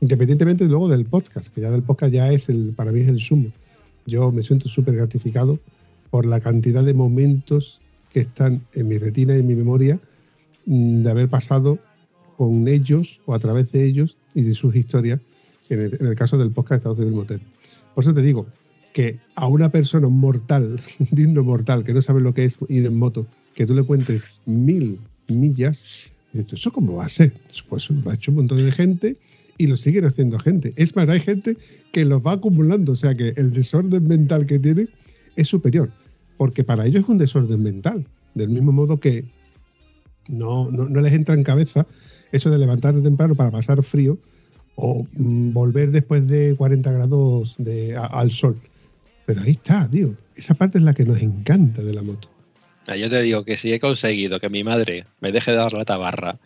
Independientemente 0.00 0.64
luego 0.66 0.88
del 0.88 1.04
podcast, 1.04 1.52
que 1.52 1.60
ya 1.60 1.70
del 1.70 1.82
podcast 1.82 2.12
ya 2.12 2.32
es 2.32 2.48
el, 2.48 2.72
para 2.74 2.92
mí 2.92 3.00
es 3.00 3.08
el 3.08 3.20
sumo. 3.20 3.50
Yo 4.10 4.32
me 4.32 4.42
siento 4.42 4.68
súper 4.68 4.96
gratificado 4.96 5.58
por 6.10 6.26
la 6.26 6.40
cantidad 6.40 6.84
de 6.84 6.92
momentos 6.92 7.80
que 8.12 8.20
están 8.20 8.60
en 8.74 8.88
mi 8.88 8.98
retina 8.98 9.36
y 9.36 9.40
en 9.40 9.46
mi 9.46 9.54
memoria 9.54 10.00
mm, 10.66 11.02
de 11.02 11.10
haber 11.10 11.28
pasado 11.28 11.78
con 12.36 12.66
ellos 12.66 13.20
o 13.26 13.34
a 13.34 13.38
través 13.38 13.70
de 13.70 13.84
ellos 13.84 14.16
y 14.34 14.42
de 14.42 14.54
sus 14.54 14.74
historias, 14.74 15.20
en 15.68 15.80
el, 15.80 16.16
caso 16.16 16.36
del 16.36 16.50
podcast 16.50 16.70
de 16.70 16.76
Estado 16.76 16.96
Civil 16.96 17.12
Motel. 17.12 17.40
Por 17.94 18.02
eso 18.02 18.12
te 18.12 18.22
digo 18.22 18.46
que 18.92 19.20
a 19.36 19.46
una 19.46 19.70
persona, 19.70 20.08
mortal, 20.08 20.80
digno 21.12 21.44
mortal, 21.44 21.84
que 21.84 21.94
no 21.94 22.02
sabe 22.02 22.20
lo 22.20 22.34
que 22.34 22.46
es 22.46 22.58
ir 22.68 22.86
en 22.86 22.98
moto, 22.98 23.26
que 23.54 23.66
tú 23.66 23.74
le 23.74 23.84
cuentes 23.84 24.24
mil 24.46 24.98
millas, 25.28 25.82
dices, 26.32 26.54
¿eso 26.54 26.72
cómo 26.72 26.96
va 26.96 27.04
a 27.04 27.08
ser? 27.08 27.32
Pues 27.68 27.88
lo 27.88 28.10
ha 28.10 28.14
hecho 28.14 28.32
un 28.32 28.38
montón 28.38 28.58
de 28.58 28.72
gente 28.72 29.16
y 29.60 29.66
lo 29.66 29.76
siguen 29.76 30.06
haciendo 30.06 30.38
gente. 30.38 30.72
Es 30.76 30.96
más, 30.96 31.06
hay 31.10 31.20
gente 31.20 31.54
que 31.92 32.06
los 32.06 32.22
va 32.22 32.32
acumulando, 32.32 32.92
o 32.92 32.96
sea 32.96 33.14
que 33.14 33.34
el 33.36 33.52
desorden 33.52 34.08
mental 34.08 34.46
que 34.46 34.58
tiene 34.58 34.88
es 35.36 35.48
superior, 35.48 35.90
porque 36.38 36.64
para 36.64 36.86
ellos 36.86 37.02
es 37.02 37.08
un 37.10 37.18
desorden 37.18 37.62
mental, 37.62 38.06
del 38.34 38.48
mismo 38.48 38.72
modo 38.72 38.98
que 38.98 39.26
no, 40.28 40.70
no, 40.70 40.88
no 40.88 41.00
les 41.02 41.12
entra 41.12 41.34
en 41.34 41.42
cabeza 41.42 41.86
eso 42.32 42.48
de 42.48 42.56
levantarse 42.56 43.02
temprano 43.02 43.34
para 43.34 43.50
pasar 43.50 43.82
frío 43.82 44.16
o 44.76 45.06
mm, 45.12 45.52
volver 45.52 45.90
después 45.90 46.26
de 46.26 46.54
40 46.56 46.90
grados 46.92 47.54
de, 47.58 47.94
al 47.98 48.30
sol. 48.30 48.58
Pero 49.26 49.42
ahí 49.42 49.50
está, 49.50 49.90
tío. 49.90 50.14
Esa 50.36 50.54
parte 50.54 50.78
es 50.78 50.84
la 50.84 50.94
que 50.94 51.04
nos 51.04 51.20
encanta 51.20 51.82
de 51.82 51.92
la 51.92 52.02
moto. 52.02 52.30
Ah, 52.86 52.96
Yo 52.96 53.10
te 53.10 53.20
digo 53.20 53.44
que 53.44 53.58
si 53.58 53.74
he 53.74 53.78
conseguido 53.78 54.40
que 54.40 54.48
mi 54.48 54.64
madre 54.64 55.04
me 55.20 55.32
deje 55.32 55.50
de 55.50 55.58
dar 55.58 55.74
la 55.74 55.84
tabarra 55.84 56.40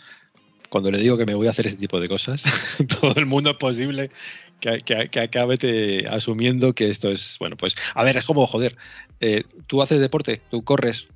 cuando 0.74 0.90
le 0.90 0.98
digo 0.98 1.16
que 1.16 1.24
me 1.24 1.36
voy 1.36 1.46
a 1.46 1.50
hacer 1.50 1.68
ese 1.68 1.76
tipo 1.76 2.00
de 2.00 2.08
cosas, 2.08 2.42
todo 3.00 3.14
el 3.14 3.26
mundo 3.26 3.50
es 3.50 3.56
posible 3.58 4.10
que, 4.58 4.78
que- 4.78 5.08
que 5.08 5.20
acabe 5.20 5.56
te- 5.56 6.08
asumiendo 6.08 6.74
que 6.74 6.88
esto 6.90 7.12
es, 7.12 7.36
bueno, 7.38 7.56
pues, 7.56 7.76
a 7.94 8.02
ver, 8.02 8.16
es 8.16 8.24
como, 8.24 8.44
joder, 8.48 8.76
eh, 9.20 9.44
tú 9.68 9.82
haces 9.82 10.00
deporte, 10.00 10.42
tú 10.50 10.64
corres, 10.64 11.06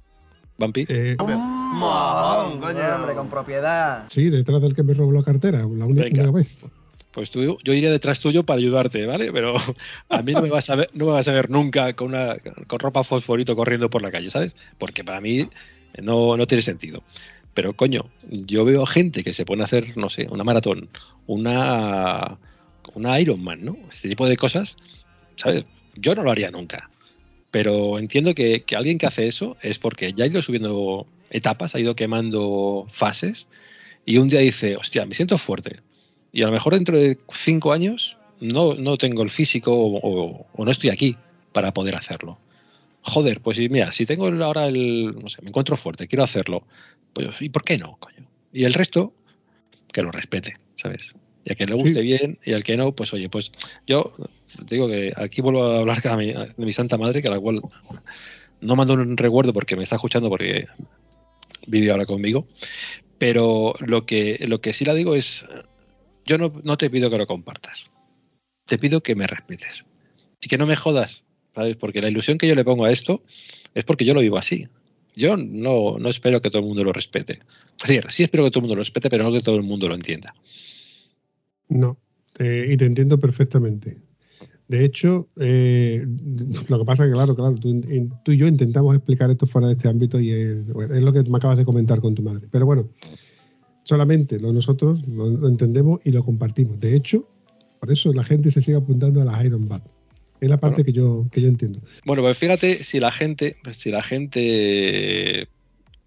Vampi, 0.58 0.86
Eh, 0.88 1.16
coño. 1.18 2.94
Hombre, 2.94 3.14
con 3.16 3.28
propiedad. 3.28 4.06
sí, 4.08 4.30
detrás 4.30 4.62
del 4.62 4.76
que 4.76 4.84
me 4.84 4.94
robó 4.94 5.10
la 5.10 5.24
cartera, 5.24 5.58
la 5.58 5.84
única 5.86 6.30
vez. 6.30 6.60
pues 7.10 7.30
tú, 7.30 7.58
yo 7.64 7.72
iré 7.72 7.90
detrás 7.90 8.20
tuyo 8.20 8.44
para 8.44 8.58
ayudarte, 8.60 9.06
¿vale? 9.06 9.32
Pero 9.32 9.54
a 10.08 10.22
mí 10.22 10.34
no 10.34 10.42
me 10.42 10.50
vas 10.50 10.70
a 10.70 10.76
ver, 10.76 10.88
no 10.94 11.06
me 11.06 11.12
vas 11.12 11.26
a 11.26 11.32
ver 11.32 11.50
nunca 11.50 11.94
con, 11.94 12.08
una, 12.08 12.36
con 12.68 12.78
ropa 12.78 13.02
fosforito 13.02 13.56
corriendo 13.56 13.90
por 13.90 14.02
la 14.02 14.12
calle, 14.12 14.30
¿sabes? 14.30 14.54
Porque 14.78 15.02
para 15.02 15.20
mí 15.20 15.48
no, 16.00 16.36
no 16.36 16.46
tiene 16.46 16.62
sentido. 16.62 17.02
Pero 17.58 17.72
coño, 17.72 18.08
yo 18.30 18.64
veo 18.64 18.86
gente 18.86 19.24
que 19.24 19.32
se 19.32 19.44
pone 19.44 19.62
a 19.62 19.64
hacer, 19.64 19.96
no 19.96 20.08
sé, 20.08 20.28
una 20.30 20.44
maratón, 20.44 20.88
una, 21.26 22.38
una 22.94 23.20
Ironman, 23.20 23.64
¿no? 23.64 23.76
Este 23.90 24.08
tipo 24.08 24.28
de 24.28 24.36
cosas, 24.36 24.76
¿sabes? 25.34 25.64
Yo 25.96 26.14
no 26.14 26.22
lo 26.22 26.30
haría 26.30 26.52
nunca. 26.52 26.88
Pero 27.50 27.98
entiendo 27.98 28.32
que, 28.32 28.62
que 28.62 28.76
alguien 28.76 28.96
que 28.96 29.06
hace 29.06 29.26
eso 29.26 29.56
es 29.60 29.80
porque 29.80 30.12
ya 30.12 30.22
ha 30.22 30.28
ido 30.28 30.40
subiendo 30.40 31.08
etapas, 31.30 31.74
ha 31.74 31.80
ido 31.80 31.96
quemando 31.96 32.86
fases 32.92 33.48
y 34.06 34.18
un 34.18 34.28
día 34.28 34.38
dice, 34.38 34.76
hostia, 34.76 35.04
me 35.04 35.16
siento 35.16 35.36
fuerte. 35.36 35.80
Y 36.32 36.42
a 36.42 36.46
lo 36.46 36.52
mejor 36.52 36.74
dentro 36.74 36.96
de 36.96 37.18
cinco 37.32 37.72
años 37.72 38.18
no, 38.38 38.74
no 38.74 38.96
tengo 38.98 39.24
el 39.24 39.30
físico 39.30 39.72
o, 39.74 40.46
no 40.56 40.70
estoy 40.70 40.90
aquí 40.90 41.16
para 41.52 41.74
poder 41.74 41.96
hacerlo. 41.96 42.38
Joder, 43.02 43.40
pues 43.40 43.58
mira, 43.58 43.92
si 43.92 44.06
tengo 44.06 44.26
ahora 44.26 44.66
el, 44.66 45.16
no 45.18 45.28
sé, 45.28 45.40
me 45.42 45.48
encuentro 45.48 45.76
fuerte, 45.76 46.08
quiero 46.08 46.24
hacerlo, 46.24 46.64
pues 47.12 47.40
¿y 47.40 47.48
por 47.48 47.64
qué 47.64 47.78
no, 47.78 47.96
coño? 47.98 48.26
Y 48.52 48.64
el 48.64 48.74
resto, 48.74 49.14
que 49.92 50.02
lo 50.02 50.10
respete, 50.10 50.54
¿sabes? 50.74 51.14
Y 51.44 51.52
a 51.52 51.54
que 51.54 51.66
le 51.66 51.74
guste 51.74 51.94
Sí. 51.94 52.02
bien 52.02 52.38
y 52.44 52.52
al 52.52 52.64
que 52.64 52.76
no, 52.76 52.92
pues 52.92 53.12
oye, 53.14 53.28
pues 53.28 53.52
yo 53.86 54.14
te 54.66 54.74
digo 54.74 54.88
que 54.88 55.12
aquí 55.16 55.40
vuelvo 55.40 55.64
a 55.64 55.78
hablar 55.78 56.02
de 56.02 56.16
mi, 56.16 56.32
de 56.32 56.52
mi 56.56 56.72
santa 56.72 56.98
madre, 56.98 57.22
que 57.22 57.28
a 57.28 57.32
la 57.32 57.40
cual 57.40 57.62
no 58.60 58.76
mando 58.76 58.94
un 58.94 59.16
recuerdo 59.16 59.52
porque 59.52 59.76
me 59.76 59.84
está 59.84 59.96
escuchando 59.96 60.28
porque 60.28 60.66
vive 61.66 61.90
ahora 61.90 62.06
conmigo, 62.06 62.46
pero 63.18 63.74
lo 63.80 64.06
que, 64.06 64.44
lo 64.46 64.60
que 64.60 64.72
sí 64.72 64.84
la 64.84 64.94
digo 64.94 65.14
es, 65.14 65.46
yo 66.26 66.38
no, 66.38 66.52
no 66.62 66.76
te 66.76 66.90
pido 66.90 67.10
que 67.10 67.18
lo 67.18 67.26
compartas, 67.26 67.90
te 68.66 68.78
pido 68.78 69.02
que 69.02 69.14
me 69.14 69.26
respetes 69.26 69.86
y 70.40 70.48
que 70.48 70.58
no 70.58 70.66
me 70.66 70.76
jodas, 70.76 71.24
¿sabes? 71.58 71.76
Porque 71.76 72.00
la 72.00 72.08
ilusión 72.08 72.38
que 72.38 72.46
yo 72.46 72.54
le 72.54 72.64
pongo 72.64 72.84
a 72.84 72.92
esto 72.92 73.22
es 73.74 73.84
porque 73.84 74.04
yo 74.04 74.14
lo 74.14 74.20
vivo 74.20 74.38
así. 74.38 74.68
Yo 75.16 75.36
no, 75.36 75.98
no 75.98 76.08
espero 76.08 76.40
que 76.40 76.50
todo 76.50 76.62
el 76.62 76.68
mundo 76.68 76.84
lo 76.84 76.92
respete. 76.92 77.40
Es 77.82 77.88
decir, 77.88 78.06
sí 78.10 78.22
espero 78.22 78.44
que 78.44 78.50
todo 78.52 78.60
el 78.60 78.62
mundo 78.62 78.76
lo 78.76 78.82
respete, 78.82 79.10
pero 79.10 79.24
no 79.24 79.32
que 79.32 79.40
todo 79.40 79.56
el 79.56 79.64
mundo 79.64 79.88
lo 79.88 79.96
entienda. 79.96 80.34
No, 81.68 81.98
y 82.38 82.76
te 82.76 82.84
entiendo 82.84 83.18
perfectamente. 83.18 83.98
De 84.68 84.84
hecho, 84.84 85.26
eh, 85.40 86.06
lo 86.68 86.78
que 86.78 86.84
pasa 86.84 87.04
es 87.04 87.08
que, 87.08 87.14
claro, 87.14 87.34
claro, 87.34 87.56
tú, 87.56 88.32
y 88.32 88.36
yo 88.36 88.46
intentamos 88.46 88.94
explicar 88.94 89.28
esto 89.28 89.48
fuera 89.48 89.66
de 89.66 89.72
este 89.72 89.88
ámbito 89.88 90.20
y 90.20 90.30
es, 90.30 90.68
lo 90.68 91.12
que 91.12 91.24
me 91.24 91.38
acabas 91.38 91.56
de 91.56 91.64
comentar 91.64 92.00
con 92.00 92.14
tu 92.14 92.22
madre. 92.22 92.46
Pero 92.52 92.66
bueno, 92.66 92.88
solamente 93.82 94.38
nosotros 94.38 95.04
lo 95.08 95.48
entendemos 95.48 95.98
y 96.04 96.12
lo 96.12 96.22
compartimos. 96.22 96.78
De 96.78 96.94
hecho, 96.94 97.28
por 97.80 97.90
eso 97.90 98.12
la 98.12 98.22
gente 98.22 98.52
se 98.52 98.62
sigue 98.62 98.76
apuntando 98.76 99.20
a 99.22 99.24
las 99.24 99.44
Iron 99.44 99.66
Bat. 99.66 99.97
Es 100.40 100.48
la 100.48 100.58
parte 100.58 100.82
Bueno. 100.82 100.86
que, 100.86 100.92
yo, 100.92 101.26
que 101.32 101.40
yo 101.40 101.48
entiendo. 101.48 101.80
Bueno, 102.04 102.22
pues 102.22 102.38
fíjate 102.38 102.84
si 102.84 103.00
la 103.00 103.10
gente, 103.10 103.56
si 103.72 103.90
la 103.90 104.00
gente 104.00 105.48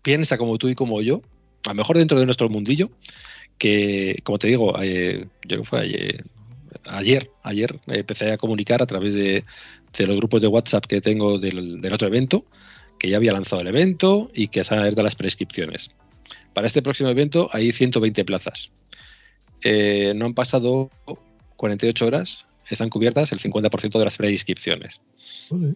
piensa 0.02 0.38
como 0.38 0.58
tú 0.58 0.70
y 0.70 0.76
como 0.76 1.02
yo, 1.02 1.22
a 1.66 1.70
lo 1.70 1.76
mejor 1.76 1.98
dentro 1.98 2.20
de 2.20 2.26
nuestro 2.26 2.50
mundillo, 2.50 2.90
que 3.58 4.20
como 4.24 4.40
te 4.40 4.48
digo, 4.48 4.76
eh, 4.82 5.26
yo 5.44 5.48
creo 5.48 5.62
que 5.62 5.68
fue 5.68 5.80
ayer, 5.82 6.26
ayer, 6.86 7.30
ayer 7.44 7.76
eh, 7.88 8.00
empecé 8.00 8.32
a 8.32 8.38
comunicar 8.38 8.82
a 8.82 8.88
través 8.88 9.14
de, 9.14 9.44
de 9.98 10.08
los 10.08 10.16
grupos 10.16 10.42
de 10.42 10.48
WhatsApp 10.48 10.86
que 10.86 11.02
tengo 11.02 11.38
del, 11.38 11.82
del 11.82 11.94
otro 11.94 12.08
evento, 12.08 12.46
que 12.98 13.10
ya 13.10 13.18
había 13.18 13.34
lanzado 13.34 13.62
el 13.62 13.68
evento 13.68 14.32
y 14.34 14.48
que 14.48 14.64
se 14.64 14.74
han 14.74 14.80
abierto 14.80 15.04
las 15.04 15.16
prescripciones. 15.16 15.92
Para 16.54 16.68
este 16.68 16.82
próximo 16.82 17.10
evento 17.10 17.50
hay 17.52 17.72
120 17.72 18.26
plazas. 18.26 18.72
Eh, 19.64 20.12
no 20.16 20.26
han 20.26 20.34
pasado 20.34 20.90
48 21.58 22.06
horas, 22.06 22.48
están 22.76 22.90
cubiertas 22.90 23.32
el 23.32 23.40
50% 23.40 23.98
de 24.00 24.06
las 24.06 24.18
preinscripciones. 24.18 25.02
Joder. 25.50 25.76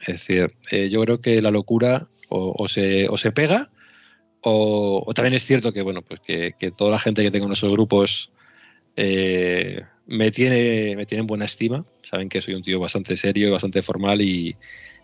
Es 0.00 0.06
decir, 0.26 0.52
eh, 0.70 0.88
yo 0.88 1.00
creo 1.02 1.20
que 1.20 1.40
la 1.42 1.50
locura 1.50 2.06
o, 2.28 2.54
o 2.56 2.68
se, 2.68 3.08
o 3.08 3.16
se 3.16 3.32
pega 3.32 3.70
o, 4.42 5.02
o 5.06 5.14
también 5.14 5.34
es 5.34 5.44
cierto 5.44 5.72
que, 5.72 5.82
bueno, 5.82 6.02
pues 6.02 6.20
que, 6.20 6.52
que 6.58 6.70
toda 6.70 6.92
la 6.92 6.98
gente 7.00 7.22
que 7.22 7.30
tengo 7.30 7.46
en 7.46 7.52
esos 7.52 7.72
grupos 7.72 8.30
eh, 8.96 9.82
me, 10.06 10.30
tiene, 10.30 10.94
me 10.96 11.06
tiene 11.06 11.20
en 11.20 11.26
buena 11.26 11.44
estima. 11.44 11.84
Saben 12.02 12.28
que 12.28 12.40
soy 12.40 12.54
un 12.54 12.62
tío 12.62 12.78
bastante 12.80 13.16
serio, 13.16 13.52
bastante 13.52 13.82
formal 13.82 14.20
y, 14.20 14.56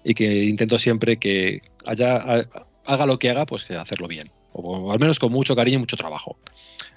y 0.04 0.14
que 0.14 0.44
intento 0.44 0.78
siempre 0.78 1.16
que 1.16 1.60
haya, 1.86 2.16
ha- 2.16 2.46
haga 2.86 3.06
lo 3.06 3.18
que 3.18 3.30
haga, 3.30 3.46
pues 3.46 3.70
hacerlo 3.70 4.08
bien. 4.08 4.30
O 4.52 4.92
al 4.92 5.00
menos 5.00 5.18
con 5.18 5.32
mucho 5.32 5.56
cariño 5.56 5.76
y 5.76 5.80
mucho 5.80 5.96
trabajo. 5.96 6.36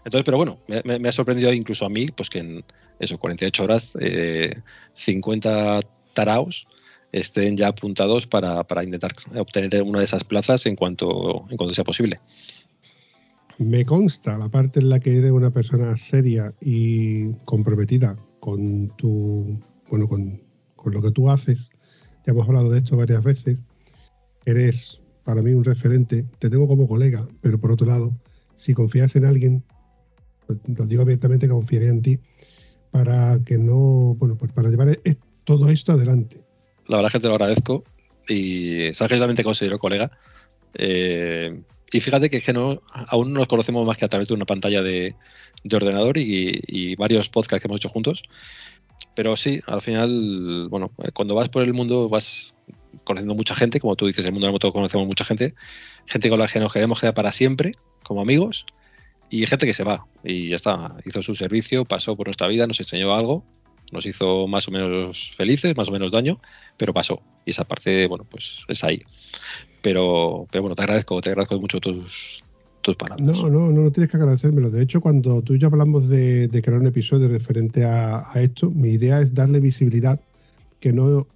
Entonces, 0.05 0.23
pero 0.23 0.38
bueno, 0.38 0.59
me, 0.67 0.81
me- 0.83 0.99
me 0.99 1.09
ha 1.09 1.11
sorprendido 1.11 1.51
incluso 1.53 1.85
a 1.85 1.89
mí, 1.89 2.07
pues 2.07 2.29
que 2.29 2.39
en 2.39 2.63
eso, 2.99 3.17
48 3.17 3.63
horas, 3.63 3.91
eh, 3.99 4.61
50 4.93 5.81
taraos 6.13 6.67
estén 7.11 7.55
ya 7.55 7.69
apuntados 7.69 8.27
para, 8.27 8.63
para 8.65 8.83
intentar 8.83 9.13
obtener 9.37 9.81
una 9.83 9.99
de 9.99 10.05
esas 10.05 10.23
plazas 10.23 10.65
en 10.65 10.75
cuanto, 10.75 11.45
en 11.49 11.57
cuanto 11.57 11.73
sea 11.73 11.83
posible. 11.83 12.19
Me 13.59 13.85
consta 13.85 14.37
la 14.37 14.49
parte 14.49 14.79
en 14.79 14.89
la 14.89 14.99
que 14.99 15.17
eres 15.17 15.31
una 15.31 15.49
persona 15.51 15.97
seria 15.97 16.53
y 16.61 17.31
comprometida 17.45 18.15
con 18.39 18.89
tu, 18.97 19.59
bueno, 19.89 20.07
con, 20.07 20.41
con 20.75 20.93
lo 20.93 21.01
que 21.01 21.11
tú 21.11 21.29
haces. 21.29 21.69
Ya 22.25 22.33
hemos 22.33 22.47
hablado 22.47 22.69
de 22.69 22.79
esto 22.79 22.95
varias 22.97 23.23
veces. 23.23 23.57
Eres 24.45 25.01
para 25.23 25.41
mí 25.41 25.53
un 25.53 25.63
referente. 25.63 26.23
Te 26.39 26.49
tengo 26.49 26.67
como 26.67 26.87
colega, 26.87 27.27
pero 27.41 27.59
por 27.59 27.71
otro 27.71 27.87
lado, 27.87 28.11
si 28.55 28.73
confías 28.73 29.15
en 29.15 29.25
alguien, 29.25 29.63
lo- 30.47 30.85
digo 30.85 31.01
abiertamente 31.01 31.47
que 31.47 31.53
confiaría 31.53 31.89
en 31.89 32.01
ti 32.01 32.19
para 32.91 33.39
que 33.45 33.57
no, 33.57 34.15
bueno, 34.15 34.35
pues 34.38 34.51
para 34.51 34.69
llevar 34.69 34.89
e- 34.89 35.17
todo 35.43 35.69
esto 35.69 35.93
adelante. 35.93 36.41
La 36.88 36.97
verdad 36.97 37.09
es 37.09 37.13
que 37.13 37.19
te 37.19 37.27
lo 37.27 37.33
agradezco 37.33 37.83
y 38.27 38.93
sabes 38.93 39.13
que 39.13 39.19
también 39.19 39.35
te 39.35 39.43
considero 39.43 39.79
colega. 39.79 40.11
Eh, 40.73 41.61
y 41.91 41.99
fíjate 42.01 42.29
que, 42.29 42.38
es 42.38 42.43
que 42.43 42.53
no, 42.53 42.81
aún 42.91 43.31
no 43.33 43.39
nos 43.39 43.47
conocemos 43.47 43.85
más 43.85 43.97
que 43.97 44.05
a 44.05 44.09
través 44.09 44.27
de 44.27 44.33
una 44.33 44.45
pantalla 44.45 44.81
de, 44.83 45.15
de 45.63 45.75
ordenador 45.75 46.17
y, 46.17 46.61
y 46.67 46.95
varios 46.95 47.29
podcasts 47.29 47.61
que 47.61 47.67
hemos 47.67 47.79
hecho 47.79 47.89
juntos. 47.89 48.23
pero 49.15 49.35
sí, 49.35 49.61
al 49.67 49.81
final, 49.81 50.67
bueno, 50.69 50.91
eh, 51.03 51.11
cuando 51.13 51.35
vas 51.35 51.49
por 51.49 51.63
el 51.63 51.73
mundo 51.73 52.09
vas 52.09 52.55
conociendo 53.03 53.35
mucha 53.35 53.55
gente, 53.55 53.79
como 53.79 53.95
tú 53.95 54.05
dices, 54.07 54.25
el 54.25 54.31
mundo 54.31 54.45
de 54.45 54.49
la 54.49 54.53
moto 54.53 54.73
conocemos 54.73 55.07
mucha 55.07 55.25
gente, 55.25 55.55
gente 56.05 56.29
con 56.29 56.39
la 56.39 56.47
que 56.47 56.59
nos 56.59 56.73
queremos 56.73 56.99
quedar 56.99 57.13
para 57.13 57.31
siempre, 57.31 57.71
como 58.03 58.21
amigos, 58.21 58.65
y 59.30 59.45
gente 59.45 59.65
que 59.65 59.73
se 59.73 59.84
va, 59.84 60.05
y 60.23 60.49
ya 60.49 60.55
está, 60.55 60.95
hizo 61.05 61.21
su 61.21 61.36
servicio, 61.36 61.86
pasó 61.86 62.15
por 62.15 62.28
nuestra 62.28 62.47
vida, 62.47 62.67
nos 62.67 62.80
enseñó 62.80 63.13
algo, 63.13 63.43
nos 63.91 64.05
hizo 64.05 64.47
más 64.47 64.67
o 64.67 64.71
menos 64.71 65.32
felices, 65.36 65.75
más 65.75 65.89
o 65.89 65.91
menos 65.91 66.11
daño, 66.11 66.39
pero 66.78 66.93
pasó, 66.93 67.21
y 67.45 67.51
esa 67.51 67.63
parte, 67.63 68.07
bueno, 68.07 68.25
pues 68.30 68.63
es 68.67 68.84
ahí. 68.84 69.01
Pero, 69.82 70.47
pero 70.51 70.63
bueno, 70.63 70.75
te 70.75 70.84
agradezco, 70.84 71.21
te 71.21 71.30
agradezco 71.30 71.59
mucho 71.59 71.80
tus, 71.80 72.43
tus 72.82 72.95
palabras. 72.95 73.25
No, 73.25 73.49
no, 73.49 73.69
no, 73.71 73.84
no 73.84 73.91
tienes 73.91 74.09
que 74.09 74.17
agradecérmelo. 74.17 74.69
De 74.69 74.84
hecho, 74.84 75.01
cuando 75.01 75.41
tú 75.41 75.53
y 75.53 75.59
yo 75.59 75.67
hablamos 75.67 76.09
de, 76.09 76.47
de 76.47 76.61
crear 76.61 76.80
un 76.80 76.88
episodio 76.88 77.28
referente 77.28 77.86
a, 77.86 78.32
a 78.32 78.41
esto, 78.41 78.69
mi 78.71 78.89
idea 78.89 79.21
es 79.21 79.34
darle 79.34 79.59
visibilidad, 79.59 80.19
que 80.80 80.91
no, 80.91 81.28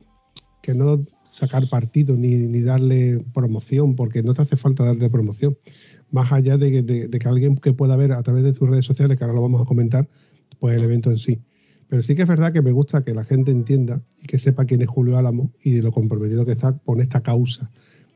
que 0.61 0.73
no 0.73 1.05
sacar 1.31 1.69
partido 1.69 2.17
ni, 2.17 2.35
ni 2.35 2.61
darle 2.61 3.23
promoción, 3.33 3.95
porque 3.95 4.21
no 4.21 4.33
te 4.33 4.41
hace 4.41 4.57
falta 4.57 4.83
darle 4.83 5.09
promoción. 5.09 5.57
Más 6.11 6.31
allá 6.31 6.57
de, 6.57 6.83
de- 6.83 7.07
de 7.07 7.19
que 7.19 7.27
alguien 7.27 7.55
que 7.57 7.73
pueda 7.73 7.95
ver 7.95 8.11
a 8.11 8.21
través 8.23 8.43
de 8.43 8.53
tus 8.53 8.69
redes 8.69 8.85
sociales, 8.85 9.17
que 9.17 9.23
ahora 9.23 9.33
lo 9.35 9.41
vamos 9.41 9.61
a 9.61 9.65
comentar, 9.65 10.07
pues 10.59 10.75
el 10.77 10.83
evento 10.83 11.09
en 11.11 11.17
sí. 11.17 11.39
Pero 11.87 12.01
sí 12.03 12.15
que 12.15 12.21
es 12.21 12.27
verdad 12.27 12.53
que 12.53 12.61
me 12.61 12.71
gusta 12.71 13.03
que 13.03 13.13
la 13.13 13.25
gente 13.25 13.51
entienda 13.51 14.01
y 14.21 14.27
que 14.27 14.37
sepa 14.39 14.65
quién 14.65 14.81
es 14.81 14.87
Julio 14.87 15.17
Álamo 15.17 15.51
y 15.63 15.71
de 15.71 15.81
lo 15.81 15.91
comprometido 15.91 16.45
que 16.45 16.51
está 16.51 16.73
con 16.85 17.01
esta 17.01 17.21
causa 17.21 17.69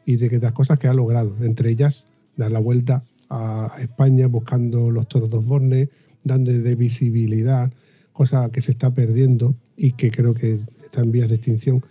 y 0.06 0.16
de 0.18 0.30
que 0.30 0.38
las 0.40 0.52
cosas 0.54 0.78
que 0.80 0.88
ha 0.88 0.94
logrado, 0.94 1.36
entre 1.42 1.72
ellas 1.72 2.08
dar 2.38 2.52
la 2.52 2.60
vuelta 2.60 3.04
a 3.30 3.76
España 3.80 4.28
buscando 4.28 4.92
los 4.92 5.08
toros 5.08 5.30
dos 5.30 5.44
bornes, 5.46 5.90
dándole 6.24 6.76
visibilidad, 6.76 7.72
cosa 8.14 8.50
que 8.50 8.62
se 8.62 8.72
está 8.72 8.94
perdiendo 8.94 9.56
y 9.76 9.92
que 9.94 10.12
creo 10.12 10.34
que 10.34 10.60
está 10.84 11.02
en 11.02 11.12
vías 11.12 11.28
de 11.30 11.36
extinción. 11.36 11.84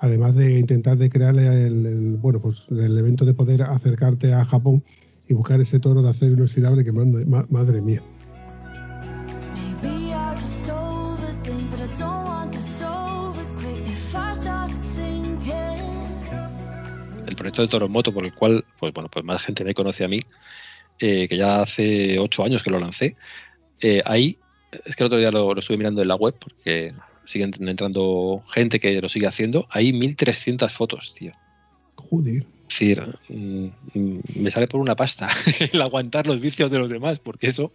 Además 0.00 0.34
de 0.34 0.58
intentar 0.58 0.98
de 0.98 1.08
crear 1.08 1.38
el- 1.38 2.18
bueno, 2.20 2.40
pues 2.40 2.64
el 2.70 2.98
evento 2.98 3.24
de 3.24 3.32
poder 3.34 3.62
acercarte 3.62 4.32
a 4.34 4.44
Japón 4.44 4.82
y 5.28 5.34
buscar 5.34 5.60
ese 5.60 5.78
toro 5.80 6.02
de 6.02 6.10
acero 6.10 6.34
inoxidable 6.34 6.84
que 6.84 6.92
manda- 6.92 7.24
ma- 7.26 7.46
madre 7.50 7.80
mía. 7.80 8.02
El 17.26 17.36
proyecto 17.36 17.62
de 17.62 17.68
Toro 17.68 17.86
en 17.86 17.92
Moto, 17.92 18.12
por 18.12 18.24
el 18.24 18.34
cual, 18.34 18.64
pues 18.78 18.92
bueno, 18.92 19.08
pues 19.10 19.24
más 19.24 19.42
gente 19.42 19.64
me 19.64 19.74
conoce 19.74 20.04
a 20.04 20.08
mí, 20.08 20.18
eh, 20.98 21.26
que 21.28 21.36
ya 21.36 21.62
hace 21.62 22.18
ocho 22.18 22.44
años 22.44 22.62
que 22.62 22.70
lo 22.70 22.78
lancé. 22.78 23.16
Eh, 23.80 24.02
ahí, 24.04 24.38
es 24.84 24.96
que 24.96 25.02
el 25.02 25.06
otro 25.06 25.18
día 25.18 25.30
lo, 25.30 25.52
lo 25.54 25.60
estuve 25.60 25.76
mirando 25.78 26.02
en 26.02 26.08
la 26.08 26.16
web, 26.16 26.34
porque 26.38 26.92
siguen 27.24 27.52
entrando 27.68 28.42
gente 28.52 28.80
que 28.80 29.00
lo 29.00 29.08
sigue 29.08 29.26
haciendo. 29.26 29.66
Hay 29.70 29.92
1300 29.92 30.72
fotos, 30.72 31.14
tío. 31.14 31.32
Joder. 31.96 32.44
Decir, 32.72 33.02
mm, 33.28 33.66
mm, 33.92 34.20
me 34.36 34.50
sale 34.50 34.66
por 34.66 34.80
una 34.80 34.96
pasta 34.96 35.28
el 35.72 35.82
aguantar 35.82 36.26
los 36.26 36.40
vicios 36.40 36.70
de 36.70 36.78
los 36.78 36.90
demás, 36.90 37.18
porque 37.18 37.48
eso, 37.48 37.72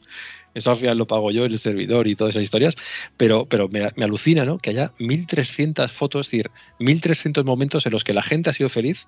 eso 0.55 0.71
al 0.71 0.77
final 0.77 0.97
lo 0.97 1.05
pago 1.05 1.29
yo, 1.29 1.45
el 1.45 1.59
servidor 1.59 2.07
y 2.07 2.15
todas 2.15 2.33
esas 2.33 2.43
historias, 2.43 2.75
pero, 3.15 3.45
pero 3.45 3.69
me, 3.69 3.91
me 3.95 4.05
alucina 4.05 4.43
¿no? 4.43 4.57
que 4.57 4.71
haya 4.71 4.93
1300 4.97 5.91
fotos, 5.91 6.25
es 6.27 6.31
decir, 6.31 6.51
1300 6.79 7.45
momentos 7.45 7.85
en 7.85 7.91
los 7.91 8.03
que 8.03 8.13
la 8.13 8.23
gente 8.23 8.49
ha 8.49 8.53
sido 8.53 8.69
feliz 8.69 9.05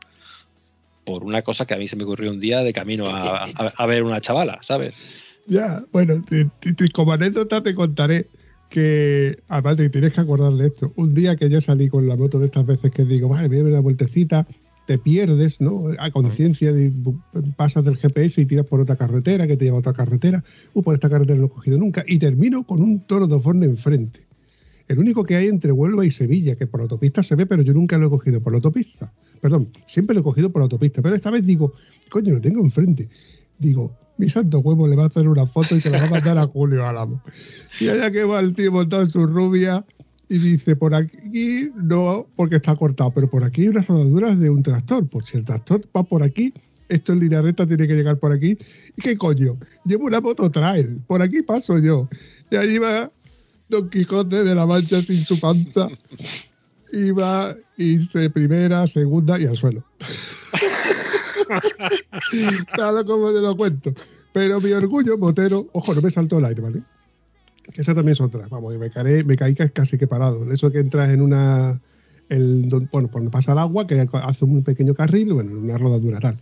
por 1.06 1.24
una 1.24 1.42
cosa 1.42 1.66
que 1.66 1.74
a 1.74 1.78
mí 1.78 1.88
se 1.88 1.96
me 1.96 2.04
ocurrió 2.04 2.30
un 2.30 2.40
día 2.40 2.60
de 2.60 2.72
camino 2.72 3.06
a, 3.08 3.86
ver 3.88 4.04
una 4.04 4.22
chavala, 4.22 4.60
¿sabes? 4.62 4.96
Ya, 5.48 5.84
bueno, 5.92 6.24
te- 6.24 6.46
te- 6.46 6.90
como 6.90 7.14
anécdota 7.14 7.64
te 7.64 7.74
contaré 7.74 8.28
que, 8.70 9.40
aparte 9.48 9.90
tienes 9.90 10.14
que 10.14 10.22
acordar 10.22 10.54
de 10.54 10.68
esto, 10.68 10.94
un 10.96 11.16
día 11.16 11.36
que 11.36 11.50
yo 11.50 11.62
salí 11.62 11.90
con 11.90 12.08
la 12.08 12.16
moto 12.16 12.38
de 12.38 12.46
estas 12.46 12.68
veces 12.68 12.92
que 12.92 13.06
digo, 13.06 13.28
vale, 13.28 13.48
voy 13.48 13.58
a 13.58 13.64
dar 13.64 13.72
una 13.72 13.80
vueltecita, 13.80 14.46
te 14.90 14.98
pierdes, 14.98 15.62
¿no? 15.62 15.92
A 16.00 16.10
conciencia, 16.10 16.74
de- 16.74 16.92
pasas 17.56 17.84
del 17.86 17.96
GPS 17.96 18.42
y 18.42 18.48
tiras 18.48 18.66
por 18.66 18.82
otra 18.82 18.96
carretera 18.96 19.46
que 19.46 19.56
te 19.56 19.66
lleva 19.66 19.78
a 19.78 19.82
otra 19.82 19.94
carretera, 19.94 20.44
uh, 20.74 20.82
por 20.82 20.96
esta 20.96 21.12
carretera 21.12 21.38
no 21.38 21.46
he 21.46 21.50
cogido 21.50 21.78
nunca, 21.78 22.04
y 22.08 22.18
termino 22.18 22.64
con 22.64 22.82
un 22.82 23.02
toro 23.02 23.28
de 23.28 23.40
forne 23.40 23.68
enfrente. 23.68 24.22
El 24.88 24.98
único 24.98 25.24
que 25.26 25.36
hay 25.36 25.48
entre 25.48 25.72
Huelva 25.72 26.08
y 26.08 26.10
Sevilla, 26.10 26.56
que 26.56 26.66
por 26.66 26.82
autopista 26.82 27.22
se 27.22 27.36
ve, 27.36 27.46
pero 27.46 27.62
yo 27.62 27.72
nunca 27.72 28.00
lo 28.00 28.08
he 28.08 28.10
cogido 28.10 28.42
por 28.42 28.56
autopista. 28.56 29.14
Perdón, 29.40 29.70
siempre 29.86 30.16
lo 30.16 30.22
he 30.22 30.24
cogido 30.24 30.52
por 30.52 30.64
autopista, 30.64 31.04
pero 31.04 31.14
esta 31.14 31.30
vez 31.30 31.46
digo, 31.46 31.74
coño, 32.10 32.34
lo 32.34 32.42
tengo 32.42 32.62
enfrente. 32.62 33.10
Digo, 33.60 33.96
mi 34.18 34.28
santo 34.28 34.58
huevo 34.58 34.88
le 34.88 34.96
va 34.96 35.04
a 35.04 35.08
hacer 35.08 35.28
una 35.28 35.46
foto 35.46 35.76
y 35.76 35.82
se 35.82 35.92
la 35.92 36.00
va 36.00 36.08
a 36.08 36.10
mandar 36.10 36.40
a 36.40 36.48
Julio 36.48 36.88
Álamo. 36.88 37.22
Y 37.80 37.90
allá 37.90 38.10
que 38.10 38.24
va 38.24 38.40
el 38.40 38.56
tío 38.56 38.72
montado 38.72 39.04
en 39.04 39.10
su 39.10 39.24
rubia 39.28 39.86
y 40.30 40.38
dice, 40.38 40.76
por 40.76 40.94
aquí 40.94 41.72
no, 41.76 42.28
porque 42.36 42.58
está 42.58 42.76
cortado, 42.76 43.12
pero 43.12 43.28
por 43.28 43.44
aquí 43.44 43.64
hay 43.64 43.70
unas 43.70 43.88
rodaduras 43.88 44.40
de 44.40 44.52
un 44.52 44.62
tractor. 44.62 45.08
Por 45.10 45.26
si 45.26 45.38
el 45.38 45.44
tractor 45.44 45.82
va 45.96 46.04
por 46.04 46.22
aquí, 46.22 46.54
esto 46.88 47.14
en 47.14 47.20
línea 47.20 47.42
recta 47.42 47.66
tiene 47.66 47.88
que 47.88 47.96
llegar 47.96 48.18
por 48.18 48.32
aquí. 48.32 48.56
¿Y 48.96 49.02
qué 49.02 49.18
coño? 49.18 49.58
Llevo 49.86 50.06
una 50.06 50.22
moto 50.22 50.50
trail, 50.52 51.02
por 51.08 51.24
aquí 51.24 51.42
paso 51.42 51.80
yo. 51.80 52.08
Y 52.52 52.56
allí 52.56 52.78
va 52.78 53.12
Don 53.70 53.90
Quijote 53.90 54.44
de 54.44 54.54
la 54.54 54.68
Mancha 54.68 55.02
sin 55.02 55.18
su 55.18 55.40
panza. 55.40 55.88
Y 56.94 57.10
va, 57.10 57.56
hice 57.78 58.30
primera, 58.30 58.86
segunda 58.88 59.40
y 59.40 59.46
al 59.46 59.58
suelo. 59.58 59.84
Claro, 62.74 63.04
como 63.06 63.34
te 63.34 63.42
lo 63.42 63.58
cuento. 63.58 63.92
Pero 64.34 64.62
mi 64.62 64.72
orgullo 64.72 65.18
motero, 65.18 65.68
ojo, 65.74 65.96
no 65.96 66.02
me 66.02 66.12
saltó 66.12 66.38
el 66.38 66.46
aire, 66.46 66.62
¿vale? 66.62 66.84
Que 67.72 67.82
esa 67.82 67.94
también 67.94 68.14
es 68.14 68.22
otra. 68.22 68.48
Vamos, 68.50 68.78
me 68.78 68.90
caí, 68.90 69.24
me 69.24 69.36
caí 69.36 69.56
casi 69.56 69.98
que 69.98 70.08
parado. 70.08 70.52
Eso 70.52 70.72
que 70.72 70.80
entras 70.80 71.10
en 71.10 71.22
una. 71.22 71.80
El, 72.30 72.70
bueno, 72.92 73.08
por 73.08 73.22
donde 73.22 73.32
pasa 73.32 73.54
el 73.54 73.58
agua, 73.58 73.88
que 73.88 74.08
hace 74.12 74.46
un 74.46 74.64
pequeño 74.64 74.94
carril, 74.94 75.34
bueno, 75.34 75.60
una 75.60 75.78
rodadura 75.78 76.20
tal. 76.20 76.38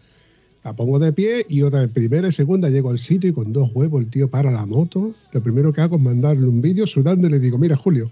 La 0.64 0.74
pongo 0.74 1.00
de 1.00 1.14
pie 1.14 1.46
y 1.48 1.62
otra 1.62 1.82
vez, 1.82 1.90
primera 1.92 2.28
y 2.28 2.32
segunda, 2.34 2.70
llego 2.70 2.90
al 2.90 3.00
sitio 3.00 3.30
y 3.30 3.34
con 3.34 3.54
dos 3.54 3.72
huevos 3.74 4.02
el 4.02 4.10
tío 4.10 4.30
para 4.30 4.52
la 4.52 4.66
moto. 4.66 5.14
Lo 5.32 5.42
primero 5.42 5.72
que 5.72 5.80
hago 5.80 5.96
es 5.96 6.02
mandarle 6.02 6.46
un 6.46 6.62
vídeo 6.62 6.86
sudando 6.86 7.28
y 7.28 7.32
le 7.32 7.40
digo, 7.40 7.58
mira 7.58 7.78
Julio, 7.78 8.12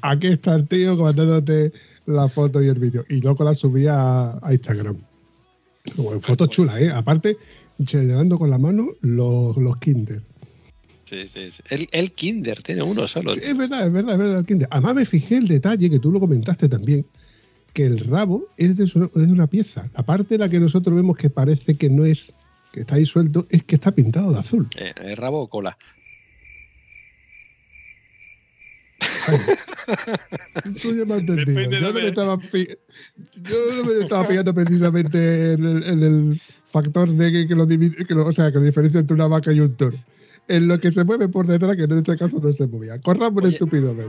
aquí 0.00 0.26
está 0.26 0.56
el 0.56 0.66
tío 0.66 0.96
mandándote 0.96 1.72
la 2.06 2.28
foto 2.28 2.60
y 2.60 2.66
el 2.66 2.80
vídeo. 2.80 3.04
Y 3.08 3.20
luego 3.20 3.44
la 3.44 3.54
subí 3.54 3.86
a, 3.86 4.38
a 4.44 4.52
Instagram. 4.52 4.96
Bueno, 5.96 6.20
fotos 6.20 6.48
chulas, 6.48 6.80
¿eh? 6.80 6.90
Aparte, 6.90 7.36
señalando 7.86 8.38
con 8.38 8.50
la 8.50 8.58
mano 8.58 8.88
los, 9.02 9.56
los 9.56 9.76
Kinder. 9.76 10.20
Sí, 11.08 11.26
sí, 11.26 11.50
sí. 11.50 11.62
El, 11.70 11.88
el 11.92 12.12
Kinder 12.12 12.62
tiene 12.62 12.82
uno 12.82 13.06
solo. 13.08 13.32
Sí, 13.32 13.40
es 13.42 13.56
verdad, 13.56 13.86
es 13.86 13.92
verdad, 13.92 14.12
es 14.12 14.18
verdad, 14.18 14.38
el 14.40 14.46
Kinder. 14.46 14.68
Además 14.70 14.94
me 14.94 15.06
fijé 15.06 15.36
el 15.38 15.48
detalle 15.48 15.88
que 15.88 15.98
tú 15.98 16.12
lo 16.12 16.20
comentaste 16.20 16.68
también, 16.68 17.06
que 17.72 17.86
el 17.86 17.98
rabo 18.00 18.46
es 18.58 18.76
de, 18.76 18.86
su- 18.86 19.04
es 19.14 19.26
de 19.26 19.32
una 19.32 19.46
pieza. 19.46 19.88
La 19.94 20.02
parte 20.04 20.34
de 20.34 20.38
la 20.38 20.48
que 20.48 20.60
nosotros 20.60 20.94
vemos 20.94 21.16
que 21.16 21.30
parece 21.30 21.76
que 21.76 21.88
no 21.88 22.04
es, 22.04 22.34
que 22.72 22.80
está 22.80 22.96
ahí 22.96 23.06
suelto, 23.06 23.46
es 23.48 23.62
que 23.62 23.76
está 23.76 23.92
pintado 23.92 24.32
de 24.32 24.38
azul. 24.40 24.68
Eh, 24.76 24.92
¿El 24.96 25.16
rabo 25.16 25.40
o 25.42 25.48
cola? 25.48 25.78
Tú 30.82 30.94
ya 30.94 31.04
me 31.04 31.14
has 31.14 31.20
entendido. 31.20 31.70
Yo 31.70 31.80
no, 31.80 31.92
me 31.92 32.06
estaba, 32.08 32.38
yo 32.42 33.56
no 33.76 33.84
me 33.84 34.02
estaba 34.02 34.24
fijando 34.26 34.54
precisamente 34.54 35.52
en 35.54 35.64
el, 35.64 35.82
en 35.84 36.02
el 36.02 36.40
factor 36.70 37.10
de 37.10 37.32
que, 37.32 37.48
que 37.48 37.54
lo 37.54 37.66
divide, 37.66 38.04
que 38.04 38.14
lo- 38.14 38.26
o 38.26 38.32
sea, 38.32 38.50
que 38.52 38.58
la 38.58 38.64
diferencia 38.64 39.00
entre 39.00 39.14
una 39.14 39.26
vaca 39.26 39.52
y 39.52 39.60
un 39.60 39.74
toro. 39.76 39.96
En 40.48 40.66
lo 40.66 40.80
que 40.80 40.90
se 40.92 41.04
mueve 41.04 41.28
por 41.28 41.46
detrás, 41.46 41.76
que 41.76 41.84
en 41.84 41.98
este 41.98 42.16
caso 42.16 42.40
no 42.42 42.52
se 42.52 42.66
movía. 42.66 42.98
Corra 43.00 43.30
por 43.30 43.44
Oye. 43.44 43.52
estúpido 43.52 43.94
your 43.94 44.08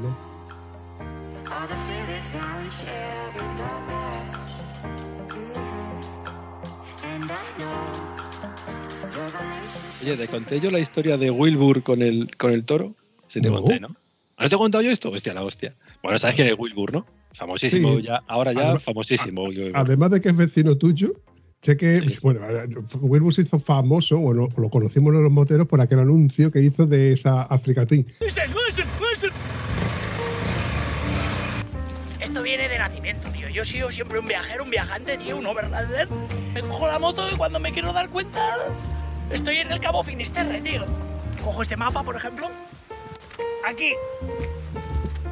relationship. 9.31 10.03
Oye, 10.03 10.17
te 10.17 10.27
conté 10.27 10.59
yo 10.59 10.71
la 10.71 10.79
historia 10.79 11.17
de 11.17 11.29
Wilbur 11.29 11.83
con 11.83 12.01
el, 12.01 12.35
con 12.37 12.51
el 12.51 12.63
toro. 12.63 12.95
Sí, 13.27 13.41
te 13.41 13.49
No. 13.49 13.57
conté, 13.61 13.79
¿no? 13.79 13.89
¿No 14.39 14.49
te 14.49 14.55
he 14.55 14.57
contado 14.57 14.81
yo 14.81 14.89
esto? 14.91 15.09
Hostia, 15.11 15.33
la 15.33 15.43
hostia. 15.43 15.75
Bueno, 16.01 16.17
sabes 16.17 16.35
quién 16.37 16.47
es 16.47 16.55
Wilbur, 16.57 16.93
¿no? 16.93 17.05
Famosísimo 17.33 17.97
Sí. 17.97 18.03
ya, 18.03 18.23
ahora 18.27 18.53
ya 18.53 18.61
Además- 18.61 18.83
famosísimo. 18.83 19.47
Además 19.73 20.11
de 20.11 20.21
que 20.21 20.29
es 20.29 20.35
vecino 20.35 20.77
tuyo, 20.77 21.13
sé 21.61 21.77
que, 21.77 21.99
Sí, 21.99 22.09
sí. 22.09 22.17
bueno, 22.23 22.41
Wilbur 23.01 23.33
se 23.33 23.41
hizo 23.41 23.59
famoso, 23.59 24.17
bueno, 24.17 24.47
lo 24.57 24.69
conocimos 24.69 25.13
los 25.13 25.31
moteros 25.31 25.67
por 25.67 25.81
aquel 25.81 25.99
anuncio 25.99 26.51
que 26.51 26.61
hizo 26.61 26.85
de 26.85 27.13
esa 27.13 27.43
Africa 27.43 27.85
Twin. 27.85 28.05
Esto 32.19 32.43
viene 32.43 32.67
de 32.69 32.77
nacimiento, 32.77 33.29
tío. 33.29 33.49
Yo 33.49 33.61
he 33.63 33.65
sido 33.65 33.91
siempre 33.91 34.19
un 34.19 34.25
viajero, 34.25 34.63
un 34.63 34.69
viajante, 34.69 35.17
tío, 35.17 35.37
un 35.37 35.45
overlander. 35.47 36.07
Me 36.53 36.61
cojo 36.61 36.87
la 36.87 36.99
moto 36.99 37.27
y 37.31 37.35
cuando 37.35 37.59
me 37.59 37.71
quiero 37.71 37.91
dar 37.93 38.09
cuenta, 38.09 38.55
estoy 39.31 39.57
en 39.57 39.71
el 39.71 39.79
Cabo 39.79 40.03
Finisterre, 40.03 40.61
tío. 40.61 40.85
Cojo 41.43 41.61
este 41.61 41.77
mapa, 41.77 42.03
por 42.03 42.15
ejemplo, 42.15 42.49
aquí. 43.65 43.93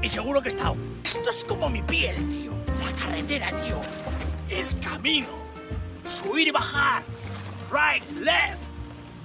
Y 0.02 0.10
seguro 0.10 0.42
que 0.42 0.50
he 0.50 0.52
estado. 0.52 0.76
Esto 1.04 1.30
es 1.30 1.44
como 1.46 1.70
mi 1.70 1.82
piel, 1.82 2.16
tío. 2.30 2.52
La 2.84 2.92
carretera, 3.00 3.48
tío. 3.50 3.80
El 4.50 4.66
camino. 4.80 5.28
Subir 6.10 6.48
y 6.48 6.52
bajar. 6.52 7.04
Right, 7.72 8.04
left. 8.20 8.68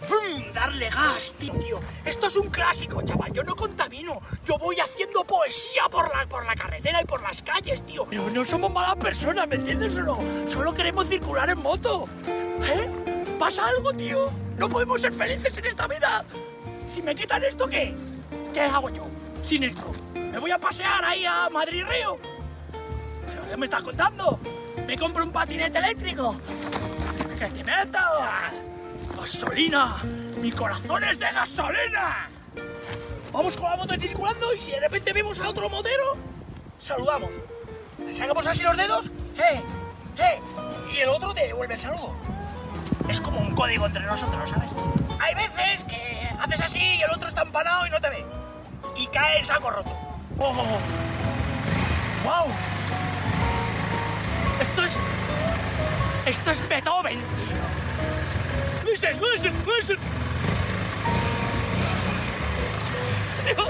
¡Fum! 0.06 0.52
Darle 0.52 0.88
gas, 0.90 1.32
tío. 1.38 1.80
Esto 2.04 2.26
es 2.26 2.36
un 2.36 2.48
clásico, 2.48 3.02
chaval. 3.02 3.32
Yo 3.32 3.44
no 3.44 3.54
contamino. 3.54 4.20
Yo 4.44 4.58
voy 4.58 4.76
haciendo 4.80 5.24
poesía 5.24 5.84
por 5.90 6.12
la, 6.14 6.26
por 6.26 6.44
la 6.44 6.56
carretera 6.56 7.00
y 7.00 7.04
por 7.04 7.22
las 7.22 7.42
calles, 7.42 7.82
tío. 7.82 8.04
Pero 8.10 8.28
no 8.30 8.44
somos 8.44 8.72
malas 8.72 8.96
personas, 8.96 9.46
¿me 9.46 9.56
entiendes 9.56 9.96
o 9.96 10.02
no? 10.02 10.18
Solo 10.48 10.74
queremos 10.74 11.08
circular 11.08 11.50
en 11.50 11.58
moto. 11.58 12.08
¿Eh? 12.26 12.90
¿Pasa 13.38 13.68
algo, 13.68 13.92
tío? 13.92 14.30
No 14.58 14.68
podemos 14.68 15.00
ser 15.00 15.12
felices 15.12 15.56
en 15.56 15.66
esta 15.66 15.86
vida. 15.86 16.24
Si 16.90 17.00
me 17.00 17.14
quitan 17.14 17.42
esto, 17.44 17.68
¿qué? 17.68 17.94
¿Qué 18.52 18.60
hago 18.60 18.90
yo 18.90 19.06
sin 19.44 19.62
esto? 19.62 19.90
¿Me 20.14 20.38
voy 20.38 20.50
a 20.50 20.58
pasear 20.58 21.04
ahí 21.04 21.24
a 21.24 21.48
Madrid-Río? 21.48 22.16
¿Pero 23.26 23.48
qué 23.48 23.56
me 23.56 23.66
estás 23.66 23.82
contando? 23.82 24.38
¿Me 24.86 24.98
compro 24.98 25.24
un 25.24 25.32
patinete 25.32 25.78
eléctrico? 25.78 26.36
¡Que 27.38 27.46
te 27.46 27.64
meto! 27.64 27.98
¡Gasolina! 29.16 29.96
¡Mi 30.40 30.50
corazón 30.50 31.04
es 31.04 31.18
de 31.18 31.30
gasolina! 31.30 32.28
Vamos 33.32 33.56
con 33.56 33.70
la 33.70 33.76
moto 33.76 33.94
circulando 33.98 34.52
y 34.54 34.60
si 34.60 34.72
de 34.72 34.80
repente 34.80 35.12
vemos 35.12 35.40
a 35.40 35.48
otro 35.48 35.68
motero, 35.70 36.16
saludamos. 36.78 37.30
Le 37.98 38.12
sacamos 38.12 38.46
así 38.46 38.62
los 38.62 38.76
dedos, 38.76 39.06
¡eh! 39.38 39.62
¡eh! 40.18 40.40
Y 40.92 40.98
el 40.98 41.08
otro 41.08 41.32
te 41.32 41.46
devuelve 41.46 41.74
el 41.74 41.80
saludo. 41.80 42.14
Es 43.08 43.20
como 43.20 43.40
un 43.40 43.54
código 43.54 43.86
entre 43.86 44.02
nosotros, 44.02 44.50
¿sabes? 44.50 44.70
Hay 45.18 45.34
veces 45.34 45.84
que 45.84 46.28
haces 46.38 46.60
así 46.60 46.80
y 46.80 47.02
el 47.02 47.10
otro 47.10 47.28
está 47.28 47.42
empanado 47.42 47.86
y 47.86 47.90
no 47.90 48.00
te 48.00 48.10
ve. 48.10 48.24
Y 48.96 49.06
cae 49.06 49.38
en 49.38 49.46
saco 49.46 49.70
roto. 49.70 49.90
¡Oh! 50.38 50.78
¡Wow! 52.24 52.52
Esto 54.60 54.84
es. 54.84 54.96
Esto 56.26 56.50
es 56.50 56.68
Beethoven. 56.68 57.18
Listen, 58.86 59.20
listen, 59.20 59.52
listen. 59.66 59.96
Tío, 63.44 63.66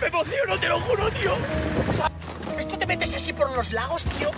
me 0.00 0.06
emociono, 0.06 0.58
te 0.58 0.68
lo 0.68 0.80
juro, 0.80 1.10
tío. 1.10 1.36
Sea, 1.96 2.10
esto 2.58 2.78
te 2.78 2.86
metes 2.86 3.14
así 3.14 3.32
por 3.32 3.50
los 3.50 3.72
lagos, 3.72 4.04
tío. 4.04 4.30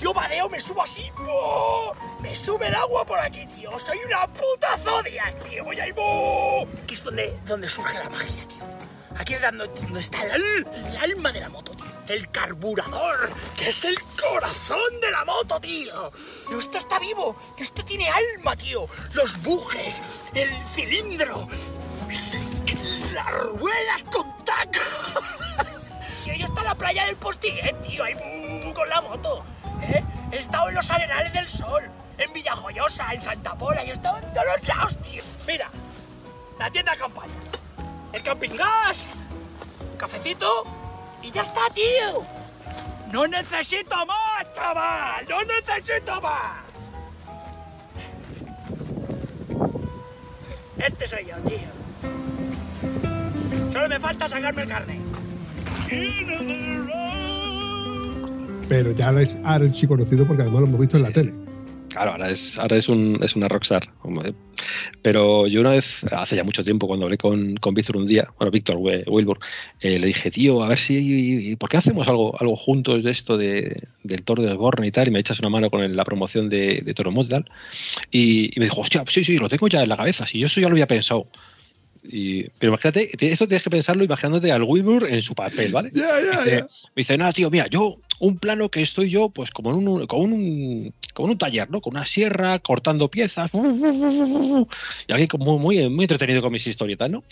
Yo 0.00 0.12
vadeo, 0.12 0.48
me 0.48 0.60
subo 0.60 0.82
así. 0.82 1.10
¡oh! 1.18 1.94
Me 2.20 2.34
sube 2.34 2.66
el 2.66 2.74
agua 2.74 3.04
por 3.06 3.18
aquí, 3.18 3.46
tío. 3.46 3.70
Soy 3.78 3.98
una 4.04 4.26
puta 4.26 4.76
zodiac, 4.76 5.42
tío. 5.48 5.64
Voy 5.64 5.80
ahí. 5.80 5.92
¡oh! 5.96 6.66
Aquí 6.82 6.94
es 6.94 7.04
donde, 7.04 7.38
donde 7.46 7.68
surge 7.68 7.98
la 7.98 8.10
magia, 8.10 8.48
tío. 8.48 8.64
Aquí 9.16 9.34
es 9.34 9.40
donde, 9.40 9.66
donde 9.68 10.00
está 10.00 10.22
el, 10.22 10.66
el 10.86 10.96
alma 10.96 11.32
de 11.32 11.40
la 11.40 11.48
moto. 11.48 11.77
El 12.08 12.30
carburador, 12.30 13.30
que 13.54 13.68
es 13.68 13.84
el 13.84 14.00
corazón 14.18 14.98
de 15.02 15.10
la 15.10 15.26
moto, 15.26 15.60
tío. 15.60 16.10
Esto 16.58 16.78
está 16.78 16.98
vivo. 16.98 17.36
Esto 17.58 17.84
tiene 17.84 18.08
alma, 18.08 18.56
tío. 18.56 18.86
Los 19.12 19.40
bujes, 19.42 20.00
el 20.32 20.48
cilindro, 20.64 21.46
las 23.12 23.30
ruedas 23.30 24.02
con 24.10 24.42
taco. 24.42 24.80
Yo 26.24 26.32
está 26.46 26.60
en 26.60 26.66
la 26.66 26.74
playa 26.74 27.04
del 27.06 27.16
Postiguet, 27.16 27.82
tío, 27.82 28.04
ahí 28.04 28.14
uh, 28.14 28.72
con 28.72 28.88
la 28.88 29.02
moto. 29.02 29.44
¿eh? 29.82 30.02
He 30.32 30.38
estado 30.38 30.70
en 30.70 30.76
los 30.76 30.90
Arenales 30.90 31.32
del 31.34 31.48
Sol, 31.48 31.82
en 32.16 32.32
Villajoyosa, 32.32 33.12
en 33.12 33.20
Santa 33.20 33.54
Pola, 33.54 33.84
y 33.84 33.90
he 33.90 33.92
estado 33.92 34.16
en 34.18 34.32
todos 34.32 34.46
los 34.46 34.68
lados, 34.68 34.96
tío. 35.02 35.22
Mira, 35.46 35.70
la 36.58 36.70
tienda 36.70 36.96
campaña, 36.96 37.32
el 38.12 38.22
camping 38.22 38.56
gas, 38.56 39.06
cafecito 39.98 40.87
y 41.22 41.30
ya 41.30 41.42
está, 41.42 41.60
tío. 41.74 42.24
No 43.12 43.26
necesito 43.26 43.96
más, 44.06 44.52
chaval, 44.54 45.26
no 45.28 45.42
necesito 45.44 46.20
más. 46.20 46.64
Este 50.78 51.06
soy 51.06 51.26
yo, 51.26 51.36
tío. 51.48 51.58
Solo 53.72 53.88
me 53.88 53.98
falta 53.98 54.28
sacarme 54.28 54.62
el 54.62 54.68
carnet. 54.68 55.00
Pero 58.68 58.92
ya 58.92 59.10
es 59.12 59.36
archi 59.44 59.86
conocido 59.86 60.26
porque 60.26 60.42
además 60.42 60.60
lo 60.60 60.66
hemos 60.66 60.80
visto 60.80 60.98
en 60.98 61.02
la 61.02 61.10
tele. 61.10 61.47
Claro, 61.88 62.12
ahora 62.12 62.30
es, 62.30 62.58
ahora 62.58 62.76
es, 62.76 62.88
un, 62.88 63.18
es 63.22 63.34
una 63.34 63.48
rockstar. 63.48 63.82
Pero 65.02 65.46
yo 65.46 65.60
una 65.60 65.70
vez, 65.70 66.04
hace 66.12 66.36
ya 66.36 66.44
mucho 66.44 66.62
tiempo, 66.62 66.86
cuando 66.86 67.06
hablé 67.06 67.16
con, 67.16 67.56
con 67.56 67.72
Víctor 67.74 67.96
un 67.96 68.06
día, 68.06 68.28
bueno, 68.38 68.50
Víctor 68.50 68.76
Wi- 68.76 69.04
Wilbur, 69.06 69.38
eh, 69.80 69.98
le 69.98 70.06
dije, 70.06 70.30
tío, 70.30 70.62
a 70.62 70.68
ver 70.68 70.78
si, 70.78 71.56
¿por 71.56 71.68
qué 71.70 71.78
hacemos 71.78 72.06
algo, 72.08 72.38
algo 72.40 72.56
juntos 72.56 73.02
de 73.02 73.10
esto 73.10 73.38
de, 73.38 73.84
del 74.02 74.22
Toro 74.22 74.42
de 74.42 74.52
Osborne 74.52 74.86
y 74.86 74.90
tal? 74.90 75.08
Y 75.08 75.10
me 75.12 75.20
echas 75.20 75.40
una 75.40 75.48
mano 75.48 75.70
con 75.70 75.96
la 75.96 76.04
promoción 76.04 76.48
de, 76.48 76.82
de 76.84 76.94
Toro 76.94 77.10
Mod 77.10 77.26
y 77.26 77.28
tal. 77.30 77.44
Y, 78.10 78.46
y 78.56 78.60
me 78.60 78.66
dijo, 78.66 78.80
hostia, 78.82 79.04
sí, 79.08 79.24
sí, 79.24 79.38
lo 79.38 79.48
tengo 79.48 79.68
ya 79.68 79.82
en 79.82 79.88
la 79.88 79.96
cabeza, 79.96 80.26
si 80.26 80.38
yo 80.38 80.46
eso 80.46 80.60
ya 80.60 80.68
lo 80.68 80.74
había 80.74 80.86
pensado. 80.86 81.28
Y, 82.10 82.44
pero 82.58 82.72
imagínate, 82.72 83.08
te- 83.08 83.30
esto 83.30 83.46
tienes 83.46 83.62
que 83.62 83.70
pensarlo 83.70 84.02
imaginándote 84.02 84.50
al 84.50 84.62
Wilbur 84.62 85.06
en 85.08 85.20
su 85.20 85.34
papel, 85.34 85.70
¿vale? 85.72 85.90
Ya, 86.46 86.66
me 86.94 87.00
dice, 87.00 87.18
nada, 87.18 87.32
tío, 87.32 87.50
mira, 87.50 87.66
yo 87.68 87.98
un 88.18 88.38
plano 88.38 88.70
que 88.70 88.80
estoy 88.80 89.10
yo, 89.10 89.28
pues 89.28 89.50
como 89.50 89.70
en 89.70 89.86
un, 89.86 90.06
como 90.06 90.22
un, 90.22 90.94
como 91.12 91.28
en 91.28 91.32
un 91.32 91.38
taller, 91.38 91.70
¿no? 91.70 91.80
Con 91.82 91.94
una 91.94 92.06
sierra, 92.06 92.58
cortando 92.60 93.08
piezas. 93.10 93.50
Y 95.06 95.12
aquí 95.12 95.28
como 95.28 95.58
muy, 95.58 95.88
muy 95.88 96.04
entretenido 96.04 96.42
con 96.42 96.52
mis 96.52 96.66
historietas, 96.66 97.10
¿no? 97.10 97.24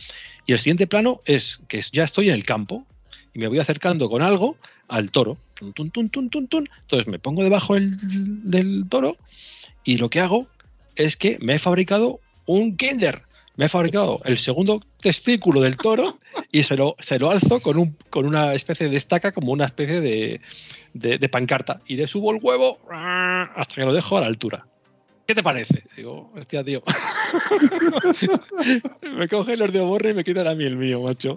Y 0.46 0.52
el 0.52 0.58
siguiente 0.58 0.86
plano 0.86 1.22
es 1.24 1.58
que 1.68 1.80
ya 1.92 2.04
estoy 2.04 2.28
en 2.28 2.34
el 2.34 2.44
campo 2.44 2.86
y 3.34 3.38
me 3.38 3.48
voy 3.48 3.58
acercando 3.58 4.08
con 4.08 4.22
algo 4.22 4.56
al 4.88 5.10
toro. 5.10 5.38
Tun, 5.54 5.72
tun, 5.72 5.90
tun, 5.90 6.10
tun, 6.10 6.30
tun, 6.30 6.46
tun. 6.48 6.68
Entonces 6.82 7.08
me 7.08 7.18
pongo 7.18 7.42
debajo 7.42 7.74
del, 7.74 7.90
del 8.50 8.84
toro 8.88 9.16
y 9.84 9.96
lo 9.98 10.10
que 10.10 10.20
hago 10.20 10.46
es 10.94 11.16
que 11.16 11.38
me 11.40 11.54
he 11.54 11.58
fabricado 11.58 12.20
un 12.46 12.76
Kinder. 12.76 13.22
Me 13.56 13.66
he 13.66 13.68
fabricado 13.68 14.20
el 14.24 14.38
segundo 14.38 14.82
testículo 14.98 15.60
del 15.60 15.76
toro 15.76 16.18
y 16.52 16.62
se 16.62 16.76
lo, 16.76 16.94
se 16.98 17.18
lo 17.18 17.30
alzo 17.30 17.60
con, 17.60 17.78
un, 17.78 17.96
con 18.10 18.26
una 18.26 18.54
especie 18.54 18.88
de 18.88 18.96
estaca, 18.96 19.32
como 19.32 19.52
una 19.52 19.64
especie 19.64 20.00
de, 20.00 20.40
de, 20.92 21.18
de 21.18 21.28
pancarta. 21.28 21.80
Y 21.86 21.96
le 21.96 22.06
subo 22.06 22.32
el 22.32 22.40
huevo 22.42 22.78
hasta 22.90 23.74
que 23.74 23.84
lo 23.84 23.92
dejo 23.92 24.18
a 24.18 24.20
la 24.20 24.26
altura. 24.26 24.66
¿Qué 25.26 25.34
te 25.34 25.42
parece? 25.42 25.80
Digo, 25.96 26.30
hostia, 26.36 26.62
tío. 26.62 26.82
me 29.02 29.26
coge 29.26 29.56
los 29.56 29.72
de 29.72 29.80
Oborre 29.80 30.10
y 30.10 30.14
me 30.14 30.22
quita 30.22 30.48
a 30.48 30.54
mí 30.54 30.64
el 30.64 30.76
mío, 30.76 31.02
macho. 31.02 31.36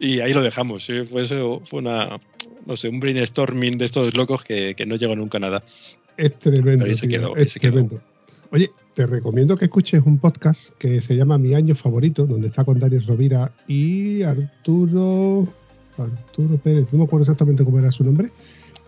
Y 0.00 0.18
ahí 0.18 0.32
lo 0.32 0.42
dejamos. 0.42 0.84
¿sí? 0.84 1.04
Fue, 1.04 1.22
eso, 1.22 1.62
fue 1.64 1.78
una, 1.78 2.18
no 2.66 2.76
sé, 2.76 2.88
un 2.88 2.98
brainstorming 2.98 3.78
de 3.78 3.84
estos 3.84 4.16
locos 4.16 4.42
que, 4.42 4.74
que 4.74 4.84
no 4.84 4.96
llegó 4.96 5.14
nunca 5.14 5.38
a 5.38 5.42
nada. 5.42 5.62
Es 6.16 6.36
tremendo. 6.40 6.84
Pero 6.84 6.86
ahí 6.86 6.96
se 6.96 7.06
quedó, 7.06 7.36
es 7.36 7.42
ahí 7.42 7.48
se 7.50 7.60
quedó. 7.60 7.88
Oye, 8.54 8.70
te 8.94 9.04
recomiendo 9.04 9.56
que 9.56 9.64
escuches 9.64 10.00
un 10.06 10.16
podcast 10.18 10.70
que 10.78 11.00
se 11.00 11.16
llama 11.16 11.38
Mi 11.38 11.54
Año 11.54 11.74
Favorito, 11.74 12.24
donde 12.24 12.46
está 12.46 12.62
con 12.62 12.78
Daniel 12.78 13.04
Rovira 13.04 13.50
y 13.66 14.22
Arturo. 14.22 15.48
Arturo 15.98 16.56
Pérez, 16.58 16.86
no 16.92 16.98
me 16.98 17.04
acuerdo 17.04 17.24
exactamente 17.24 17.64
cómo 17.64 17.80
era 17.80 17.90
su 17.90 18.04
nombre, 18.04 18.30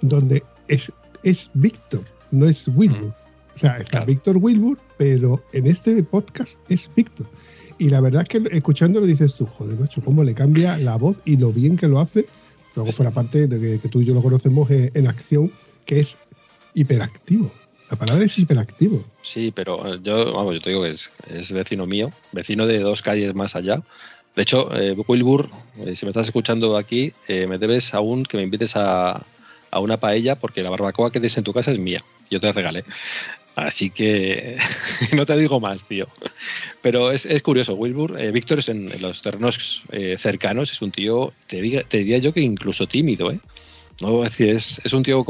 donde 0.02 0.44
es, 0.68 0.92
es 1.24 1.50
Víctor, 1.54 2.04
no 2.30 2.46
es 2.46 2.68
Wilbur. 2.68 3.12
O 3.56 3.58
sea, 3.58 3.78
está 3.78 3.90
Claro. 3.90 4.06
Víctor 4.06 4.36
Wilbur, 4.36 4.78
pero 4.98 5.42
en 5.52 5.66
este 5.66 6.00
podcast 6.04 6.60
es 6.68 6.88
Víctor. 6.94 7.26
Y 7.76 7.90
la 7.90 8.00
verdad 8.00 8.22
es 8.22 8.28
que 8.28 8.56
escuchándolo 8.56 9.04
dices 9.04 9.34
tú, 9.34 9.46
joder, 9.46 9.80
macho, 9.80 10.00
cómo 10.00 10.22
le 10.22 10.34
cambia 10.34 10.78
la 10.78 10.96
voz 10.96 11.16
y 11.24 11.38
lo 11.38 11.52
bien 11.52 11.76
que 11.76 11.88
lo 11.88 11.98
hace. 11.98 12.26
Luego 12.76 12.92
por 12.92 13.04
la 13.04 13.10
parte 13.10 13.48
de 13.48 13.58
que, 13.58 13.80
que 13.80 13.88
tú 13.88 14.00
y 14.00 14.04
yo 14.04 14.14
lo 14.14 14.22
conocemos 14.22 14.70
eh, 14.70 14.92
en 14.94 15.08
acción, 15.08 15.50
que 15.86 15.98
es 15.98 16.18
hiperactivo. 16.74 17.50
La 17.90 17.96
palabra 17.96 18.24
es 18.24 18.36
hiperactivo. 18.38 19.04
Sí, 19.22 19.52
pero 19.54 19.94
eh, 19.94 20.00
yo, 20.02 20.32
vamos, 20.32 20.54
yo 20.54 20.60
te 20.60 20.70
digo 20.70 20.82
que 20.82 20.90
es, 20.90 21.12
vecino 21.52 21.86
mío, 21.86 22.10
vecino 22.32 22.66
de 22.66 22.80
dos 22.80 23.02
calles 23.02 23.34
más 23.34 23.54
allá. 23.54 23.80
De 24.34 24.42
hecho, 24.42 24.74
eh, 24.76 24.92
Wilbur, 25.06 25.48
eh, 25.78 25.94
si 25.96 26.04
me 26.04 26.10
estás 26.10 26.26
escuchando 26.26 26.76
aquí, 26.76 27.12
me 27.28 27.58
debes 27.58 27.94
aún 27.94 28.24
que 28.24 28.36
me 28.36 28.42
invites 28.42 28.76
a, 28.76 29.22
a 29.70 29.80
una 29.80 29.96
paella 29.98 30.34
porque 30.36 30.62
la 30.62 30.70
barbacoa 30.70 31.10
que 31.10 31.20
tienes 31.20 31.38
en 31.38 31.44
tu 31.44 31.52
casa 31.52 31.70
es 31.72 31.78
mía. 31.78 32.02
Yo 32.30 32.40
te 32.40 32.46
la 32.48 32.52
regalé. 32.52 32.84
Así 33.54 33.88
que 33.88 34.58
no 35.14 35.24
te 35.24 35.36
digo 35.38 35.60
más, 35.60 35.84
tío. 35.84 36.06
Pero 36.82 37.12
es, 37.12 37.24
es 37.24 37.42
curioso, 37.42 37.74
Wilbur, 37.74 38.20
Víctor 38.32 38.58
es 38.58 38.68
en, 38.68 38.90
los 39.00 39.22
terrenos 39.22 39.82
cercanos, 40.18 40.70
es 40.72 40.82
un 40.82 40.90
tío, 40.90 41.32
te, 41.46 41.62
diga- 41.62 41.84
te 41.88 41.98
diría 41.98 42.18
yo 42.18 42.34
que 42.34 42.40
incluso 42.40 42.86
tímido, 42.86 43.30
¿eh? 43.32 43.38
No, 44.00 44.24
es 44.24 44.30
decir, 44.32 44.50
es, 44.50 44.80
es 44.84 44.92
un 44.92 45.02
tío 45.02 45.24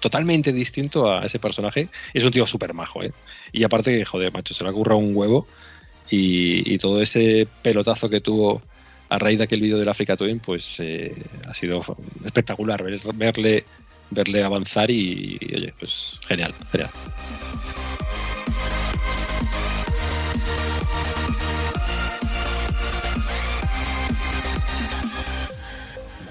totalmente 0.00 0.52
distinto 0.52 1.10
a 1.12 1.26
ese 1.26 1.38
personaje. 1.38 1.88
Es 2.14 2.24
un 2.24 2.30
tío 2.30 2.46
súper 2.46 2.72
majo, 2.72 3.02
¿eh? 3.02 3.12
Y 3.52 3.64
aparte 3.64 3.96
que, 3.96 4.04
joder, 4.04 4.32
macho, 4.32 4.54
se 4.54 4.62
le 4.64 4.70
ha 4.70 4.72
currado 4.72 4.98
un 5.00 5.16
huevo 5.16 5.46
y, 6.08 6.72
y 6.72 6.78
todo 6.78 7.02
ese 7.02 7.48
pelotazo 7.62 8.08
que 8.08 8.20
tuvo 8.20 8.62
a 9.08 9.18
raíz 9.18 9.38
de 9.38 9.44
aquel 9.44 9.60
vídeo 9.60 9.78
del 9.78 9.88
Africa 9.88 10.16
Twin, 10.16 10.38
pues 10.38 10.76
eh, 10.78 11.12
ha 11.48 11.52
sido 11.54 11.82
espectacular 12.24 12.82
ver- 12.84 13.00
verle, 13.14 13.64
verle 14.10 14.44
avanzar 14.44 14.88
y, 14.88 15.36
y, 15.40 15.54
oye, 15.56 15.74
pues 15.78 16.20
genial, 16.28 16.54
genial. 16.70 16.90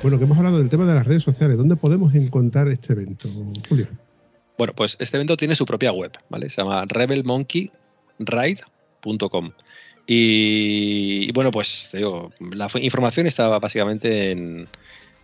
Bueno, 0.01 0.17
que 0.17 0.23
hemos 0.23 0.37
hablado 0.37 0.59
del 0.59 0.69
tema 0.69 0.85
de 0.85 0.93
las 0.93 1.05
redes 1.05 1.23
sociales. 1.23 1.57
¿Dónde 1.57 1.75
podemos 1.75 2.15
encontrar 2.15 2.69
este 2.69 2.93
evento, 2.93 3.27
Julio? 3.67 3.87
Bueno, 4.57 4.73
pues 4.73 4.95
este 4.99 5.17
evento 5.17 5.35
tiene 5.35 5.55
su 5.55 5.65
propia 5.65 5.91
web, 5.91 6.11
¿vale? 6.29 6.49
Se 6.49 6.61
llama 6.61 6.85
Rebel 6.87 7.23
Monkey 7.25 7.71
Ride 8.19 8.61
red.com. 9.03 9.51
Y, 10.07 11.31
bueno, 11.33 11.51
pues 11.51 11.91
la 11.93 12.67
información 12.81 13.27
estaba 13.27 13.59
básicamente 13.59 14.31
en, 14.31 14.67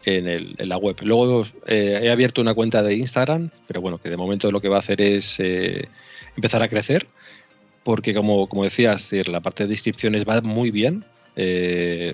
en, 0.03 0.55
la 0.69 0.77
web. 0.77 0.97
Luego 1.01 1.45
eh, 1.65 2.01
he 2.03 2.11
abierto 2.11 2.41
una 2.41 2.53
cuenta 2.53 2.83
de 2.83 2.95
Instagram, 2.95 3.49
pero 3.67 3.81
bueno, 3.81 3.97
que 3.97 4.09
de 4.09 4.17
momento 4.17 4.51
lo 4.51 4.61
que 4.61 4.69
va 4.69 4.77
a 4.77 4.79
hacer 4.79 5.01
es 5.01 5.39
eh, 5.39 5.87
empezar 6.35 6.61
a 6.61 6.67
crecer, 6.67 7.07
porque 7.83 8.13
como, 8.13 8.47
como 8.47 8.63
decías, 8.63 9.11
la 9.27 9.41
parte 9.41 9.65
de 9.65 9.73
inscripciones 9.73 10.25
va 10.25 10.41
muy 10.41 10.69
bien. 10.69 11.03
Eh, 11.35 12.13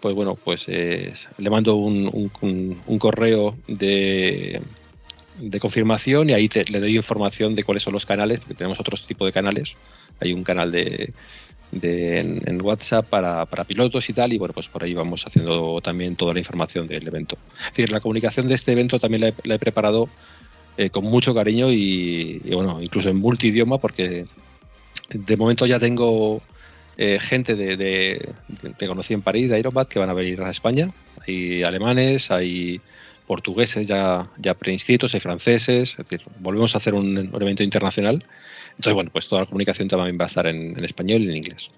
pues 0.00 0.14
bueno, 0.14 0.36
pues 0.42 0.66
le 0.68 1.50
mando 1.50 1.76
un, 1.76 2.30
correo 2.98 3.54
de, 3.68 4.62
de 5.38 5.60
confirmación 5.60 6.30
y 6.30 6.32
ahí 6.32 6.48
te- 6.48 6.64
le 6.64 6.80
doy 6.80 6.96
información 6.96 7.54
de 7.54 7.62
cuáles 7.62 7.82
son 7.82 7.92
los 7.92 8.06
canales, 8.06 8.40
porque 8.40 8.54
tenemos 8.54 8.80
otros 8.80 9.06
tipos 9.06 9.26
de 9.26 9.32
canales. 9.32 9.76
Hay 10.18 10.32
un 10.32 10.42
canal 10.42 10.72
de, 10.72 11.12
de- 11.72 12.18
en, 12.20 12.62
WhatsApp 12.62 13.06
para, 13.06 13.44
pilotos 13.66 14.08
y 14.08 14.12
tal, 14.12 14.32
y 14.32 14.38
bueno, 14.38 14.54
pues 14.54 14.68
por 14.68 14.84
ahí 14.84 14.94
vamos 14.94 15.24
haciendo 15.26 15.80
también 15.80 16.14
toda 16.14 16.32
la 16.32 16.38
información 16.38 16.86
del 16.86 17.06
evento. 17.08 17.36
Es 17.58 17.66
decir, 17.74 17.90
la 17.90 18.00
comunicación 18.00 18.46
de 18.46 18.54
este 18.54 18.72
evento 18.72 18.98
también 19.00 19.22
la 19.22 19.28
he, 19.28 19.34
la 19.44 19.54
he 19.56 19.58
preparado 19.58 20.08
eh, 20.76 20.90
con 20.90 21.04
mucho 21.04 21.34
cariño 21.34 21.70
y, 21.72 22.38
bueno, 22.52 22.80
incluso 22.80 23.08
en 23.08 23.16
multidioma, 23.16 23.78
porque 23.78 24.26
de 25.12 25.36
momento 25.36 25.66
ya 25.66 25.78
tengo 25.78 26.40
eh, 26.96 27.18
gente 27.20 27.56
de, 27.56 27.76
de- 27.76 28.34
que 28.78 28.86
conocí 28.86 29.14
en 29.14 29.22
París, 29.22 29.48
de 29.48 29.56
Aerobat, 29.56 29.88
que 29.88 29.98
van 29.98 30.10
a 30.10 30.14
venir 30.14 30.40
a 30.42 30.50
España. 30.50 30.90
Hay 31.26 31.62
alemanes, 31.62 32.30
hay 32.30 32.80
portugueses 33.26 33.86
ya, 33.86 34.28
ya 34.38 34.54
preinscritos, 34.54 35.14
hay 35.14 35.20
franceses, 35.20 35.90
es 35.90 35.96
decir, 35.96 36.20
volvemos 36.40 36.74
a 36.74 36.78
hacer 36.78 36.94
un 36.94 37.16
evento 37.40 37.62
internacional. 37.62 38.22
Entonces, 38.72 38.94
bueno, 38.94 39.10
pues 39.12 39.28
toda 39.28 39.42
la 39.42 39.46
comunicación 39.46 39.88
también 39.88 40.18
va 40.20 40.24
a 40.24 40.28
estar 40.28 40.46
en, 40.46 40.76
en 40.76 40.84
español 40.84 41.22
y 41.22 41.28
en 41.28 41.36
inglés. 41.36 41.70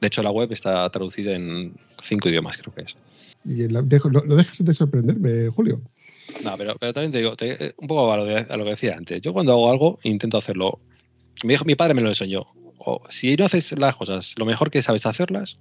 De 0.00 0.06
hecho, 0.08 0.22
la 0.22 0.30
web 0.30 0.52
está 0.52 0.88
traducida 0.90 1.34
en 1.34 1.74
cinco 2.02 2.28
idiomas, 2.28 2.58
creo 2.58 2.74
que 2.74 2.82
es. 2.82 2.96
Y 3.44 3.68
la- 3.68 3.82
dejo- 3.82 4.10
lo, 4.10 4.24
lo 4.24 4.36
dejas 4.36 4.62
de 4.64 4.74
sorprenderme, 4.74 5.48
Julio. 5.48 5.80
No, 6.44 6.56
pero, 6.56 6.76
pero 6.78 6.92
también 6.92 7.12
te 7.12 7.18
digo, 7.18 7.36
te- 7.36 7.66
eh, 7.66 7.74
un 7.78 7.88
poco 7.88 8.12
a 8.12 8.16
lo, 8.18 8.24
de- 8.24 8.46
a 8.48 8.56
lo 8.56 8.64
que 8.64 8.70
decía 8.70 8.94
antes. 8.96 9.20
Yo 9.22 9.32
cuando 9.32 9.52
hago 9.52 9.70
algo 9.70 9.98
intento 10.02 10.36
hacerlo. 10.38 10.80
Mi, 11.42 11.54
hijo, 11.54 11.64
mi 11.64 11.74
padre 11.74 11.94
me 11.94 12.02
lo 12.02 12.08
enseñó. 12.08 12.46
O, 12.78 13.00
si 13.08 13.34
no 13.36 13.46
haces 13.46 13.78
las 13.78 13.96
cosas 13.96 14.34
lo 14.38 14.44
mejor 14.44 14.70
que 14.70 14.82
sabes 14.82 15.06
hacerlas, 15.06 15.58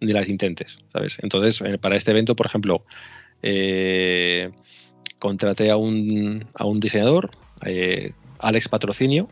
ni 0.00 0.12
las 0.12 0.28
intentes, 0.28 0.80
¿sabes? 0.92 1.18
Entonces, 1.22 1.60
eh, 1.60 1.78
para 1.78 1.96
este 1.96 2.10
evento, 2.10 2.34
por 2.36 2.46
ejemplo, 2.46 2.84
eh, 3.42 4.50
contraté 5.18 5.70
a 5.70 5.76
un, 5.76 6.44
a 6.54 6.66
un 6.66 6.80
diseñador, 6.80 7.30
eh, 7.64 8.12
Alex 8.40 8.68
Patrocinio, 8.68 9.28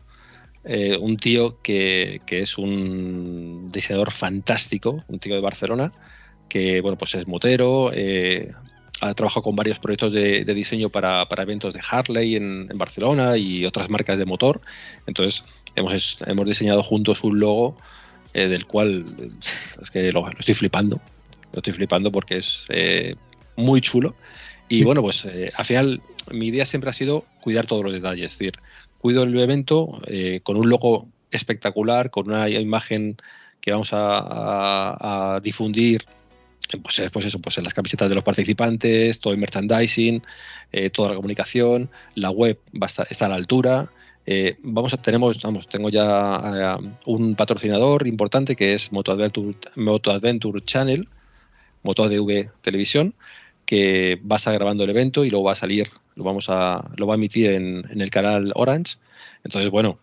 eh, 0.65 0.97
un 0.97 1.17
tío 1.17 1.61
que, 1.63 2.21
que 2.27 2.41
es 2.41 2.59
un 2.59 3.69
diseñador 3.71 4.13
fantástico, 4.13 5.05
un 5.09 5.19
tío 5.19 5.35
de 5.35 5.41
Barcelona, 5.41 5.93
que 6.49 6.81
bueno, 6.81 6.97
pues 6.99 7.15
es 7.15 7.27
motero, 7.27 7.91
eh, 7.93 8.53
ha 9.01 9.15
trabajado 9.15 9.43
con 9.43 9.57
varios 9.57 9.79
proyectos 9.79 10.13
de, 10.13 10.45
de 10.45 10.55
diseño 10.55 10.89
para, 10.89 11.27
para 11.29 11.43
eventos 11.43 11.75
de 11.75 11.81
Harley 11.89 12.37
en, 12.37 12.69
en 12.71 12.79
Barcelona 12.79 13.37
y 13.37 13.65
otras 13.67 13.91
marcas 13.91 14.19
de 14.19 14.25
motor. 14.25 14.61
Entonces, 15.07 15.45
hemos, 15.75 16.19
hemos 16.27 16.47
diseñado 16.47 16.83
juntos 16.83 17.23
un 17.25 17.41
logo 17.41 17.77
eh, 18.33 18.49
del 18.49 18.67
cual 18.67 19.05
es 19.83 19.91
que 19.91 20.13
lo, 20.13 20.23
lo 20.23 20.39
estoy 20.39 20.55
flipando. 20.55 21.01
Lo 21.53 21.59
estoy 21.59 21.73
flipando 21.73 22.11
porque 22.11 22.39
es 22.39 22.67
eh, 22.71 23.17
muy 23.57 23.81
chulo. 23.81 24.15
Y 24.69 24.85
bueno, 24.85 25.03
pues 25.03 25.25
eh, 25.25 25.53
al 25.55 25.65
final 25.65 26.03
mi 26.31 26.49
idea 26.49 26.67
siempre 26.67 26.91
ha 26.91 26.95
sido 26.95 27.25
cuidar 27.41 27.67
todos 27.67 27.85
los 27.85 27.93
detalles. 27.93 28.33
Es 28.33 28.39
decir, 28.39 28.55
cuido 29.05 29.25
el 29.25 29.39
evento 29.39 30.01
eh, 30.07 30.41
con 30.43 30.57
un 30.57 30.67
logo 30.71 31.09
espectacular, 31.31 32.11
con 32.11 32.31
una 32.31 32.49
imagen 32.49 33.19
que 33.61 33.71
vamos 33.71 33.93
a, 33.93 34.17
a- 34.17 35.35
a 35.35 35.41
difundir 35.41 36.05
pues, 36.83 37.01
eh, 37.01 37.11
pues 37.13 37.27
eso, 37.27 37.39
pues 37.39 37.59
en 37.59 37.65
las 37.65 37.75
camisetas 37.75 38.09
de 38.09 38.15
los 38.15 38.25
participantes, 38.25 39.21
todo 39.21 39.35
el 39.35 39.39
merchandising, 39.39 40.23
eh, 40.73 40.89
toda 40.89 41.11
la 41.11 41.17
comunicación, 41.17 41.91
la 42.15 42.31
web 42.31 42.59
va 42.73 42.87
a 42.87 42.91
estar, 42.93 43.07
está 43.11 43.27
a 43.27 43.29
la 43.29 43.35
altura. 43.35 43.91
vamos 44.63 44.95
a, 44.95 44.97
tenemos, 44.97 45.39
vamos, 45.43 45.69
tengo 45.69 45.91
ya 45.91 46.79
un 47.05 47.35
patrocinador 47.35 48.07
importante 48.07 48.57
que 48.57 48.73
es 48.73 48.91
Moto 48.91 49.13
Adventure, 49.13 49.55
Moto 49.77 50.13
Adventure 50.13 50.65
Channel, 50.65 51.07
Moto 51.83 52.05
ADV 52.05 52.49
Televisión, 52.63 53.13
que 53.67 54.21
va 54.31 54.37
a 54.37 54.53
grabando 54.53 54.85
el 54.85 54.91
evento 54.91 55.25
y 55.25 55.31
luego 55.31 55.47
va 55.47 55.53
a 55.53 55.57
salir, 55.57 55.89
lo 56.17 56.25
vamos 56.25 56.47
a, 56.49 56.91
lo 56.97 57.07
va 57.07 57.15
a 57.15 57.17
emitir 57.17 57.51
en, 57.51 57.85
en 57.91 58.01
el 58.01 58.11
canal 58.11 58.53
Orange. 58.55 58.97
Entonces, 59.45 59.71
bueno, 59.71 59.99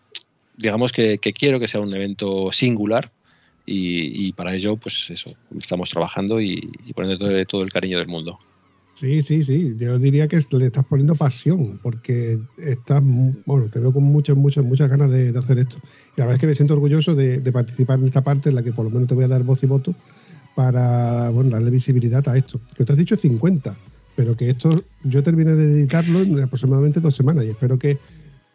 digamos 0.56 0.92
que, 0.92 1.18
que 1.18 1.32
quiero 1.32 1.58
que 1.60 1.68
sea 1.68 1.80
un 1.80 1.94
evento 1.94 2.50
singular 2.52 3.10
y, 3.64 4.26
y 4.26 4.32
para 4.32 4.54
ello, 4.54 4.76
pues 4.76 5.10
eso, 5.10 5.32
estamos 5.58 5.90
trabajando 5.90 6.40
y, 6.40 6.70
y 6.84 6.92
poniendo 6.92 7.24
todo, 7.24 7.44
todo 7.46 7.62
el 7.62 7.72
cariño 7.72 7.98
del 7.98 8.08
mundo. 8.08 8.38
Sí, 8.94 9.22
sí, 9.22 9.42
sí. 9.42 9.74
Yo 9.78 9.98
diría 9.98 10.28
que 10.28 10.38
le 10.52 10.66
estás 10.66 10.84
poniendo 10.84 11.14
pasión, 11.14 11.80
porque 11.82 12.38
estás, 12.58 13.02
bueno, 13.46 13.68
te 13.68 13.80
veo 13.80 13.92
con 13.92 14.04
muchas, 14.04 14.36
muchas, 14.36 14.64
muchas 14.64 14.88
ganas 14.90 15.10
de, 15.10 15.32
de 15.32 15.38
hacer 15.38 15.58
esto. 15.58 15.78
Y 16.16 16.20
la 16.20 16.26
verdad 16.26 16.34
es 16.34 16.40
que 16.40 16.46
me 16.46 16.54
siento 16.54 16.74
orgulloso 16.74 17.14
de, 17.14 17.40
de 17.40 17.52
participar 17.52 17.98
en 17.98 18.06
esta 18.06 18.22
parte 18.22 18.50
en 18.50 18.54
la 18.54 18.62
que 18.62 18.72
por 18.72 18.84
lo 18.84 18.90
menos 18.90 19.08
te 19.08 19.14
voy 19.14 19.24
a 19.24 19.28
dar 19.28 19.42
voz 19.42 19.62
y 19.62 19.66
voto 19.66 19.94
para, 20.54 21.30
bueno, 21.30 21.50
darle 21.50 21.70
visibilidad 21.70 22.26
a 22.28 22.36
esto. 22.36 22.60
Que 22.76 22.84
te 22.84 22.92
has 22.92 22.98
dicho 22.98 23.16
50, 23.16 23.74
pero 24.16 24.36
que 24.36 24.50
esto 24.50 24.82
yo 25.04 25.22
terminé 25.22 25.52
de 25.52 25.64
editarlo 25.72 26.22
en 26.22 26.40
aproximadamente 26.40 27.00
dos 27.00 27.14
semanas 27.16 27.44
y 27.44 27.48
espero 27.50 27.78
que 27.78 27.98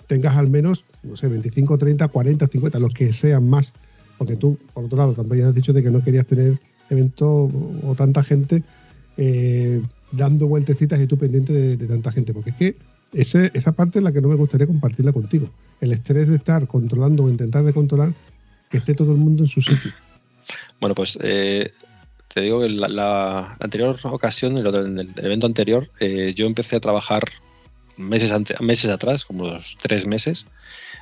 tengas 0.07 0.35
al 0.37 0.47
menos, 0.49 0.83
no 1.03 1.17
sé, 1.17 1.27
25, 1.27 1.77
30, 1.77 2.07
40, 2.07 2.47
50, 2.47 2.79
los 2.79 2.93
que 2.93 3.11
sean 3.11 3.49
más. 3.49 3.73
Porque 4.17 4.35
tú, 4.35 4.57
por 4.73 4.85
otro 4.85 4.97
lado, 4.97 5.13
también 5.13 5.45
has 5.45 5.55
dicho 5.55 5.73
de 5.73 5.83
que 5.83 5.91
no 5.91 6.03
querías 6.03 6.25
tener 6.25 6.57
eventos 6.89 7.51
o, 7.83 7.93
tanta 7.95 8.23
gente 8.23 8.63
eh, 9.17 9.81
dando 10.11 10.47
vueltecitas 10.47 10.99
y 11.01 11.07
tú 11.07 11.17
pendiente 11.17 11.53
de, 11.53 11.77
de 11.77 11.87
tanta 11.87 12.11
gente. 12.11 12.33
Porque 12.33 12.49
es 12.51 12.55
que 12.55 12.75
ese- 13.13 13.51
esa 13.53 13.71
parte 13.73 13.99
es 13.99 14.03
la 14.03 14.11
que 14.11 14.21
no 14.21 14.27
me 14.29 14.35
gustaría 14.35 14.65
compartirla 14.67 15.11
contigo. 15.13 15.47
El 15.81 15.91
estrés 15.91 16.27
de 16.27 16.35
estar 16.35 16.65
controlando 16.67 17.23
o 17.25 17.29
intentar 17.29 17.63
de 17.63 17.73
controlar 17.73 18.13
que 18.69 18.77
esté 18.77 18.93
todo 18.93 19.11
el 19.11 19.17
mundo 19.17 19.43
en 19.43 19.47
su 19.47 19.61
sitio. 19.61 19.91
Bueno, 20.79 20.95
pues 20.95 21.17
eh, 21.21 21.71
te 22.37 22.43
digo 22.43 22.61
que 22.61 22.69
la, 22.69 22.87
la- 22.87 23.55
anterior 23.59 23.97
ocasión, 24.03 24.59
el, 24.59 24.67
en 24.75 24.99
el 24.99 25.11
evento 25.25 25.47
anterior, 25.47 25.89
eh, 25.99 26.33
yo 26.35 26.45
empecé 26.45 26.75
a 26.75 26.79
trabajar 26.79 27.23
meses, 27.97 28.31
ante- 28.31 28.53
meses 28.59 28.91
atrás, 28.91 29.25
como 29.25 29.45
unos 29.45 29.75
tres 29.81 30.05
meses. 30.05 30.45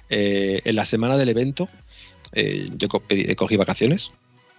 Eh, 0.09 0.61
en 0.63 0.75
la 0.77 0.85
semana 0.85 1.17
del 1.17 1.27
evento, 1.27 1.67
eh, 2.31 2.67
yo 2.77 2.87
co- 2.87 3.01
pedí- 3.01 3.35
cogí 3.35 3.57
vacaciones. 3.57 4.11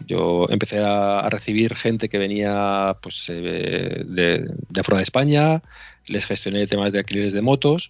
Yo 0.06 0.46
empecé 0.50 0.80
a, 0.80 1.20
a 1.20 1.30
recibir 1.30 1.74
gente 1.74 2.10
que 2.10 2.18
venía 2.18 2.98
pues, 3.00 3.24
eh, 3.30 4.02
de, 4.04 4.44
de 4.68 4.82
fuera 4.82 4.98
de 4.98 5.04
España, 5.04 5.62
les 6.08 6.26
gestioné 6.26 6.66
temas 6.66 6.92
de 6.92 6.98
alquileres 6.98 7.32
de 7.32 7.40
motos. 7.40 7.88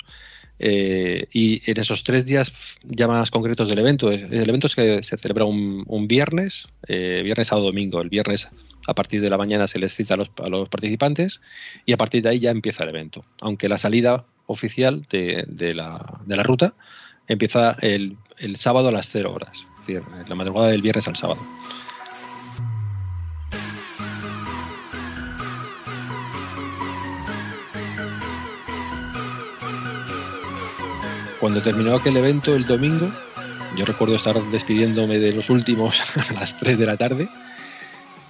Eh, 0.58 1.26
y 1.32 1.70
en 1.70 1.80
esos 1.80 2.02
tres 2.02 2.24
días 2.24 2.52
ya 2.82 3.08
más 3.08 3.30
concretos 3.30 3.68
del 3.68 3.78
evento, 3.78 4.10
el 4.10 4.48
evento 4.48 4.66
es 4.66 4.74
que 4.74 5.02
se 5.02 5.16
celebra 5.16 5.44
un, 5.44 5.84
un 5.86 6.08
viernes, 6.08 6.68
eh, 6.88 7.20
viernes, 7.22 7.48
sábado, 7.48 7.66
domingo. 7.66 8.00
El 8.00 8.08
viernes 8.08 8.48
a 8.86 8.94
partir 8.94 9.20
de 9.20 9.30
la 9.30 9.36
mañana 9.36 9.66
se 9.66 9.78
les 9.78 9.94
cita 9.94 10.14
a 10.14 10.16
los, 10.16 10.30
a 10.42 10.48
los 10.48 10.68
participantes 10.68 11.40
y 11.84 11.92
a 11.92 11.96
partir 11.96 12.22
de 12.22 12.30
ahí 12.30 12.38
ya 12.38 12.50
empieza 12.50 12.84
el 12.84 12.90
evento. 12.90 13.24
Aunque 13.40 13.68
la 13.68 13.78
salida 13.78 14.24
oficial 14.46 15.06
de, 15.10 15.44
de 15.48 15.74
la, 15.74 16.20
de 16.24 16.36
la 16.36 16.42
ruta 16.42 16.74
empieza 17.28 17.76
el, 17.80 18.16
el 18.38 18.56
sábado 18.56 18.88
a 18.88 18.92
las 18.92 19.08
0 19.10 19.32
horas, 19.32 19.66
es 19.80 19.86
decir, 19.86 20.02
la 20.28 20.34
madrugada 20.34 20.68
del 20.68 20.82
viernes 20.82 21.08
al 21.08 21.16
sábado. 21.16 21.40
Cuando 31.46 31.62
terminó 31.62 31.94
aquel 31.94 32.16
evento 32.16 32.56
el 32.56 32.66
domingo, 32.66 33.08
yo 33.76 33.84
recuerdo 33.84 34.16
estar 34.16 34.34
despidiéndome 34.50 35.20
de 35.20 35.32
los 35.32 35.48
últimos 35.48 36.00
a 36.30 36.32
las 36.32 36.58
3 36.58 36.76
de 36.76 36.86
la 36.86 36.96
tarde. 36.96 37.28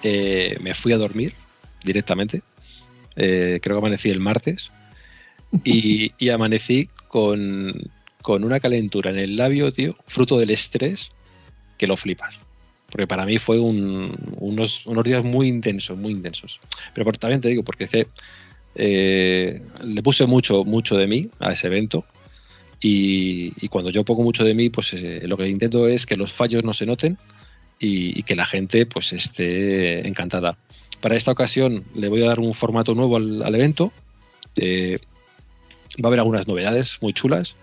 eh, 0.03 0.55
me 0.61 0.75
fui 0.75 0.93
a 0.93 0.97
dormir 0.97 1.33
directamente. 1.83 2.43
Eh, 3.15 3.57
creo 3.59 3.77
que 3.77 3.79
amanecí 3.79 4.11
el 4.11 4.19
martes. 4.19 4.69
Y, 5.63 6.29
amanecí 6.29 6.89
con, 7.07 7.73
con 8.21 8.43
una 8.43 8.59
calentura 8.59 9.09
en 9.09 9.17
el 9.17 9.35
labio, 9.35 9.73
tío, 9.73 9.97
fruto 10.05 10.37
del 10.37 10.51
estrés, 10.51 11.11
que 11.79 11.87
lo 11.87 11.97
flipas. 11.97 12.41
Porque 12.91 13.07
para 13.07 13.25
mí 13.25 13.39
fue 13.39 13.57
un- 13.59 14.15
unos, 14.35 14.85
unos 14.85 15.03
días 15.03 15.23
muy 15.23 15.47
intensos, 15.47 15.97
muy 15.97 16.11
intensos. 16.11 16.59
Pero 16.93 17.05
por, 17.05 17.17
también 17.17 17.41
te 17.41 17.49
digo, 17.49 17.63
porque 17.63 17.85
es 17.85 17.89
que 17.89 18.07
eh, 18.75 19.59
le 19.83 20.03
puse 20.03 20.27
mucho, 20.27 20.63
mucho 20.63 20.95
de 20.97 21.07
mí 21.07 21.29
a 21.39 21.53
ese 21.53 21.65
evento. 21.65 22.05
Y, 22.79 23.67
cuando 23.69 23.89
yo 23.89 24.03
pongo 24.05 24.23
mucho 24.23 24.43
de 24.43 24.53
mí, 24.53 24.69
pues 24.69 24.93
eh, 24.93 25.21
lo 25.25 25.37
que 25.37 25.47
intento 25.47 25.87
es 25.87 26.05
que 26.05 26.17
los 26.17 26.31
fallos 26.31 26.63
no 26.63 26.73
se 26.73 26.85
noten 26.85 27.17
y, 27.79 28.21
que 28.23 28.35
la 28.35 28.45
gente 28.45 28.85
pues 28.85 29.13
esté 29.13 30.07
encantada. 30.07 30.57
Para 31.01 31.15
esta 31.15 31.31
ocasión 31.31 31.85
le 31.95 32.09
voy 32.09 32.23
a 32.23 32.27
dar 32.27 32.39
un 32.39 32.53
formato 32.53 32.93
nuevo 32.95 33.17
al, 33.17 33.55
evento. 33.55 33.91
Eh, 34.55 34.99
va 36.03 36.05
a 36.05 36.07
haber 36.07 36.19
algunas 36.19 36.47
novedades 36.47 36.97
muy 37.01 37.13
chulas 37.13 37.55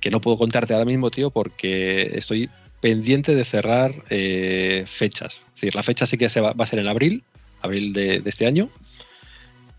que 0.00 0.10
no 0.10 0.20
puedo 0.20 0.36
contarte 0.36 0.72
ahora 0.72 0.84
mismo, 0.84 1.10
tío, 1.10 1.30
porque 1.30 2.10
estoy 2.14 2.50
pendiente 2.80 3.36
de 3.36 3.44
cerrar 3.44 4.04
eh, 4.10 4.84
fechas. 4.86 5.42
Es 5.54 5.60
decir, 5.60 5.74
la 5.76 5.84
fecha 5.84 6.06
sí 6.06 6.18
que 6.18 6.28
se 6.28 6.40
va, 6.40 6.54
a 6.56 6.66
ser 6.66 6.80
en 6.80 6.88
abril, 6.88 7.22
abril 7.60 7.92
de 7.92 8.22
este 8.24 8.46
año, 8.46 8.68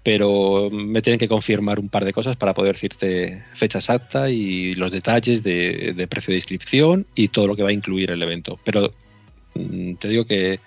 pero 0.04 0.70
me 0.70 1.02
tienen 1.02 1.18
que 1.20 1.30
confirmar 1.30 1.80
un 1.80 1.88
par 1.90 2.04
de 2.04 2.12
cosas 2.14 2.36
para 2.36 2.54
poder 2.54 2.74
decirte 2.76 3.42
fecha 3.54 3.80
exacta 3.80 4.30
y 4.30 4.74
los 4.74 4.92
detalles 4.92 5.44
de, 5.44 5.94
de 5.96 6.08
precio 6.08 6.32
de 6.34 6.38
inscripción 6.38 7.06
y 7.16 7.30
todo 7.30 7.48
lo 7.48 7.56
que 7.56 7.64
va 7.64 7.70
a 7.70 7.74
incluir 7.74 8.12
el 8.12 8.22
evento. 8.22 8.60
Pero 8.66 8.92
mm, 9.56 9.94
te 9.96 10.08
digo 10.10 10.26
que 10.26 10.60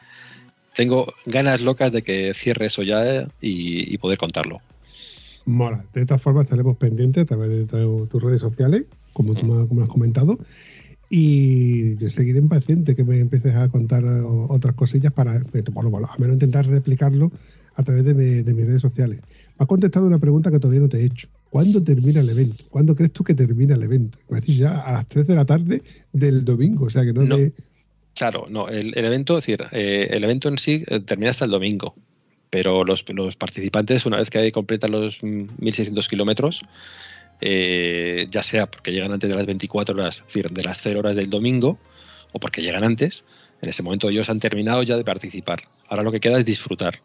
tengo 0.74 1.06
ganas 1.26 1.62
locas 1.62 1.92
de 1.92 2.02
que 2.02 2.32
cierre 2.34 2.66
eso 2.66 2.82
ya 2.82 3.04
eh, 3.04 3.26
y, 3.40 3.94
y 3.94 3.98
poder 3.98 4.18
contarlo. 4.18 4.60
Mola. 5.44 5.84
De 5.92 6.04
todas 6.06 6.20
formas, 6.22 6.44
estaremos 6.44 6.76
pendientes 6.76 7.22
a 7.22 7.26
través 7.26 7.48
de 7.50 7.66
tu- 7.66 8.06
tus 8.06 8.22
redes 8.22 8.40
sociales, 8.40 8.84
como 9.12 9.34
tú 9.34 9.46
me, 9.46 9.66
como 9.68 9.82
has 9.82 9.88
comentado. 9.88 10.38
Y 11.08 11.96
yo 11.96 12.10
seguiré 12.10 12.38
impaciente 12.40 12.96
que 12.96 13.04
me 13.04 13.18
empieces 13.18 13.54
a 13.54 13.68
contar 13.68 14.02
eh, 14.02 14.22
otras 14.48 14.74
cosillas 14.74 15.12
para, 15.12 15.36
eh, 15.36 15.64
bueno, 15.72 15.90
bueno, 15.90 16.08
a 16.10 16.18
menos 16.18 16.34
intentar 16.34 16.66
replicarlo 16.66 17.30
a 17.76 17.82
través 17.82 18.04
de, 18.04 18.14
mi- 18.14 18.42
de 18.42 18.54
mis 18.54 18.66
redes 18.66 18.82
sociales. 18.82 19.20
Me 19.20 19.62
has 19.62 19.66
contestado 19.66 20.06
una 20.06 20.18
pregunta 20.18 20.50
que 20.50 20.58
todavía 20.58 20.80
no 20.80 20.88
te 20.88 20.98
he 21.00 21.04
hecho. 21.04 21.28
¿Cuándo 21.50 21.82
termina 21.82 22.20
el 22.20 22.28
evento? 22.28 22.64
¿Cuándo 22.70 22.94
crees 22.96 23.12
tú 23.12 23.22
que 23.22 23.34
termina 23.34 23.74
el 23.76 23.82
evento? 23.82 24.18
Me 24.28 24.40
decís 24.40 24.58
ya 24.58 24.80
a 24.80 24.92
las 24.92 25.06
3 25.08 25.26
de 25.26 25.34
la 25.34 25.44
tarde 25.44 25.82
del 26.12 26.44
domingo, 26.44 26.86
o 26.86 26.90
sea 26.90 27.04
que 27.04 27.12
no, 27.12 27.22
No. 27.24 27.36
te- 27.36 27.52
Claro, 28.14 28.46
no, 28.48 28.68
el, 28.68 28.96
el 28.96 29.04
evento, 29.04 29.36
es 29.38 29.44
decir, 29.44 29.62
eh, 29.72 30.08
el 30.10 30.24
evento 30.24 30.48
en 30.48 30.56
sí 30.56 30.82
eh, 30.86 31.00
termina 31.00 31.30
hasta 31.30 31.44
el 31.44 31.50
domingo, 31.50 31.94
pero 32.48 32.82
los, 32.82 33.04
los 33.14 33.36
participantes, 33.36 34.06
una 34.06 34.16
vez 34.16 34.30
que 34.30 34.50
completan 34.52 34.90
los 34.90 35.22
mm, 35.22 35.48
1.600 35.60 36.08
kilómetros, 36.08 36.62
eh, 37.40 38.26
ya 38.30 38.42
sea 38.42 38.66
porque 38.66 38.92
llegan 38.92 39.12
antes 39.12 39.28
de 39.28 39.36
las 39.36 39.46
24 39.46 39.94
horas, 39.94 40.18
es 40.20 40.26
decir, 40.26 40.50
de 40.50 40.62
las 40.62 40.78
0 40.80 41.00
horas 41.00 41.16
del 41.16 41.28
domingo, 41.30 41.78
o 42.32 42.38
porque 42.38 42.62
llegan 42.62 42.84
antes, 42.84 43.24
en 43.62 43.68
ese 43.68 43.82
momento 43.82 44.08
ellos 44.08 44.28
han 44.30 44.40
terminado 44.40 44.82
ya 44.82 44.96
de 44.96 45.04
participar. 45.04 45.62
Ahora 45.88 46.02
lo 46.02 46.12
que 46.12 46.20
queda 46.20 46.38
es 46.38 46.44
disfrutar. 46.44 46.98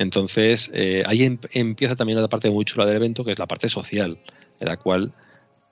Entonces, 0.00 0.70
eh, 0.72 1.02
ahí 1.06 1.24
em- 1.24 1.38
empieza 1.52 1.96
también 1.96 2.22
la 2.22 2.28
parte 2.28 2.48
muy 2.50 2.64
chula 2.64 2.86
del 2.86 2.96
evento, 2.96 3.24
que 3.24 3.32
es 3.32 3.38
la 3.38 3.46
parte 3.48 3.68
social, 3.68 4.16
en 4.60 4.68
la 4.68 4.76
cual 4.76 5.12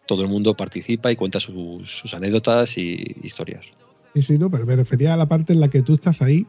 todo 0.07 0.23
el 0.23 0.29
mundo 0.29 0.55
participa 0.57 1.13
y 1.13 1.17
cuenta 1.17 1.39
sus, 1.39 1.89
sus 1.89 2.13
anécdotas 2.13 2.77
y 2.77 3.17
historias. 3.23 3.73
Sí, 4.15 4.23
sí, 4.23 4.39
no, 4.39 4.51
pero 4.51 4.67
me 4.67 4.75
refería 4.75 5.15
a 5.15 5.17
la 5.17 5.27
parte 5.27 5.53
en 5.53 5.61
la 5.61 5.69
que 5.69 5.83
tú 5.83 5.95
estás 5.95 6.23
ahí, 6.23 6.45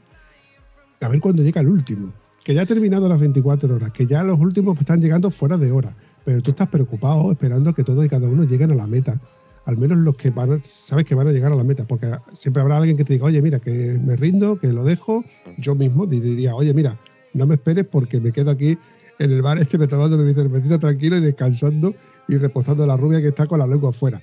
a 1.02 1.08
ver 1.08 1.20
cuándo 1.20 1.44
llega 1.44 1.62
el 1.62 1.68
último. 1.68 2.12
Que 2.44 2.56
ya 2.56 2.64
ha 2.64 2.66
terminado 2.66 3.08
las 3.08 3.20
24 3.20 3.76
horas, 3.76 3.92
que 3.92 4.08
ya 4.08 4.24
los 4.24 4.40
últimos 4.40 4.80
están 4.80 5.00
llegando 5.02 5.30
fuera 5.30 5.58
de 5.58 5.70
hora, 5.72 5.94
pero 6.26 6.42
tú 6.42 6.52
estás 6.52 6.70
preocupado 6.70 7.32
esperando 7.32 7.74
que 7.74 7.84
todos 7.84 8.04
y 8.06 8.10
cada 8.10 8.28
uno 8.28 8.44
lleguen 8.44 8.72
a 8.72 8.76
la 8.76 8.88
meta. 8.88 9.20
Al 9.66 9.78
menos 9.78 9.98
los 10.00 10.16
que 10.18 10.30
van, 10.32 10.54
a- 10.54 10.62
sabes 10.64 11.06
que 11.06 11.14
van 11.14 11.28
a 11.28 11.32
llegar 11.32 11.52
a 11.52 11.56
la 11.56 11.64
meta, 11.64 11.86
porque 11.86 12.10
siempre 12.34 12.62
habrá 12.64 12.78
alguien 12.78 12.96
que 12.98 13.04
te 13.04 13.14
diga, 13.14 13.26
oye, 13.26 13.40
mira, 13.42 13.60
que 13.60 14.00
me 14.02 14.16
rindo, 14.16 14.58
que 14.58 14.68
lo 14.68 14.84
dejo. 14.84 15.24
Yo 15.58 15.76
mismo 15.76 16.06
diría, 16.08 16.56
oye, 16.56 16.74
mira, 16.74 16.98
no 17.34 17.46
me 17.48 17.56
esperes 17.56 17.86
porque 17.86 18.20
me 18.20 18.32
quedo 18.32 18.52
aquí 18.52 18.78
en 19.20 19.32
el 19.32 19.42
bar 19.42 19.58
este, 19.58 19.78
me 19.78 19.88
tomando 19.88 20.18
mi 20.18 20.34
cervecita 20.34 20.80
tranquilo 20.80 21.18
y 21.18 21.22
descansando 21.22 21.96
y 22.28 22.38
reposando 22.38 22.86
la 22.86 22.96
rubia 22.98 23.22
que 23.22 23.30
está 23.30 23.48
con 23.48 23.60
la 23.60 23.68
lengua 23.68 23.90
afuera. 23.90 24.22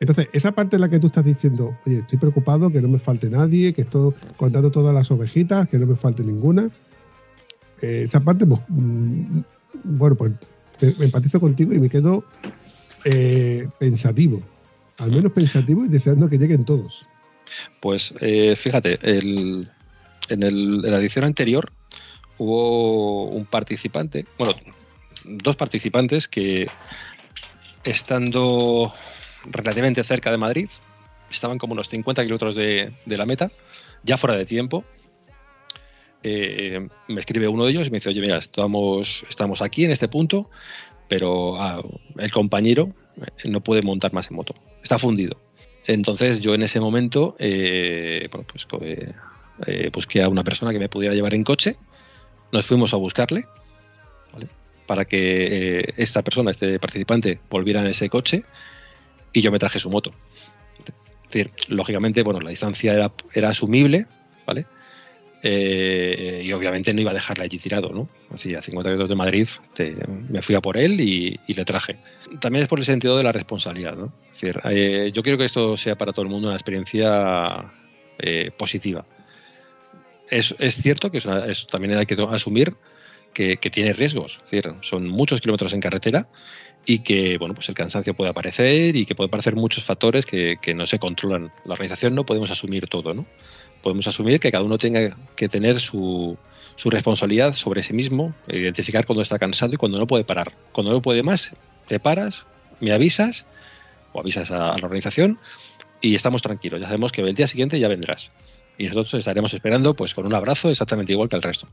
Entonces, 0.00 0.28
esa 0.32 0.52
parte 0.52 0.76
en 0.76 0.80
la 0.82 0.88
que 0.88 0.98
tú 0.98 1.06
estás 1.06 1.24
diciendo, 1.24 1.76
oye, 1.86 1.98
estoy 1.98 2.18
preocupado, 2.18 2.70
que 2.70 2.80
no 2.82 2.88
me 2.88 2.98
falte 2.98 3.30
nadie, 3.30 3.72
que 3.72 3.82
estoy 3.82 4.12
contando 4.36 4.70
todas 4.70 4.92
las 4.92 5.10
ovejitas, 5.10 5.68
que 5.68 5.78
no 5.78 5.86
me 5.86 5.94
falte 5.96 6.22
ninguna. 6.24 6.68
eh, 7.80 8.02
esa 8.04 8.20
parte, 8.20 8.44
pues, 8.46 8.60
mm, 8.68 9.38
bueno, 9.84 10.16
pues 10.16 10.32
me 10.98 11.04
empatizo 11.06 11.40
contigo 11.40 11.72
y 11.72 11.78
me 11.78 11.88
quedo 11.88 12.24
eh, 13.04 13.68
pensativo. 13.78 14.42
Al 14.98 15.12
menos 15.12 15.32
pensativo 15.32 15.84
y 15.84 15.88
deseando 15.88 16.28
que 16.28 16.38
lleguen 16.38 16.64
todos. 16.64 17.06
Pues 17.80 18.14
eh, 18.20 18.54
fíjate, 18.56 18.98
en, 19.02 19.68
el- 20.28 20.82
en 20.84 20.90
la 20.90 20.98
edición 20.98 21.24
anterior 21.24 21.70
hubo 22.38 23.24
un 23.26 23.46
participante, 23.46 24.26
bueno, 24.38 24.54
dos 25.24 25.56
participantes 25.56 26.28
que 26.28 26.66
estando 27.84 28.92
relativamente 29.44 30.02
cerca 30.04 30.30
de 30.30 30.38
Madrid, 30.38 30.68
estaban 31.30 31.58
como 31.58 31.72
unos 31.72 31.88
50 31.88 32.22
kilómetros 32.22 32.54
de, 32.54 32.92
de 33.04 33.16
la 33.16 33.26
meta, 33.26 33.50
ya 34.02 34.16
fuera 34.16 34.36
de 34.36 34.46
tiempo. 34.46 34.84
eh, 36.22 36.88
me 37.08 37.20
escribe 37.20 37.48
uno 37.48 37.66
de 37.66 37.72
ellos 37.72 37.86
y 37.86 37.90
me 37.90 37.96
dice, 37.96 38.08
oye, 38.08 38.20
mira, 38.20 38.38
estamos, 38.38 39.26
estamos 39.28 39.60
aquí 39.60 39.84
en 39.84 39.90
este 39.90 40.08
punto, 40.08 40.48
pero 41.08 41.60
ah, 41.60 41.82
el 42.18 42.30
compañero 42.32 42.92
eh, 43.16 43.48
no 43.48 43.60
puede 43.60 43.82
montar 43.82 44.12
más 44.14 44.30
en 44.30 44.36
moto, 44.36 44.54
está 44.82 44.98
fundido. 44.98 45.38
Entonces 45.86 46.40
yo 46.40 46.54
en 46.54 46.62
ese 46.62 46.80
momento 46.80 47.36
eh, 47.38 48.28
bueno, 48.30 48.46
pues, 48.50 48.66
busqué 49.92 50.22
a 50.22 50.28
una 50.28 50.42
persona 50.42 50.72
que 50.72 50.78
me 50.78 50.88
pudiera 50.88 51.14
llevar 51.14 51.34
en 51.34 51.44
coche, 51.44 51.76
nos 52.54 52.66
fuimos 52.66 52.94
a 52.94 52.96
buscarle 52.96 53.46
para 54.86 55.04
que 55.04 55.78
eh, 55.80 55.94
esta 55.96 56.22
persona, 56.22 56.50
este 56.50 56.78
participante, 56.78 57.40
volviera 57.50 57.80
en 57.80 57.88
ese 57.88 58.08
coche 58.08 58.44
y 59.32 59.40
yo 59.40 59.50
me 59.50 59.58
traje 59.58 59.78
su 59.78 59.90
moto. 59.90 60.12
Es 61.24 61.30
decir, 61.30 61.50
lógicamente, 61.68 62.22
bueno, 62.22 62.40
la 62.40 62.50
distancia 62.50 63.10
era, 63.32 63.48
asumible, 63.48 64.06
¿vale? 64.46 64.66
Eh, 65.42 66.42
y 66.44 66.52
obviamente 66.52 66.94
no 66.94 67.00
iba 67.00 67.10
a 67.10 67.14
dejarle 67.14 67.44
allí 67.44 67.58
tirado, 67.58 67.90
¿no? 67.90 68.08
Así 68.30 68.54
a 68.54 68.62
50 68.62 68.88
kilómetros 68.88 69.08
de 69.08 69.16
Madrid 69.16 69.48
me 70.30 70.40
fui 70.42 70.54
a 70.54 70.60
por 70.60 70.76
él 70.76 71.00
y, 71.00 71.40
le 71.48 71.64
traje. 71.64 71.96
También 72.40 72.62
es 72.62 72.68
por 72.68 72.78
el 72.78 72.84
sentido 72.84 73.16
de 73.16 73.24
la 73.24 73.32
responsabilidad, 73.32 73.96
¿no? 73.96 74.12
Es 74.32 74.40
decir, 74.40 74.60
eh, 74.70 75.10
yo 75.12 75.22
quiero 75.22 75.36
que 75.36 75.44
esto 75.44 75.76
sea 75.76 75.96
para 75.96 76.12
todo 76.12 76.22
el 76.22 76.30
mundo 76.30 76.48
una 76.48 76.56
experiencia 76.56 77.72
positiva. 78.56 79.04
Es, 80.34 80.74
cierto 80.74 81.12
que 81.12 81.18
es 81.18 81.26
una- 81.26 81.44
también 81.70 81.96
hay 81.96 82.06
que 82.06 82.16
asumir 82.30 82.74
que, 83.32 83.56
tiene 83.56 83.92
riesgos, 83.92 84.40
son 84.82 85.08
muchos 85.08 85.40
kilómetros 85.40 85.72
en 85.72 85.80
carretera 85.80 86.26
y 86.86 86.98
que 87.00 87.38
bueno 87.38 87.54
pues 87.54 87.68
el 87.68 87.74
cansancio 87.74 88.14
puede 88.14 88.30
aparecer 88.30 88.96
y 88.96 89.06
que 89.06 89.14
puede 89.14 89.28
aparecer 89.28 89.54
muchos 89.54 89.84
factores 89.84 90.26
que, 90.26 90.58
no 90.74 90.86
se 90.88 90.98
controlan. 90.98 91.52
La 91.64 91.74
organización 91.74 92.16
no 92.16 92.26
podemos 92.26 92.50
asumir 92.50 92.88
todo, 92.88 93.14
¿no? 93.14 93.26
Podemos 93.80 94.08
asumir 94.08 94.40
que 94.40 94.50
cada 94.50 94.64
uno 94.64 94.76
tenga 94.76 95.16
que 95.36 95.48
tener 95.48 95.78
su, 95.78 96.36
su 96.74 96.90
responsabilidad 96.90 97.52
sobre 97.54 97.82
sí 97.82 97.92
mismo, 97.92 98.34
identificar 98.48 99.06
cuando 99.06 99.22
está 99.22 99.38
cansado 99.38 99.74
y 99.74 99.76
cuando 99.76 99.98
no 99.98 100.06
puede 100.06 100.24
parar. 100.24 100.52
Cuando 100.72 100.92
no 100.92 101.00
puede 101.00 101.22
más, 101.22 101.52
te 101.86 102.00
paras, 102.00 102.44
me 102.80 102.92
avisas 102.92 103.44
o 104.12 104.20
avisas 104.20 104.50
a, 104.50 104.70
a 104.70 104.78
la 104.78 104.84
organización 104.86 105.38
y 106.00 106.14
estamos 106.14 106.42
tranquilos. 106.42 106.80
Ya 106.80 106.86
sabemos 106.86 107.12
que 107.12 107.20
el 107.20 107.34
día 107.34 107.46
siguiente 107.46 107.78
ya 107.78 107.88
vendrás. 107.88 108.32
Y 108.78 108.86
nosotros 108.86 109.14
estaremos 109.14 109.54
esperando 109.54 109.94
pues 109.94 110.14
con 110.14 110.26
un 110.26 110.34
abrazo 110.34 110.70
exactamente 110.70 111.12
igual 111.12 111.28
que 111.28 111.36
el 111.36 111.42
resto. 111.42 111.68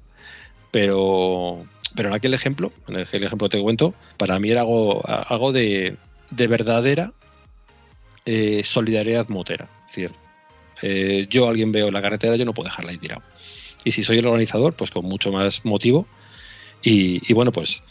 Pero, 0.72 1.66
pero 1.96 2.10
en 2.10 2.16
aquel 2.16 2.34
ejemplo, 2.34 2.72
en 2.88 2.96
el 2.96 3.02
ejemplo 3.02 3.50
que 3.50 3.58
te 3.58 3.64
cuento, 3.64 3.94
para 4.18 4.40
mí 4.40 4.52
era 4.52 4.62
algo, 4.62 5.02
algo 5.08 5.52
de, 5.52 5.98
de 6.30 6.48
verdadera 6.48 7.12
eh, 8.26 8.62
solidaridad 8.64 9.28
motera. 9.30 9.68
Es 9.88 9.96
decir, 9.96 10.12
eh, 10.82 11.28
yo 11.30 11.48
alguien 11.48 11.72
veo 11.72 11.88
en 11.88 11.94
la 11.94 12.02
carretera, 12.02 12.36
yo 12.36 12.46
no 12.46 12.54
puedo 12.54 12.70
dejarla 12.70 12.92
ahí 12.92 12.98
tirado. 12.98 13.22
Y 13.84 13.92
si 13.92 14.04
soy 14.04 14.20
el 14.20 14.28
organizador, 14.28 14.74
pues 14.74 14.92
con 14.92 15.06
mucho 15.06 15.32
más 15.32 15.66
motivo. 15.66 16.08
Y, 16.84 17.22
y 17.30 17.34
bueno, 17.34 17.52
pues, 17.52 17.84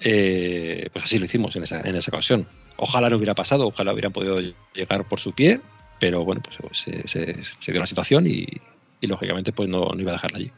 eh, 0.00 0.88
pues 0.92 1.04
así 1.04 1.18
lo 1.18 1.26
hicimos 1.26 1.54
en 1.56 1.64
esa, 1.64 1.80
en 1.80 1.96
esa 1.96 2.10
ocasión. 2.10 2.46
Ojalá 2.76 3.10
no 3.10 3.16
hubiera 3.16 3.34
pasado, 3.34 3.66
ojalá 3.66 3.92
hubieran 3.92 4.12
podido 4.12 4.40
llegar 4.74 5.06
por 5.06 5.20
su 5.20 5.32
pie, 5.32 5.60
pero 6.00 6.24
bueno, 6.24 6.40
pues 6.42 6.78
se, 6.78 7.06
se- 7.08 7.42
se 7.42 7.72
dio 7.72 7.80
la 7.80 7.86
situación 7.86 8.26
y, 8.26 8.46
y, 9.00 9.06
lógicamente 9.06 9.52
pues 9.52 9.68
no, 9.68 9.86
no 9.90 10.00
iba 10.00 10.10
a 10.12 10.14
dejarla 10.14 10.38
allí. 10.38 10.50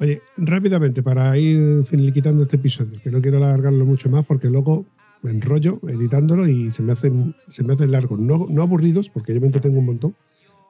Oye, 0.00 0.20
rápidamente, 0.38 1.02
para 1.02 1.36
ir 1.38 1.84
finiquitando 1.86 2.42
este 2.42 2.56
episodio, 2.56 3.00
que 3.02 3.10
no 3.10 3.20
quiero 3.20 3.36
alargarlo 3.38 3.84
mucho 3.86 4.08
más 4.10 4.24
porque 4.26 4.48
luego 4.48 4.84
me 5.22 5.30
enrollo 5.30 5.78
editándolo 5.88 6.48
y 6.48 6.70
se 6.72 6.82
me 6.82 6.92
hacen, 6.92 7.34
se 7.48 7.62
me 7.62 7.74
hacen 7.74 7.92
largos. 7.92 8.18
No, 8.18 8.46
no 8.50 8.62
aburridos, 8.62 9.08
porque 9.08 9.32
yo 9.32 9.40
me 9.40 9.46
entretengo 9.46 9.78
un 9.78 9.86
montón, 9.86 10.14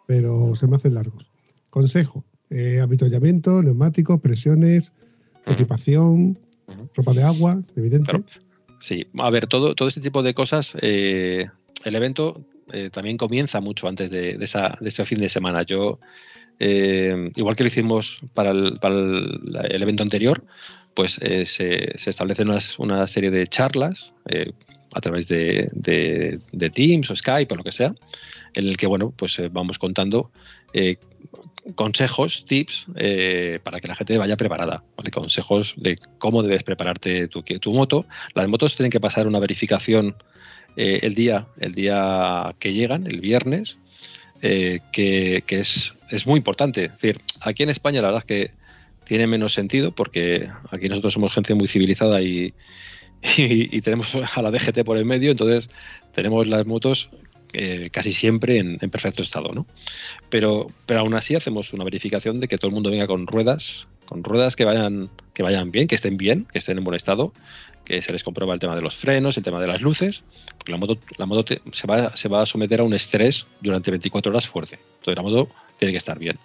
pero 0.06 0.54
se 0.54 0.66
me 0.66 0.76
hacen 0.76 0.94
largos. 0.94 1.26
Consejo, 1.70 2.22
eh, 2.50 2.80
avituallamiento, 2.80 3.62
neumáticos, 3.62 4.20
presiones, 4.20 4.92
equipación, 5.46 6.38
ropa 6.94 7.14
de 7.14 7.22
agua, 7.22 7.62
evidente. 7.76 8.10
Claro. 8.10 8.24
Sí, 8.78 9.06
a 9.18 9.30
ver, 9.30 9.46
todo, 9.46 9.74
todo 9.74 9.88
este 9.88 10.00
tipo 10.02 10.22
de 10.22 10.34
cosas, 10.34 10.76
eh, 10.82 11.46
el 11.84 11.94
evento 11.94 12.44
eh, 12.72 12.90
también 12.90 13.16
comienza 13.16 13.60
mucho 13.60 13.88
antes 13.88 14.10
de, 14.10 14.36
esa, 14.40 14.76
de 14.80 14.88
ese 14.88 15.04
fin 15.04 15.18
de 15.18 15.28
semana. 15.28 15.62
Yo, 15.62 15.98
eh, 16.58 17.30
igual 17.36 17.56
que 17.56 17.64
lo 17.64 17.68
hicimos 17.68 18.18
para 18.34 18.50
el, 18.50 18.74
para 18.80 18.94
el- 18.94 19.82
evento 19.82 20.02
anterior, 20.02 20.44
pues 20.94 21.18
eh, 21.20 21.44
se, 21.46 21.96
se 21.96 22.10
establecen 22.10 22.50
una 22.78 23.06
serie 23.06 23.30
de 23.30 23.46
charlas 23.46 24.14
eh, 24.28 24.52
a 24.92 25.00
través 25.00 25.28
de, 25.28 25.70
Teams 26.72 27.10
o 27.10 27.16
Skype 27.16 27.52
o 27.52 27.56
lo 27.56 27.64
que 27.64 27.72
sea, 27.72 27.94
en 28.54 28.68
el 28.68 28.76
que, 28.76 28.86
bueno, 28.86 29.12
pues 29.16 29.40
vamos 29.50 29.78
contando 29.78 30.30
consejos, 31.74 32.44
tips, 32.44 32.86
eh, 32.96 33.58
para 33.62 33.80
que 33.80 33.88
la 33.88 33.94
gente 33.94 34.18
vaya 34.18 34.36
preparada. 34.36 34.84
Consejos 35.12 35.74
de 35.76 35.98
cómo 36.18 36.42
debes 36.42 36.62
prepararte 36.62 37.28
tu, 37.28 37.42
tu 37.42 37.72
moto. 37.72 38.06
Las 38.34 38.48
motos 38.48 38.76
tienen 38.76 38.90
que 38.90 39.00
pasar 39.00 39.26
una 39.26 39.38
verificación 39.38 40.16
eh, 40.76 41.00
el 41.02 41.14
día, 41.14 41.46
el 41.58 41.72
día 41.72 42.54
que 42.58 42.72
llegan, 42.72 43.06
el 43.06 43.20
viernes, 43.20 43.78
eh, 44.42 44.80
que, 44.92 45.44
que 45.46 45.60
es, 45.60 45.94
es 46.10 46.26
muy 46.26 46.38
importante. 46.38 46.88
Decir, 46.88 47.20
aquí 47.40 47.62
en 47.62 47.70
España 47.70 48.02
la 48.02 48.08
verdad 48.08 48.24
es 48.28 48.48
que 48.48 48.50
tiene 49.04 49.26
menos 49.26 49.52
sentido 49.52 49.92
porque 49.92 50.48
aquí 50.70 50.88
nosotros 50.88 51.12
somos 51.12 51.32
gente 51.32 51.54
muy 51.54 51.66
civilizada 51.66 52.20
y, 52.22 52.54
y, 53.36 53.76
y 53.76 53.80
tenemos 53.80 54.14
a 54.14 54.42
la 54.42 54.50
DGT 54.50 54.84
por 54.84 54.98
el 54.98 55.04
medio, 55.04 55.30
entonces 55.30 55.68
tenemos 56.12 56.46
las 56.48 56.66
motos 56.66 57.10
eh, 57.56 57.88
casi 57.92 58.10
siempre 58.10 58.58
en, 58.58 58.78
en 58.80 58.90
perfecto 58.90 59.22
estado, 59.22 59.52
¿no? 59.54 59.64
Pero, 60.28 60.66
pero 60.86 61.00
aún 61.00 61.14
así 61.14 61.36
hacemos 61.36 61.72
una 61.72 61.84
verificación 61.84 62.40
de 62.40 62.48
que 62.48 62.58
todo 62.58 62.68
el 62.68 62.74
mundo 62.74 62.90
venga 62.90 63.06
con 63.06 63.28
ruedas, 63.28 63.86
con 64.06 64.24
ruedas 64.24 64.56
que 64.56 64.64
vayan, 64.64 65.08
que 65.34 65.44
vayan 65.44 65.70
bien, 65.70 65.86
que 65.86 65.94
estén 65.94 66.16
bien, 66.16 66.48
que 66.52 66.58
estén 66.58 66.78
en 66.78 66.84
buen 66.84 66.96
estado, 66.96 67.32
que 67.84 68.00
se 68.00 68.12
les 68.12 68.22
comprueba 68.22 68.54
el 68.54 68.60
tema 68.60 68.74
de 68.74 68.82
los 68.82 68.96
frenos, 68.96 69.36
el 69.36 69.44
tema 69.44 69.60
de 69.60 69.66
las 69.66 69.82
luces, 69.82 70.24
porque 70.56 70.72
la 70.72 70.78
moto, 70.78 70.98
la 71.18 71.26
moto 71.26 71.54
se, 71.72 71.86
va, 71.86 72.16
se 72.16 72.28
va 72.28 72.42
a 72.42 72.46
someter 72.46 72.80
a 72.80 72.84
un 72.84 72.94
estrés 72.94 73.46
durante 73.60 73.90
24 73.90 74.30
horas 74.30 74.46
fuerte. 74.46 74.78
Entonces 74.98 75.16
la 75.16 75.22
moto 75.22 75.48
tiene 75.78 75.92
que 75.92 75.98
estar 75.98 76.18
bien. 76.18 76.38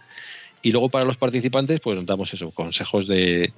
Y 0.61 0.71
luego 0.71 0.89
para 0.89 1.05
los 1.05 1.17
participantes, 1.17 1.79
pues 1.79 1.97
nos 1.97 2.05
damos 2.05 2.33
eso, 2.33 2.51
consejos 2.51 3.07
de, 3.07 3.53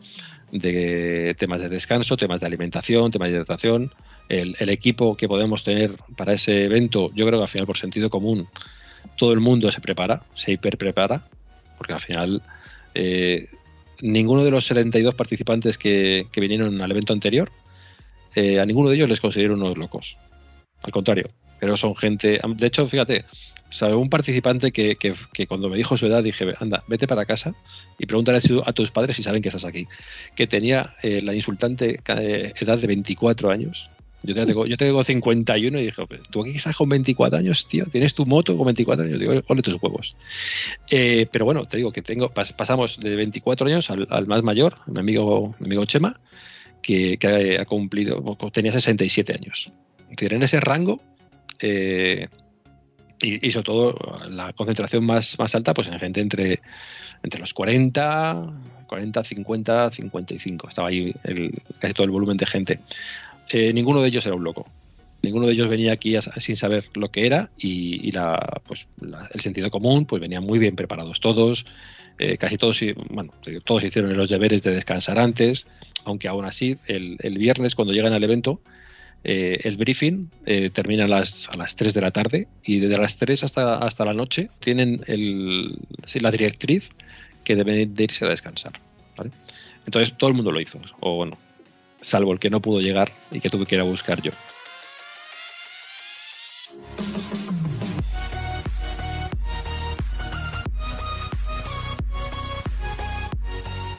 de 0.52 1.36
temas 1.38 1.62
de 1.62 1.70
descanso, 1.70 2.16
temas 2.16 2.40
de 2.40 2.48
alimentación, 2.48 3.10
temas 3.10 3.30
de 3.30 3.36
hidratación, 3.36 3.92
el, 4.30 4.56
el 4.60 4.70
equipo 4.70 5.18
que 5.18 5.28
podemos 5.28 5.64
tener 5.64 5.96
para 6.16 6.34
ese 6.34 6.66
evento, 6.66 7.12
yo 7.16 7.26
creo 7.26 7.40
que 7.40 7.44
al 7.44 7.50
final 7.50 7.66
por 7.66 7.78
sentido 7.78 8.10
común 8.10 8.48
todo 9.18 9.34
el 9.34 9.40
mundo 9.40 9.72
se 9.72 9.82
prepara, 9.82 10.22
se 10.34 10.52
hiperprepara, 10.52 11.24
porque 11.78 11.94
al 11.94 12.00
final 12.00 12.42
eh, 12.94 13.50
ninguno 14.02 14.44
de 14.44 14.52
los 14.52 14.66
72 14.66 15.16
participantes 15.16 15.78
que, 15.78 16.28
que 16.32 16.42
vinieron 16.42 16.82
al 16.82 16.92
evento 16.92 17.14
anterior, 17.14 17.52
eh, 18.36 18.60
a 18.60 18.66
ninguno 18.66 18.90
de 18.90 18.96
ellos 18.96 19.10
les 19.10 19.22
considero 19.22 19.54
unos 19.56 19.78
locos. 19.78 20.18
Al 20.84 20.92
contrario, 20.92 21.30
pero 21.60 21.78
son 21.78 21.96
gente. 21.96 22.40
De 22.56 22.68
hecho, 22.68 22.86
fíjate, 22.86 23.26
o 23.82 23.98
un 23.98 24.10
participante 24.10 24.72
que, 24.72 24.96
que- 24.98 25.48
cuando 25.48 25.70
me 25.70 25.78
dijo 25.78 25.96
su 25.96 26.06
edad 26.08 26.24
dije, 26.24 26.54
anda, 26.60 26.84
vete 26.88 27.08
para 27.08 27.26
casa 27.26 27.54
y 28.00 28.06
pregúntale 28.06 28.40
a 28.40 28.42
tu- 28.42 28.64
a 28.66 28.74
tus 28.74 28.92
padres 28.92 29.16
si 29.16 29.24
saben 29.24 29.42
que 29.42 29.50
estás 29.50 29.66
aquí. 29.66 29.88
Que 30.36 30.48
tenía 30.48 30.96
eh, 31.04 31.22
la 31.22 31.34
insultante 31.36 32.00
eh, 32.08 32.54
edad 32.60 32.80
de 32.80 32.88
24 32.88 33.50
años. 33.52 33.90
Yo 34.24 34.36
tengo, 34.36 34.68
yo 34.68 34.78
tengo 34.78 35.04
51 35.04 35.80
y 35.80 35.86
dije, 35.86 36.04
tú 36.30 36.42
aquí 36.44 36.52
estás 36.52 36.76
con 36.76 36.88
24 36.90 37.40
años, 37.40 37.66
tío, 37.68 37.86
tienes 37.92 38.14
tu 38.14 38.26
moto 38.28 38.56
con 38.56 38.66
24 38.68 39.06
años. 39.06 39.20
Digo, 39.20 39.42
ole 39.48 39.62
tus 39.64 39.82
huevos. 39.82 40.16
Eh, 40.90 41.28
pero 41.32 41.46
bueno, 41.46 41.66
te 41.66 41.78
digo 41.78 41.92
que 41.92 42.02
tengo 42.04 42.30
pas- 42.32 42.54
pasamos 42.56 43.00
de 43.00 43.16
24 43.16 43.68
años 43.68 43.90
al, 43.90 44.08
al 44.12 44.28
más 44.28 44.44
mayor, 44.44 44.78
mi 44.88 45.00
amigo, 45.00 45.56
mi 45.60 45.66
amigo 45.68 45.86
Chema, 45.86 46.20
que, 46.82 47.18
que 47.18 47.58
ha 47.60 47.66
cumplido, 47.66 48.38
tenía 48.54 48.72
67 48.72 49.34
años. 49.34 49.72
Es 50.10 50.10
decir, 50.18 50.34
en 50.34 50.44
ese 50.44 50.60
rango, 50.60 51.00
eh, 51.60 52.28
y, 53.22 53.48
y 53.48 53.52
sobre 53.52 53.66
todo 53.66 53.98
la 54.30 54.52
concentración 54.54 55.06
más, 55.06 55.38
más 55.38 55.54
alta, 55.56 55.74
pues 55.74 55.88
en 55.88 56.00
gente 56.00 56.22
entre, 56.22 56.60
entre 57.24 57.40
los 57.40 57.54
40, 57.54 58.52
40, 58.88 59.24
50, 59.24 59.92
55. 59.92 60.70
Estaba 60.70 60.88
ahí 60.90 61.14
el- 61.24 61.54
casi 61.80 61.94
todo 61.94 62.06
el 62.06 62.12
volumen 62.12 62.38
de 62.38 62.46
gente. 62.46 62.80
Eh, 63.50 63.74
ninguno 63.74 64.02
de 64.02 64.08
ellos 64.08 64.26
era 64.26 64.36
un 64.36 64.44
loco. 64.44 64.68
Ninguno 65.22 65.46
de 65.46 65.54
ellos 65.54 65.70
venía 65.70 65.94
aquí 65.94 66.16
a- 66.16 66.22
sin 66.22 66.56
saber 66.56 66.86
lo 66.96 67.10
que 67.12 67.28
era 67.28 67.52
y, 67.60 68.08
y 68.08 68.12
la, 68.12 68.60
pues, 68.66 68.88
la- 69.00 69.30
el 69.32 69.40
sentido 69.40 69.70
común, 69.70 70.06
pues 70.06 70.20
venían 70.20 70.44
muy 70.44 70.58
bien 70.58 70.76
preparados 70.76 71.20
todos. 71.20 71.66
Eh, 72.24 72.38
casi 72.38 72.58
todos, 72.58 72.80
bueno, 73.10 73.34
todos 73.64 73.84
hicieron 73.84 74.16
los 74.16 74.30
deberes 74.30 74.62
de 74.62 74.72
descansar 74.72 75.20
antes, 75.20 75.66
aunque 76.06 76.28
aún 76.28 76.46
así 76.46 76.78
el, 76.86 77.18
el 77.20 77.38
viernes 77.40 77.74
cuando 77.74 77.94
llegan 77.94 78.14
al 78.14 78.24
evento 78.24 78.62
eh, 79.24 79.62
el 79.66 79.78
briefing 79.78 80.30
eh, 80.48 80.72
termina 80.72 81.06
a 81.06 81.08
las, 81.08 81.48
a 81.50 81.56
las 81.56 81.76
3 81.76 81.94
de 81.94 82.02
la 82.02 82.12
tarde 82.12 82.48
y 82.64 82.80
desde 82.80 82.98
las 82.98 83.18
3 83.18 83.44
hasta, 83.44 83.78
hasta 83.78 84.06
la 84.06 84.14
noche 84.14 84.50
tienen 84.60 85.04
el, 85.08 85.78
la 86.14 86.32
directriz 86.32 86.90
que 87.44 87.56
deben 87.56 87.94
de 87.94 88.04
irse 88.04 88.26
a 88.26 88.30
descansar. 88.30 88.74
Entonces 89.86 90.16
todo 90.16 90.30
el 90.30 90.36
mundo 90.36 90.52
lo 90.52 90.62
hizo, 90.62 90.80
o 91.00 91.16
bueno, 91.16 91.38
salvo 92.02 92.34
el 92.34 92.40
que 92.40 92.52
no 92.52 92.62
pudo 92.62 92.82
llegar 92.82 93.12
y 93.32 93.40
que 93.40 93.50
tuve 93.50 93.66
que 93.66 93.76
ir 93.76 93.82
a 93.82 93.84
buscar 93.84 94.22
yo. 94.22 94.32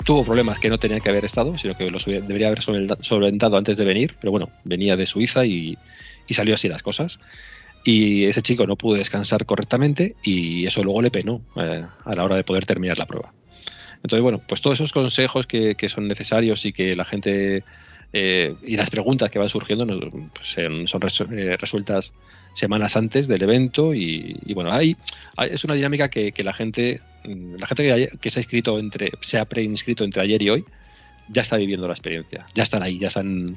Tuvo 0.05 0.25
problemas 0.25 0.59
que 0.59 0.69
no 0.69 0.79
tenía 0.79 1.01
que 1.01 1.09
haber 1.09 1.25
estado, 1.25 1.57
sino 1.57 1.75
que 1.75 1.91
los 1.91 2.05
debería 2.05 2.49
haber 2.49 2.61
solventa- 2.61 2.99
solventado 3.03 3.57
antes 3.57 3.77
de 3.77 3.85
venir, 3.85 4.17
pero 4.21 4.31
bueno, 4.31 4.51
venía 4.65 4.97
de 4.97 5.07
Suiza 5.07 5.47
y, 5.47 5.79
salió 6.31 6.55
así 6.55 6.69
las 6.69 6.83
cosas. 6.83 7.21
Y 7.85 8.25
ese 8.25 8.43
chico 8.43 8.67
no 8.67 8.77
pudo 8.77 8.97
descansar 8.97 9.45
correctamente 9.45 10.15
y 10.23 10.67
eso 10.67 10.83
luego 10.83 11.03
le 11.03 11.11
penó 11.11 11.43
eh, 11.57 11.85
a 12.05 12.15
la 12.15 12.25
hora 12.25 12.37
de 12.37 12.45
poder 12.45 12.65
terminar 12.65 12.97
la 12.99 13.07
prueba. 13.07 13.33
Entonces, 14.03 14.23
bueno, 14.23 14.41
pues 14.47 14.61
todos 14.61 14.79
esos 14.79 14.93
consejos 14.93 15.47
que, 15.47 15.77
son 15.89 16.09
necesarios 16.09 16.65
y 16.65 16.73
que 16.73 16.97
la 16.97 17.05
gente 17.05 17.63
eh, 18.13 18.55
y 18.63 18.77
las 18.77 18.91
preguntas 18.91 19.31
que 19.31 19.39
van 19.39 19.49
surgiendo 19.49 19.87
pues, 20.33 20.49
son, 20.91 21.03
eh, 21.33 21.57
resueltas 21.57 22.13
semanas 22.53 22.97
antes 22.97 23.29
del 23.29 23.43
evento 23.43 23.95
y, 23.95 24.37
bueno, 24.55 24.73
hay- 24.73 24.97
es 25.51 25.65
una 25.65 25.75
dinámica 25.75 26.09
que, 26.09 26.33
la 26.45 26.53
gente, 26.53 27.01
la 27.25 27.67
gente 27.67 27.83
que, 27.85 28.19
que 28.19 28.31
se 28.31 28.39
ha 28.39 28.43
inscrito 28.43 28.79
entre, 28.79 29.11
se 29.21 29.39
ha 29.39 29.45
preinscrito 29.45 30.05
entre 30.05 30.23
ayer 30.23 30.43
y 30.43 30.51
hoy, 30.51 30.65
ya 31.29 31.43
está 31.43 31.57
viviendo 31.57 31.87
la 31.87 31.95
experiencia, 31.95 32.45
ya 32.55 32.63
están 32.63 32.83
ahí, 32.83 32.99
ya 32.99 33.09
están 33.09 33.57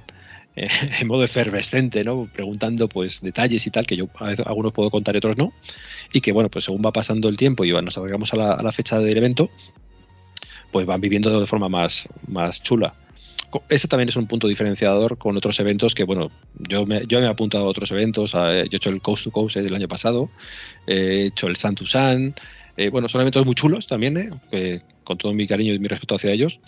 eh, 0.55 0.67
en 1.01 1.07
modo 1.07 1.23
efervescente, 1.23 2.03
¿no? 2.03 2.29
Preguntando 2.31 2.87
pues 2.87 3.21
detalles 3.21 3.65
y 3.67 3.71
tal, 3.71 3.85
que 3.85 3.97
yo 3.97 4.07
a 4.19 4.25
veces 4.27 4.45
algunos 4.45 4.71
puedo 4.73 4.89
contar 4.91 5.15
y 5.15 5.17
otros 5.17 5.37
no, 5.37 5.51
y 6.13 6.21
que 6.21 6.31
bueno, 6.31 6.49
pues 6.49 6.65
según 6.65 6.81
va 6.85 6.91
pasando 6.91 7.27
el 7.29 7.37
tiempo 7.37 7.65
y 7.65 7.71
va- 7.71 7.81
nos 7.81 7.97
acercamos 7.97 8.33
a 8.33 8.37
la, 8.37 8.53
a 8.53 8.61
la 8.61 8.71
fecha 8.71 8.99
del 8.99 9.17
evento, 9.17 9.49
pues 10.71 10.85
van 10.85 11.01
viviendo 11.01 11.39
de 11.39 11.47
forma 11.47 11.69
más, 11.69 12.07
más 12.27 12.61
chula. 12.61 12.93
Ese 13.69 13.87
también 13.87 14.09
es 14.09 14.15
un 14.15 14.27
punto 14.27 14.47
diferenciador 14.47 15.17
con 15.17 15.37
otros 15.37 15.59
eventos 15.59 15.95
que, 15.95 16.03
bueno, 16.03 16.31
yo 16.69 16.85
me, 16.85 17.05
yo 17.07 17.19
me 17.19 17.25
he 17.25 17.29
apuntado 17.29 17.65
a 17.65 17.67
otros 17.67 17.91
eventos, 17.91 18.35
a- 18.35 18.53
yo 18.65 18.69
he 18.71 18.75
hecho 18.75 18.89
el 18.89 19.01
Coast 19.01 19.23
to 19.25 19.31
Coast 19.31 19.55
el 19.57 19.73
año 19.73 19.87
pasado, 19.87 20.31
he 20.87 21.25
hecho 21.27 21.47
el 21.47 21.55
Sun 21.55 21.75
to 21.75 21.85
Sun, 21.85 22.33
eh, 22.77 22.89
bueno, 22.89 23.07
son 23.07 23.21
eventos 23.21 23.45
muy 23.45 23.55
chulos 23.55 23.87
también, 23.87 24.17
¿eh? 24.17 24.29
que- 24.51 24.81
con 25.03 25.17
todo 25.17 25.33
mi 25.33 25.45
cariño 25.47 25.73
y 25.73 25.79
mi 25.79 25.87
respeto 25.87 26.15
hacia 26.15 26.31
ellos, 26.31 26.59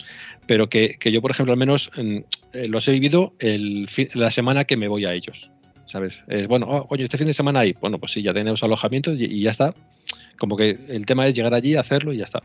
pero 0.46 0.68
que, 0.68 0.96
que 0.98 1.10
yo, 1.10 1.20
por 1.20 1.30
ejemplo, 1.32 1.52
al 1.52 1.58
menos 1.58 1.90
mm, 1.96 2.16
eh, 2.52 2.68
los 2.68 2.86
he 2.88 2.92
vivido 2.92 3.34
el 3.40 3.88
fin- 3.88 4.08
la 4.14 4.30
semana 4.30 4.64
que 4.64 4.76
me 4.76 4.86
voy 4.88 5.04
a 5.04 5.12
ellos, 5.12 5.50
¿sabes? 5.86 6.22
Es, 6.28 6.46
bueno, 6.46 6.66
oh, 6.68 6.86
oye, 6.90 7.02
este 7.04 7.18
fin 7.18 7.26
de 7.26 7.34
semana 7.34 7.60
hay, 7.60 7.74
bueno, 7.80 7.98
pues 7.98 8.12
sí, 8.12 8.22
ya 8.22 8.32
tenemos 8.32 8.62
alojamiento 8.62 9.12
y, 9.12 9.24
y 9.24 9.40
ya 9.42 9.50
está. 9.50 9.74
Como 10.38 10.56
que 10.56 10.78
el 10.88 11.04
tema 11.04 11.26
es 11.26 11.34
llegar 11.34 11.52
allí, 11.52 11.74
hacerlo 11.74 12.12
y 12.12 12.18
ya 12.18 12.24
está. 12.24 12.42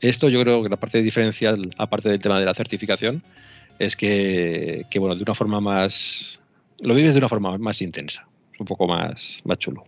Esto 0.00 0.28
yo 0.28 0.40
creo 0.42 0.62
que 0.62 0.68
la 0.68 0.76
parte 0.76 1.00
diferencial, 1.02 1.70
aparte 1.78 2.08
del 2.10 2.18
tema 2.18 2.38
de 2.38 2.44
la 2.44 2.54
certificación, 2.54 3.22
es 3.82 3.96
que, 3.96 4.86
que, 4.90 4.98
bueno, 4.98 5.16
de 5.16 5.22
una 5.22 5.34
forma 5.34 5.60
más... 5.60 6.40
Lo 6.78 6.94
vives 6.94 7.14
de 7.14 7.18
una 7.18 7.28
forma 7.28 7.58
más 7.58 7.82
intensa, 7.82 8.26
es 8.52 8.60
un 8.60 8.66
poco 8.66 8.86
más, 8.86 9.40
más 9.44 9.58
chulo. 9.58 9.84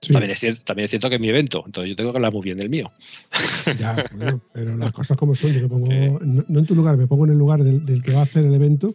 Sí, 0.00 0.12
También, 0.12 0.32
es 0.32 0.40
cierto, 0.40 0.62
también 0.64 0.84
es 0.84 0.90
cierto 0.90 1.08
que 1.08 1.14
es 1.14 1.20
mi 1.20 1.30
evento, 1.30 1.62
entonces 1.64 1.90
yo 1.90 1.96
tengo 1.96 2.12
que 2.12 2.18
hablar 2.18 2.32
muy 2.32 2.42
bien 2.42 2.58
del 2.58 2.68
mío. 2.68 2.90
ya, 3.78 4.04
bueno, 4.14 4.42
pero 4.52 4.76
las 4.76 4.92
cosas 4.92 5.16
como 5.16 5.34
son, 5.34 5.52
yo 5.52 5.62
me 5.62 5.68
pongo, 5.68 5.88
no, 5.88 6.44
no 6.46 6.58
en 6.58 6.66
tu 6.66 6.74
lugar, 6.74 6.98
me 6.98 7.06
pongo 7.06 7.24
en 7.24 7.32
el 7.32 7.38
lugar 7.38 7.62
del, 7.62 7.84
del 7.86 8.02
que 8.02 8.12
va 8.12 8.20
a 8.20 8.24
hacer 8.24 8.44
el 8.44 8.54
evento 8.54 8.94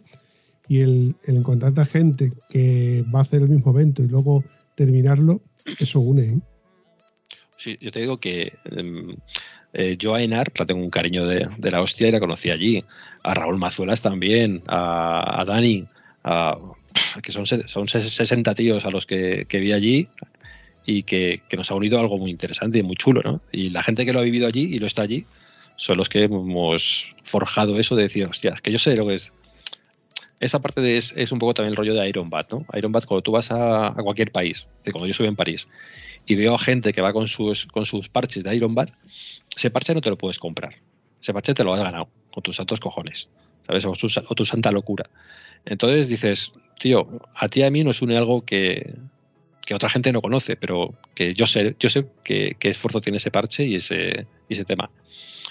y 0.68 0.80
el, 0.80 1.16
el 1.24 1.36
encontrar 1.36 1.72
a 1.76 1.84
gente 1.84 2.32
que 2.48 3.04
va 3.12 3.20
a 3.20 3.22
hacer 3.22 3.42
el 3.42 3.48
mismo 3.48 3.72
evento 3.72 4.04
y 4.04 4.08
luego 4.08 4.44
terminarlo, 4.76 5.40
eso 5.80 5.98
une. 5.98 6.22
¿eh? 6.22 6.38
Sí, 7.56 7.76
yo 7.80 7.90
te 7.90 8.00
digo 8.00 8.18
que 8.18 8.54
em, 8.64 9.10
eh, 9.72 9.96
yo 9.98 10.14
a 10.14 10.22
Enar 10.22 10.50
la 10.56 10.66
tengo 10.66 10.80
un 10.80 10.90
cariño 10.90 11.26
de, 11.26 11.48
de 11.58 11.70
la 11.70 11.80
hostia 11.80 12.08
y 12.08 12.10
la 12.12 12.20
conocí 12.20 12.50
allí. 12.50 12.84
A 13.22 13.34
Raúl 13.34 13.58
Mazuelas 13.58 14.00
también, 14.00 14.62
a, 14.66 15.40
a 15.40 15.44
Dani, 15.44 15.84
a, 16.24 16.56
que 17.22 17.32
son, 17.32 17.46
son 17.46 17.86
ses- 17.86 18.08
60 18.08 18.54
tíos 18.54 18.84
a 18.86 18.90
los 18.90 19.06
que, 19.06 19.46
que 19.48 19.58
vi 19.58 19.72
allí 19.72 20.08
y 20.86 21.02
que, 21.02 21.42
que 21.48 21.56
nos 21.56 21.70
ha 21.70 21.74
unido 21.74 21.98
algo 22.00 22.16
muy 22.18 22.30
interesante 22.30 22.78
y 22.78 22.82
muy 22.82 22.96
chulo, 22.96 23.20
¿no? 23.22 23.40
Y 23.52 23.70
la 23.70 23.82
gente 23.82 24.06
que 24.06 24.12
lo 24.12 24.20
ha 24.20 24.22
vivido 24.22 24.46
allí 24.46 24.62
y 24.74 24.78
lo 24.78 24.86
está 24.86 25.02
allí 25.02 25.26
son 25.76 25.96
los 25.98 26.08
que 26.08 26.24
hemos 26.24 27.10
forjado 27.24 27.78
eso 27.78 27.94
de 27.96 28.04
decir, 28.04 28.26
hostia, 28.26 28.54
que 28.62 28.72
yo 28.72 28.78
sé 28.78 28.96
lo 28.96 29.06
que 29.06 29.14
es. 29.14 29.32
Esa 30.40 30.58
parte 30.60 30.80
de- 30.80 30.96
es, 30.96 31.12
es 31.16 31.32
un 31.32 31.38
poco 31.38 31.52
también 31.54 31.72
el 31.72 31.76
rollo 31.76 31.94
de 31.94 32.08
Iron 32.08 32.30
Bat, 32.30 32.52
¿no? 32.52 32.64
Iron 32.74 32.92
Bat, 32.92 33.04
cuando 33.04 33.22
tú 33.22 33.32
vas 33.32 33.50
a, 33.50 33.88
a 33.88 33.94
cualquier 34.02 34.32
país, 34.32 34.66
decir, 34.78 34.92
cuando 34.92 35.06
yo 35.06 35.10
estuve 35.10 35.28
en 35.28 35.36
París 35.36 35.68
y 36.26 36.34
veo 36.34 36.54
a 36.54 36.58
gente 36.58 36.92
que 36.94 37.02
va 37.02 37.12
con 37.12 37.28
sus, 37.28 37.66
con 37.66 37.84
sus 37.84 38.08
parches 38.08 38.42
de 38.44 38.56
Iron 38.56 38.74
Bat, 38.74 38.90
ese 39.54 39.70
parche 39.70 39.94
no 39.94 40.00
te 40.00 40.08
lo 40.10 40.16
puedes 40.16 40.38
comprar. 40.38 40.74
Ese 41.20 41.34
parche 41.34 41.52
te 41.52 41.62
lo 41.64 41.74
has 41.74 41.82
ganado 41.82 42.08
con 42.32 42.42
tus 42.42 42.56
santos 42.56 42.80
cojones, 42.80 43.28
¿sabes? 43.66 43.84
O, 43.84 43.92
o 43.92 44.34
tu 44.34 44.44
santa 44.44 44.70
locura. 44.70 45.08
Entonces 45.64 46.08
dices, 46.08 46.52
tío, 46.78 47.08
a 47.34 47.48
ti 47.48 47.60
y 47.60 47.62
a 47.64 47.70
mí 47.70 47.84
nos 47.84 48.02
une 48.02 48.16
algo 48.16 48.44
que, 48.44 48.94
que 49.60 49.74
otra 49.74 49.88
gente 49.88 50.12
no 50.12 50.22
conoce, 50.22 50.56
pero 50.56 50.94
que 51.14 51.34
yo 51.34 51.46
sé, 51.46 51.76
yo 51.78 51.88
sé 51.90 52.06
qué 52.24 52.56
esfuerzo 52.62 53.00
tiene 53.00 53.18
ese 53.18 53.30
parche 53.30 53.64
y 53.64 53.76
ese, 53.76 54.26
y 54.48 54.54
ese 54.54 54.64
tema. 54.64 54.90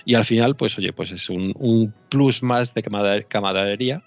Y 0.05 0.15
al 0.15 0.25
final, 0.25 0.55
pues 0.55 0.77
oye, 0.77 0.93
pues 0.93 1.11
es 1.11 1.29
un, 1.29 1.53
un 1.57 1.93
plus 2.09 2.41
más 2.43 2.73
de 2.73 2.83
camaradería 3.27 4.03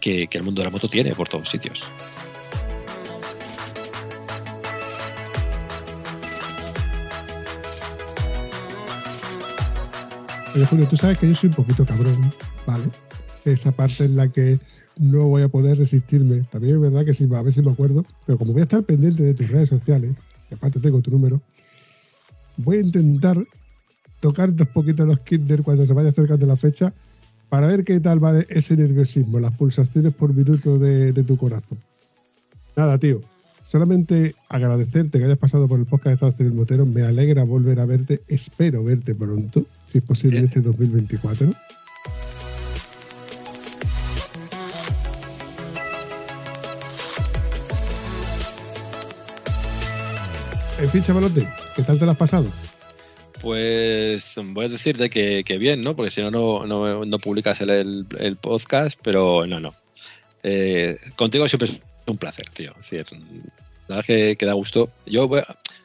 que, 0.00 0.28
que 0.28 0.38
el 0.38 0.44
mundo 0.44 0.62
de 0.62 0.66
la 0.66 0.70
moto 0.70 0.88
tiene 0.88 1.14
por 1.14 1.28
todos 1.28 1.48
sitios. 1.48 1.82
Oye, 10.56 10.64
Julio, 10.64 10.86
tú 10.88 10.96
sabes 10.96 11.18
que 11.18 11.28
yo 11.28 11.34
soy 11.34 11.50
un 11.50 11.54
poquito 11.54 11.84
cabrón, 11.84 12.32
¿vale? 12.66 12.84
Esa 13.44 13.72
parte 13.72 14.06
en 14.06 14.16
la 14.16 14.32
que 14.32 14.58
no 14.96 15.26
voy 15.26 15.42
a 15.42 15.48
poder 15.48 15.76
resistirme. 15.76 16.46
También 16.50 16.76
es 16.76 16.80
verdad 16.80 17.04
que 17.04 17.12
sí, 17.12 17.28
a 17.30 17.42
ver 17.42 17.52
si 17.52 17.60
me 17.60 17.72
acuerdo. 17.72 18.06
Pero 18.24 18.38
como 18.38 18.54
voy 18.54 18.62
a 18.62 18.64
estar 18.64 18.82
pendiente 18.82 19.22
de 19.22 19.34
tus 19.34 19.48
redes 19.48 19.68
sociales, 19.68 20.16
y 20.50 20.54
aparte 20.54 20.80
tengo 20.80 21.02
tu 21.02 21.10
número, 21.10 21.42
voy 22.56 22.78
a 22.78 22.80
intentar 22.80 23.36
tocar 24.20 24.48
un 24.48 24.56
poquito 24.56 25.04
los 25.04 25.20
Kinder 25.20 25.62
cuando 25.62 25.84
se 25.84 25.92
vaya 25.92 26.08
acercando 26.08 26.46
la 26.46 26.56
fecha 26.56 26.90
para 27.50 27.66
ver 27.66 27.84
qué 27.84 28.00
tal 28.00 28.24
va 28.24 28.40
ese 28.48 28.78
nerviosismo, 28.78 29.38
las 29.38 29.54
pulsaciones 29.54 30.14
por 30.14 30.32
minuto 30.32 30.78
de 30.78 31.12
tu 31.24 31.36
corazón. 31.36 31.76
Nada, 32.74 32.96
tío. 32.96 33.20
Solamente 33.66 34.34
agradecerte 34.48 35.18
que 35.18 35.24
hayas 35.24 35.38
pasado 35.38 35.66
por 35.66 35.80
el 35.80 35.86
podcast 35.86 36.06
de 36.06 36.14
Estado 36.14 36.32
Civil 36.32 36.52
Motero. 36.52 36.86
Me 36.86 37.02
alegra 37.02 37.42
volver 37.44 37.80
a 37.80 37.84
verte. 37.84 38.22
Espero 38.28 38.84
verte 38.84 39.14
pronto, 39.14 39.64
si 39.86 39.98
es 39.98 40.04
posible, 40.04 40.36
Bien. 40.38 40.44
este 40.46 40.60
2024. 40.60 41.50
En 50.78 50.90
fin, 50.90 51.02
chavalote, 51.02 51.48
¿qué 51.74 51.82
tal 51.82 51.98
te 51.98 52.04
lo 52.04 52.10
has 52.10 52.16
pasado? 52.18 52.46
Pues 53.40 54.34
voy 54.36 54.66
a 54.66 54.68
decirte 54.68 55.08
que, 55.08 55.42
que 55.44 55.56
bien, 55.58 55.82
¿no? 55.82 55.96
Porque 55.96 56.10
si 56.10 56.20
no, 56.22 56.30
no, 56.66 57.18
publicas 57.18 57.60
el, 57.62 57.70
el- 57.70 58.06
el 58.18 58.36
podcast, 58.36 58.98
pero 59.02 59.46
no, 59.46 59.58
no. 59.60 59.70
Eh, 60.42 60.98
contigo 61.16 61.48
siempre 61.48 61.80
un 62.06 62.18
placer, 62.18 62.48
tío. 62.50 62.74
Es 62.80 62.92
la 63.88 63.96
verdad 63.96 64.10
es 64.10 64.36
que, 64.36 64.46
da 64.46 64.52
gusto. 64.54 64.90
Yo, 65.06 65.30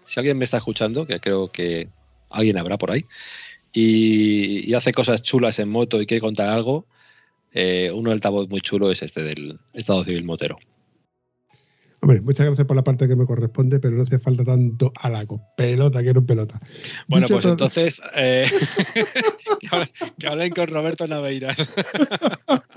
si 0.07 0.19
alguien 0.19 0.37
me 0.37 0.45
está 0.45 0.57
escuchando, 0.57 1.05
que 1.05 1.19
creo 1.19 1.49
que 1.49 1.89
alguien 2.29 2.57
habrá 2.57 2.77
por 2.77 2.91
ahí, 2.91 3.05
y, 3.73 4.73
hace 4.73 4.91
cosas 4.91 5.21
chulas 5.21 5.59
en 5.59 5.69
moto 5.69 6.01
y 6.01 6.05
quiere 6.05 6.21
contar 6.21 6.49
algo, 6.49 6.85
eh, 7.53 7.91
un 7.93 8.07
altavoz 8.07 8.49
muy 8.49 8.61
chulo 8.61 8.91
es 8.91 9.01
este 9.01 9.23
del 9.23 9.59
Estado 9.73 10.03
Civil 10.03 10.23
Motero. 10.23 10.57
Hombre, 12.03 12.19
muchas 12.21 12.47
gracias 12.47 12.65
por 12.65 12.75
la 12.75 12.83
parte 12.83 13.07
que 13.07 13.15
me 13.15 13.25
corresponde, 13.27 13.79
pero 13.79 13.95
no 13.95 14.01
hace 14.03 14.17
falta 14.17 14.43
tanto 14.43 14.91
halago. 14.99 15.39
Pelota, 15.55 16.01
quiero 16.01 16.21
un 16.21 16.25
pelota. 16.25 16.59
Bueno, 17.07 17.25
Dicho 17.25 17.35
pues 17.35 17.43
todo- 17.43 17.51
entonces, 17.53 18.01
eh, 18.15 18.45
que, 19.59 19.67
hablen, 19.71 19.89
que 20.17 20.27
hablen 20.27 20.51
con 20.51 20.67
Roberto 20.67 21.07
Naveira. 21.07 21.55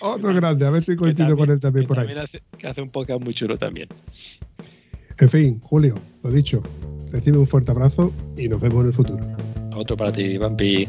Otro 0.00 0.34
grande, 0.34 0.66
a 0.66 0.70
ver 0.70 0.82
si 0.82 0.96
coincido 0.96 1.36
con 1.36 1.50
él 1.50 1.60
también 1.60 1.84
que 1.86 1.88
por 1.88 1.98
ahí. 1.98 2.12
hace, 2.18 2.42
que 2.58 2.66
hace 2.66 2.82
un 2.82 2.90
podcast 2.90 3.22
muy 3.22 3.32
chulo 3.32 3.56
también. 3.56 3.88
En 5.18 5.28
fin, 5.28 5.60
Julio, 5.60 5.94
lo 6.22 6.30
dicho, 6.30 6.60
recibe 7.12 7.38
un 7.38 7.46
fuerte 7.46 7.70
abrazo 7.70 8.12
y 8.36 8.48
nos 8.48 8.60
vemos 8.60 8.82
en 8.82 8.86
el 8.88 8.92
futuro. 8.92 9.24
Otro 9.74 9.96
para 9.96 10.12
ti, 10.12 10.36
Vampi. 10.38 10.88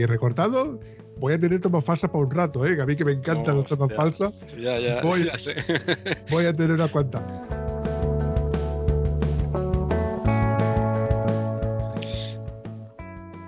Aquí 0.00 0.06
recortado, 0.06 0.80
voy 1.18 1.34
a 1.34 1.38
tener 1.38 1.60
tomas 1.60 1.84
falsas 1.84 2.10
para 2.10 2.24
un 2.24 2.30
rato, 2.30 2.64
¿eh? 2.66 2.80
a 2.80 2.86
mí 2.86 2.96
que 2.96 3.04
me 3.04 3.12
encantan 3.12 3.58
las 3.58 3.66
tomas 3.66 3.94
falsas, 3.94 4.32
Ya, 4.58 4.78
ya, 4.78 5.02
Voy- 5.02 5.26
ya 5.26 5.36
sé. 5.36 5.54
voy 6.30 6.46
a 6.46 6.52
tener 6.52 6.72
unas 6.72 6.90
cuantas. 6.90 7.22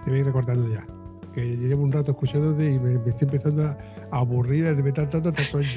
Te 0.05 0.11
voy 0.11 0.23
recortando 0.23 0.69
ya. 0.71 0.85
Que 1.33 1.57
llevo 1.57 1.85
un 1.85 1.93
rato 1.93 2.11
escuchándote 2.11 2.75
y 2.75 2.79
me, 2.79 2.99
me 2.99 3.09
estoy 3.09 3.25
empezando 3.27 3.65
a, 3.65 3.79
aburrir 4.11 4.77
de 4.77 4.83
meter 4.83 5.09
tanto 5.09 5.31
hasta 5.31 5.43
sueño. 5.45 5.71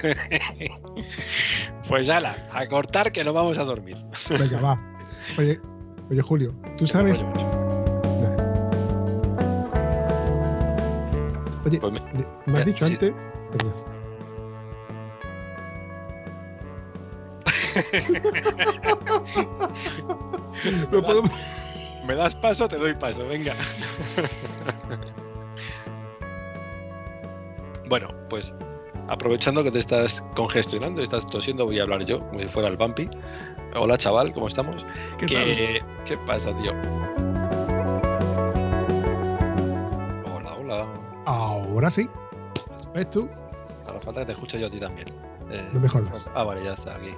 pues 1.88 2.08
ala, 2.08 2.36
a 2.52 2.68
cortar 2.68 3.10
que 3.10 3.24
no 3.24 3.32
vamos 3.32 3.58
a 3.58 3.64
dormir. 3.64 3.96
Venga, 4.38 4.60
va. 4.60 4.80
Oye, 5.36 5.60
oye 6.08 6.22
Julio, 6.22 6.54
tú 6.78 6.86
sabes. 6.86 7.26
Oye, 11.64 11.78
Pues 11.80 11.92
me- 11.92 12.00
me 12.46 12.58
has 12.58 12.60
ya, 12.60 12.64
dicho 12.64 12.86
sí. 12.86 12.92
antes. 12.92 13.12
Perdón. 13.52 13.74
No 20.90 21.02
puedo- 21.02 21.22
¿Me 22.06 22.14
das 22.16 22.34
paso? 22.34 22.66
Te 22.68 22.76
doy 22.76 22.94
paso, 22.94 23.26
venga. 23.28 23.54
bueno, 27.88 28.08
pues 28.28 28.52
aprovechando 29.08 29.62
que 29.64 29.70
te 29.70 29.78
estás 29.80 30.22
congestionando 30.34 31.00
y 31.00 31.04
estás 31.04 31.26
tosiendo, 31.26 31.66
voy 31.66 31.78
a 31.78 31.82
hablar 31.82 32.04
yo, 32.04 32.20
como 32.28 32.40
si 32.40 32.48
fuera 32.48 32.68
el 32.68 32.76
Vampi. 32.76 33.08
Hola 33.76 33.96
chaval, 33.98 34.32
¿cómo 34.32 34.48
estamos? 34.48 34.84
¿Qué 35.18 35.26
tal? 35.26 35.44
¿Qué, 35.44 35.82
¿Qué 36.04 36.16
pasa, 36.18 36.56
tío? 36.56 36.72
Hola, 40.34 40.54
hola. 40.58 40.86
Ahora 41.26 41.90
sí. 41.90 42.08
¿Ves 42.94 43.10
tú? 43.10 43.28
Ahora 43.86 44.00
falta 44.00 44.20
que 44.20 44.26
te 44.26 44.32
escuche 44.32 44.60
yo 44.60 44.66
a 44.66 44.70
ti 44.70 44.80
también. 44.80 45.08
Eh, 45.50 45.68
No 45.72 45.80
me 45.80 45.88
jodas. 45.88 46.30
Ah, 46.34 46.44
vale, 46.44 46.64
ya 46.64 46.74
está 46.74 46.96
aquí. 46.96 47.10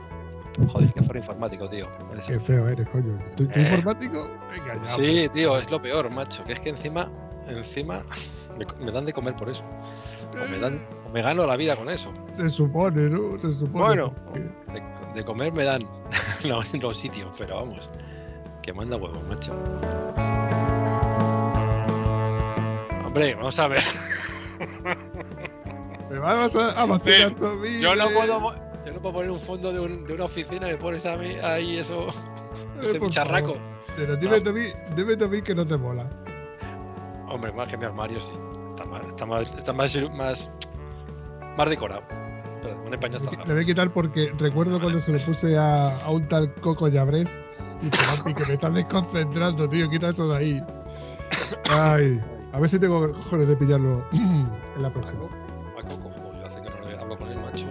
Joder, 0.71 0.93
que 0.93 1.03
fuera 1.03 1.21
informático, 1.21 1.69
tío. 1.69 1.87
Qué 2.27 2.39
feo 2.39 2.69
eres, 2.69 2.87
coño. 2.91 3.19
¿Tú, 3.37 3.47
tú 3.47 3.59
Eh. 3.59 3.63
informático? 3.63 4.29
Venga, 4.51 4.75
ya. 4.77 4.85
Sí, 4.85 5.29
tío, 5.33 5.57
es 5.59 5.71
lo 5.71 5.81
peor, 5.81 6.11
macho. 6.11 6.45
Que 6.45 6.53
es 6.55 6.61
que 6.61 6.71
encima, 6.71 7.11
encima 7.49 8.03
me, 8.59 8.85
me 8.85 8.93
dan 8.93 9.07
de 9.07 9.13
comer 9.13 9.35
por 9.37 9.49
eso. 9.49 9.65
O 10.33 10.51
me, 10.51 10.59
dan, 10.59 10.73
o 11.07 11.11
me 11.11 11.23
gano 11.23 11.47
la 11.47 11.57
vida 11.57 11.77
con 11.77 11.89
eso. 11.91 12.11
Se 12.33 12.49
supone, 12.51 13.03
¿no? 13.11 13.39
Se 13.39 13.53
supone. 13.53 13.85
Bueno. 13.85 14.15
De, 14.35 14.83
de 15.15 15.25
comer 15.25 15.53
me 15.53 15.65
dan 15.65 15.87
los, 16.45 16.73
los 16.83 16.97
sitios, 16.97 17.29
pero 17.39 17.57
vamos, 17.57 17.91
que 18.63 18.73
manda 18.73 18.97
huevos, 18.97 19.23
macho. 19.29 19.53
Hombre, 23.13 23.35
vamos 23.35 23.59
a 23.59 23.69
ver. 23.69 23.83
Me 26.11 26.19
vas 26.19 26.57
a, 26.57 26.71
a 26.83 26.87
vacilar 26.87 27.35
vida. 27.61 27.79
Yo 27.81 27.95
no 27.95 28.09
puedo, 28.09 28.41
mo- 28.41 28.55
yo 28.87 28.93
no 28.95 29.01
puedo 29.03 29.15
poner 29.17 29.31
un 29.31 29.41
fondo 29.41 29.71
de, 29.71 29.81
un- 29.81 30.05
de 30.07 30.15
una 30.15 30.25
oficina 30.25 30.67
y 30.69 30.73
me 30.73 30.79
pones 30.79 31.05
a 31.05 31.19
mí 31.19 31.35
ahí 31.43 31.77
eso, 31.77 32.09
ese 32.81 32.97
Eh, 32.97 32.99
por 32.99 33.09
bicharraco. 33.09 33.55
favor. 33.55 33.63
Pero 33.97 34.17
dime 34.17 34.39
No. 34.39 34.43
tú 34.45 34.49
a 34.51 34.53
mí, 34.55 34.63
dime 34.97 35.17
mí 35.29 35.43
que 35.43 35.55
no 35.55 35.67
te 35.67 35.77
mola. 35.77 36.09
Hombre, 37.29 37.53
más 37.53 37.69
que 37.69 37.77
mi 37.77 37.85
armario 37.85 38.19
sí. 38.19 38.33
Está 38.71 38.85
más, 38.87 39.05
está 39.07 39.27
más, 39.27 39.53
está 39.59 39.73
más, 39.75 39.95
más, 40.13 40.51
más 41.59 41.69
decorado. 41.69 42.03
Pero 42.63 42.77
empañado 42.95 43.25
hasta 43.27 43.37
las 43.41 43.49
Le 43.49 43.55
voy 43.55 43.63
a 43.63 43.67
quitar 43.67 43.91
porque 43.93 44.33
recuerdo 44.39 44.81
cuando 44.81 45.01
se 45.01 45.13
lo 45.13 45.19
puse 45.27 45.59
a, 45.59 45.97
a 45.97 46.11
un 46.11 46.27
tal 46.29 46.51
Coco 46.63 46.89
Llabrés 46.89 47.29
y 47.83 47.91
que 48.35 48.47
me 48.47 48.55
estás 48.55 48.73
desconcentrando, 48.73 49.69
tío. 49.69 49.91
Quita 49.91 50.09
eso 50.09 50.29
de 50.29 50.37
ahí. 50.39 50.63
Ay, 51.71 52.19
a 52.53 52.61
ver 52.61 52.69
si 52.69 52.79
tengo 52.79 53.13
cojones 53.13 53.49
de 53.49 53.57
pillarlo 53.57 54.05
en 54.13 54.83
la 54.83 54.93
próxima. 54.93 55.25
A 55.79 55.83
Coco, 55.89 56.11
hace 56.45 56.61
que 56.61 56.71
no 56.71 56.81
le 56.89 56.99
hablo 56.99 57.17
con 57.19 57.29
él, 57.29 57.39
macho. 57.41 57.67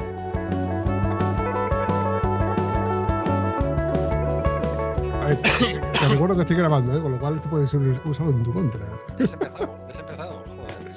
A 5.22 5.26
ver, 5.26 5.42
te 6.00 6.08
recuerdo 6.08 6.36
que 6.36 6.42
estoy 6.42 6.58
grabando, 6.58 6.98
¿eh? 6.98 7.02
con 7.02 7.12
lo 7.14 7.20
cual 7.20 7.36
esto 7.36 7.50
puede 7.50 7.68
ser 7.68 7.80
usado 8.06 8.32
en 8.32 8.44
tu 8.44 8.54
contra. 8.54 8.82
Ya 9.18 9.26
has 9.26 9.34
empezado, 9.34 9.78
ya 9.88 9.94
has 9.94 10.00
empezado, 10.00 10.32
joder. 10.48 10.92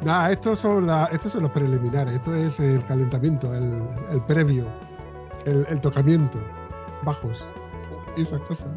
Nada, 0.02 0.32
estos 0.32 0.58
son, 0.58 0.86
la- 0.86 1.06
estos 1.06 1.32
son 1.32 1.42
los 1.42 1.50
preliminares, 1.52 2.14
esto 2.14 2.34
es 2.34 2.60
el 2.60 2.84
calentamiento, 2.86 3.54
el, 3.54 3.82
el 4.10 4.20
previo, 4.22 4.66
el, 5.46 5.66
el 5.68 5.80
tocamiento, 5.80 6.38
bajos 7.02 7.44
y 8.16 8.22
esas 8.22 8.40
cosas. 8.42 8.68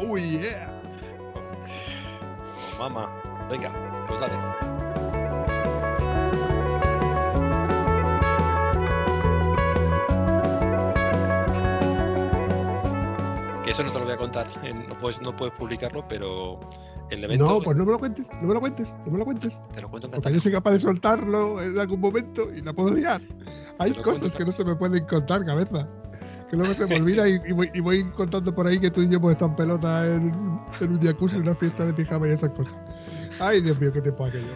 Oh 0.00 0.16
yeah. 0.18 0.74
Mamá, 2.78 3.08
venga, 3.50 3.70
pues 4.06 4.20
dale. 4.20 4.34
Que 13.64 13.72
eso 13.72 13.82
no 13.84 13.92
te 13.92 13.98
lo 13.98 14.04
voy 14.04 14.14
a 14.14 14.16
contar, 14.16 14.46
en- 14.62 14.88
no, 14.88 14.96
puedes, 14.98 15.20
no 15.20 15.36
puedes 15.36 15.52
publicarlo, 15.54 16.04
pero 16.08 16.58
el 17.10 17.24
evento 17.24 17.44
No, 17.44 17.60
pues 17.60 17.76
no 17.76 17.84
me 17.84 17.92
lo 17.92 17.98
cuentes, 17.98 18.26
no 18.40 18.48
me 18.48 18.54
lo 18.54 18.60
cuentes, 18.60 18.94
no 19.04 19.12
me 19.12 19.18
lo 19.18 19.24
cuentes. 19.24 19.60
te 19.74 19.80
lo 19.82 19.90
cuento 19.90 20.10
Porque 20.10 20.32
yo 20.32 20.40
soy 20.40 20.52
capaz 20.52 20.70
de 20.72 20.80
soltarlo 20.80 21.60
en 21.60 21.78
algún 21.78 22.00
momento 22.00 22.48
y 22.54 22.62
la 22.62 22.72
puedo 22.72 22.94
liar. 22.94 23.20
Hay 23.78 23.92
cosas 23.94 24.34
que 24.34 24.44
no 24.44 24.52
se 24.52 24.64
me 24.64 24.74
pueden 24.74 25.04
contar, 25.06 25.44
cabeza. 25.44 25.86
Que 26.50 26.56
luego 26.56 26.72
se 26.72 26.86
me 26.86 26.96
olvida 26.96 27.28
y, 27.28 27.34
y 27.46 27.52
voy, 27.52 27.70
y 27.74 27.80
voy 27.80 28.04
contando 28.12 28.54
por 28.54 28.66
ahí 28.66 28.80
que 28.80 28.90
tú 28.90 29.02
y 29.02 29.08
yo 29.10 29.18
hemos 29.18 29.32
estado 29.32 29.50
en 29.50 29.56
pelota 29.56 30.06
en, 30.06 30.32
en 30.80 30.90
un 30.92 31.00
jacuzzi, 31.02 31.36
en 31.36 31.42
una 31.42 31.54
fiesta 31.54 31.84
de 31.84 31.92
pijama 31.92 32.26
y 32.26 32.30
esas 32.30 32.50
cosas. 32.52 32.80
Ay, 33.40 33.60
Dios 33.60 33.80
mío, 33.80 33.92
qué 33.92 34.00
tiempo 34.02 34.24
aquello. 34.24 34.54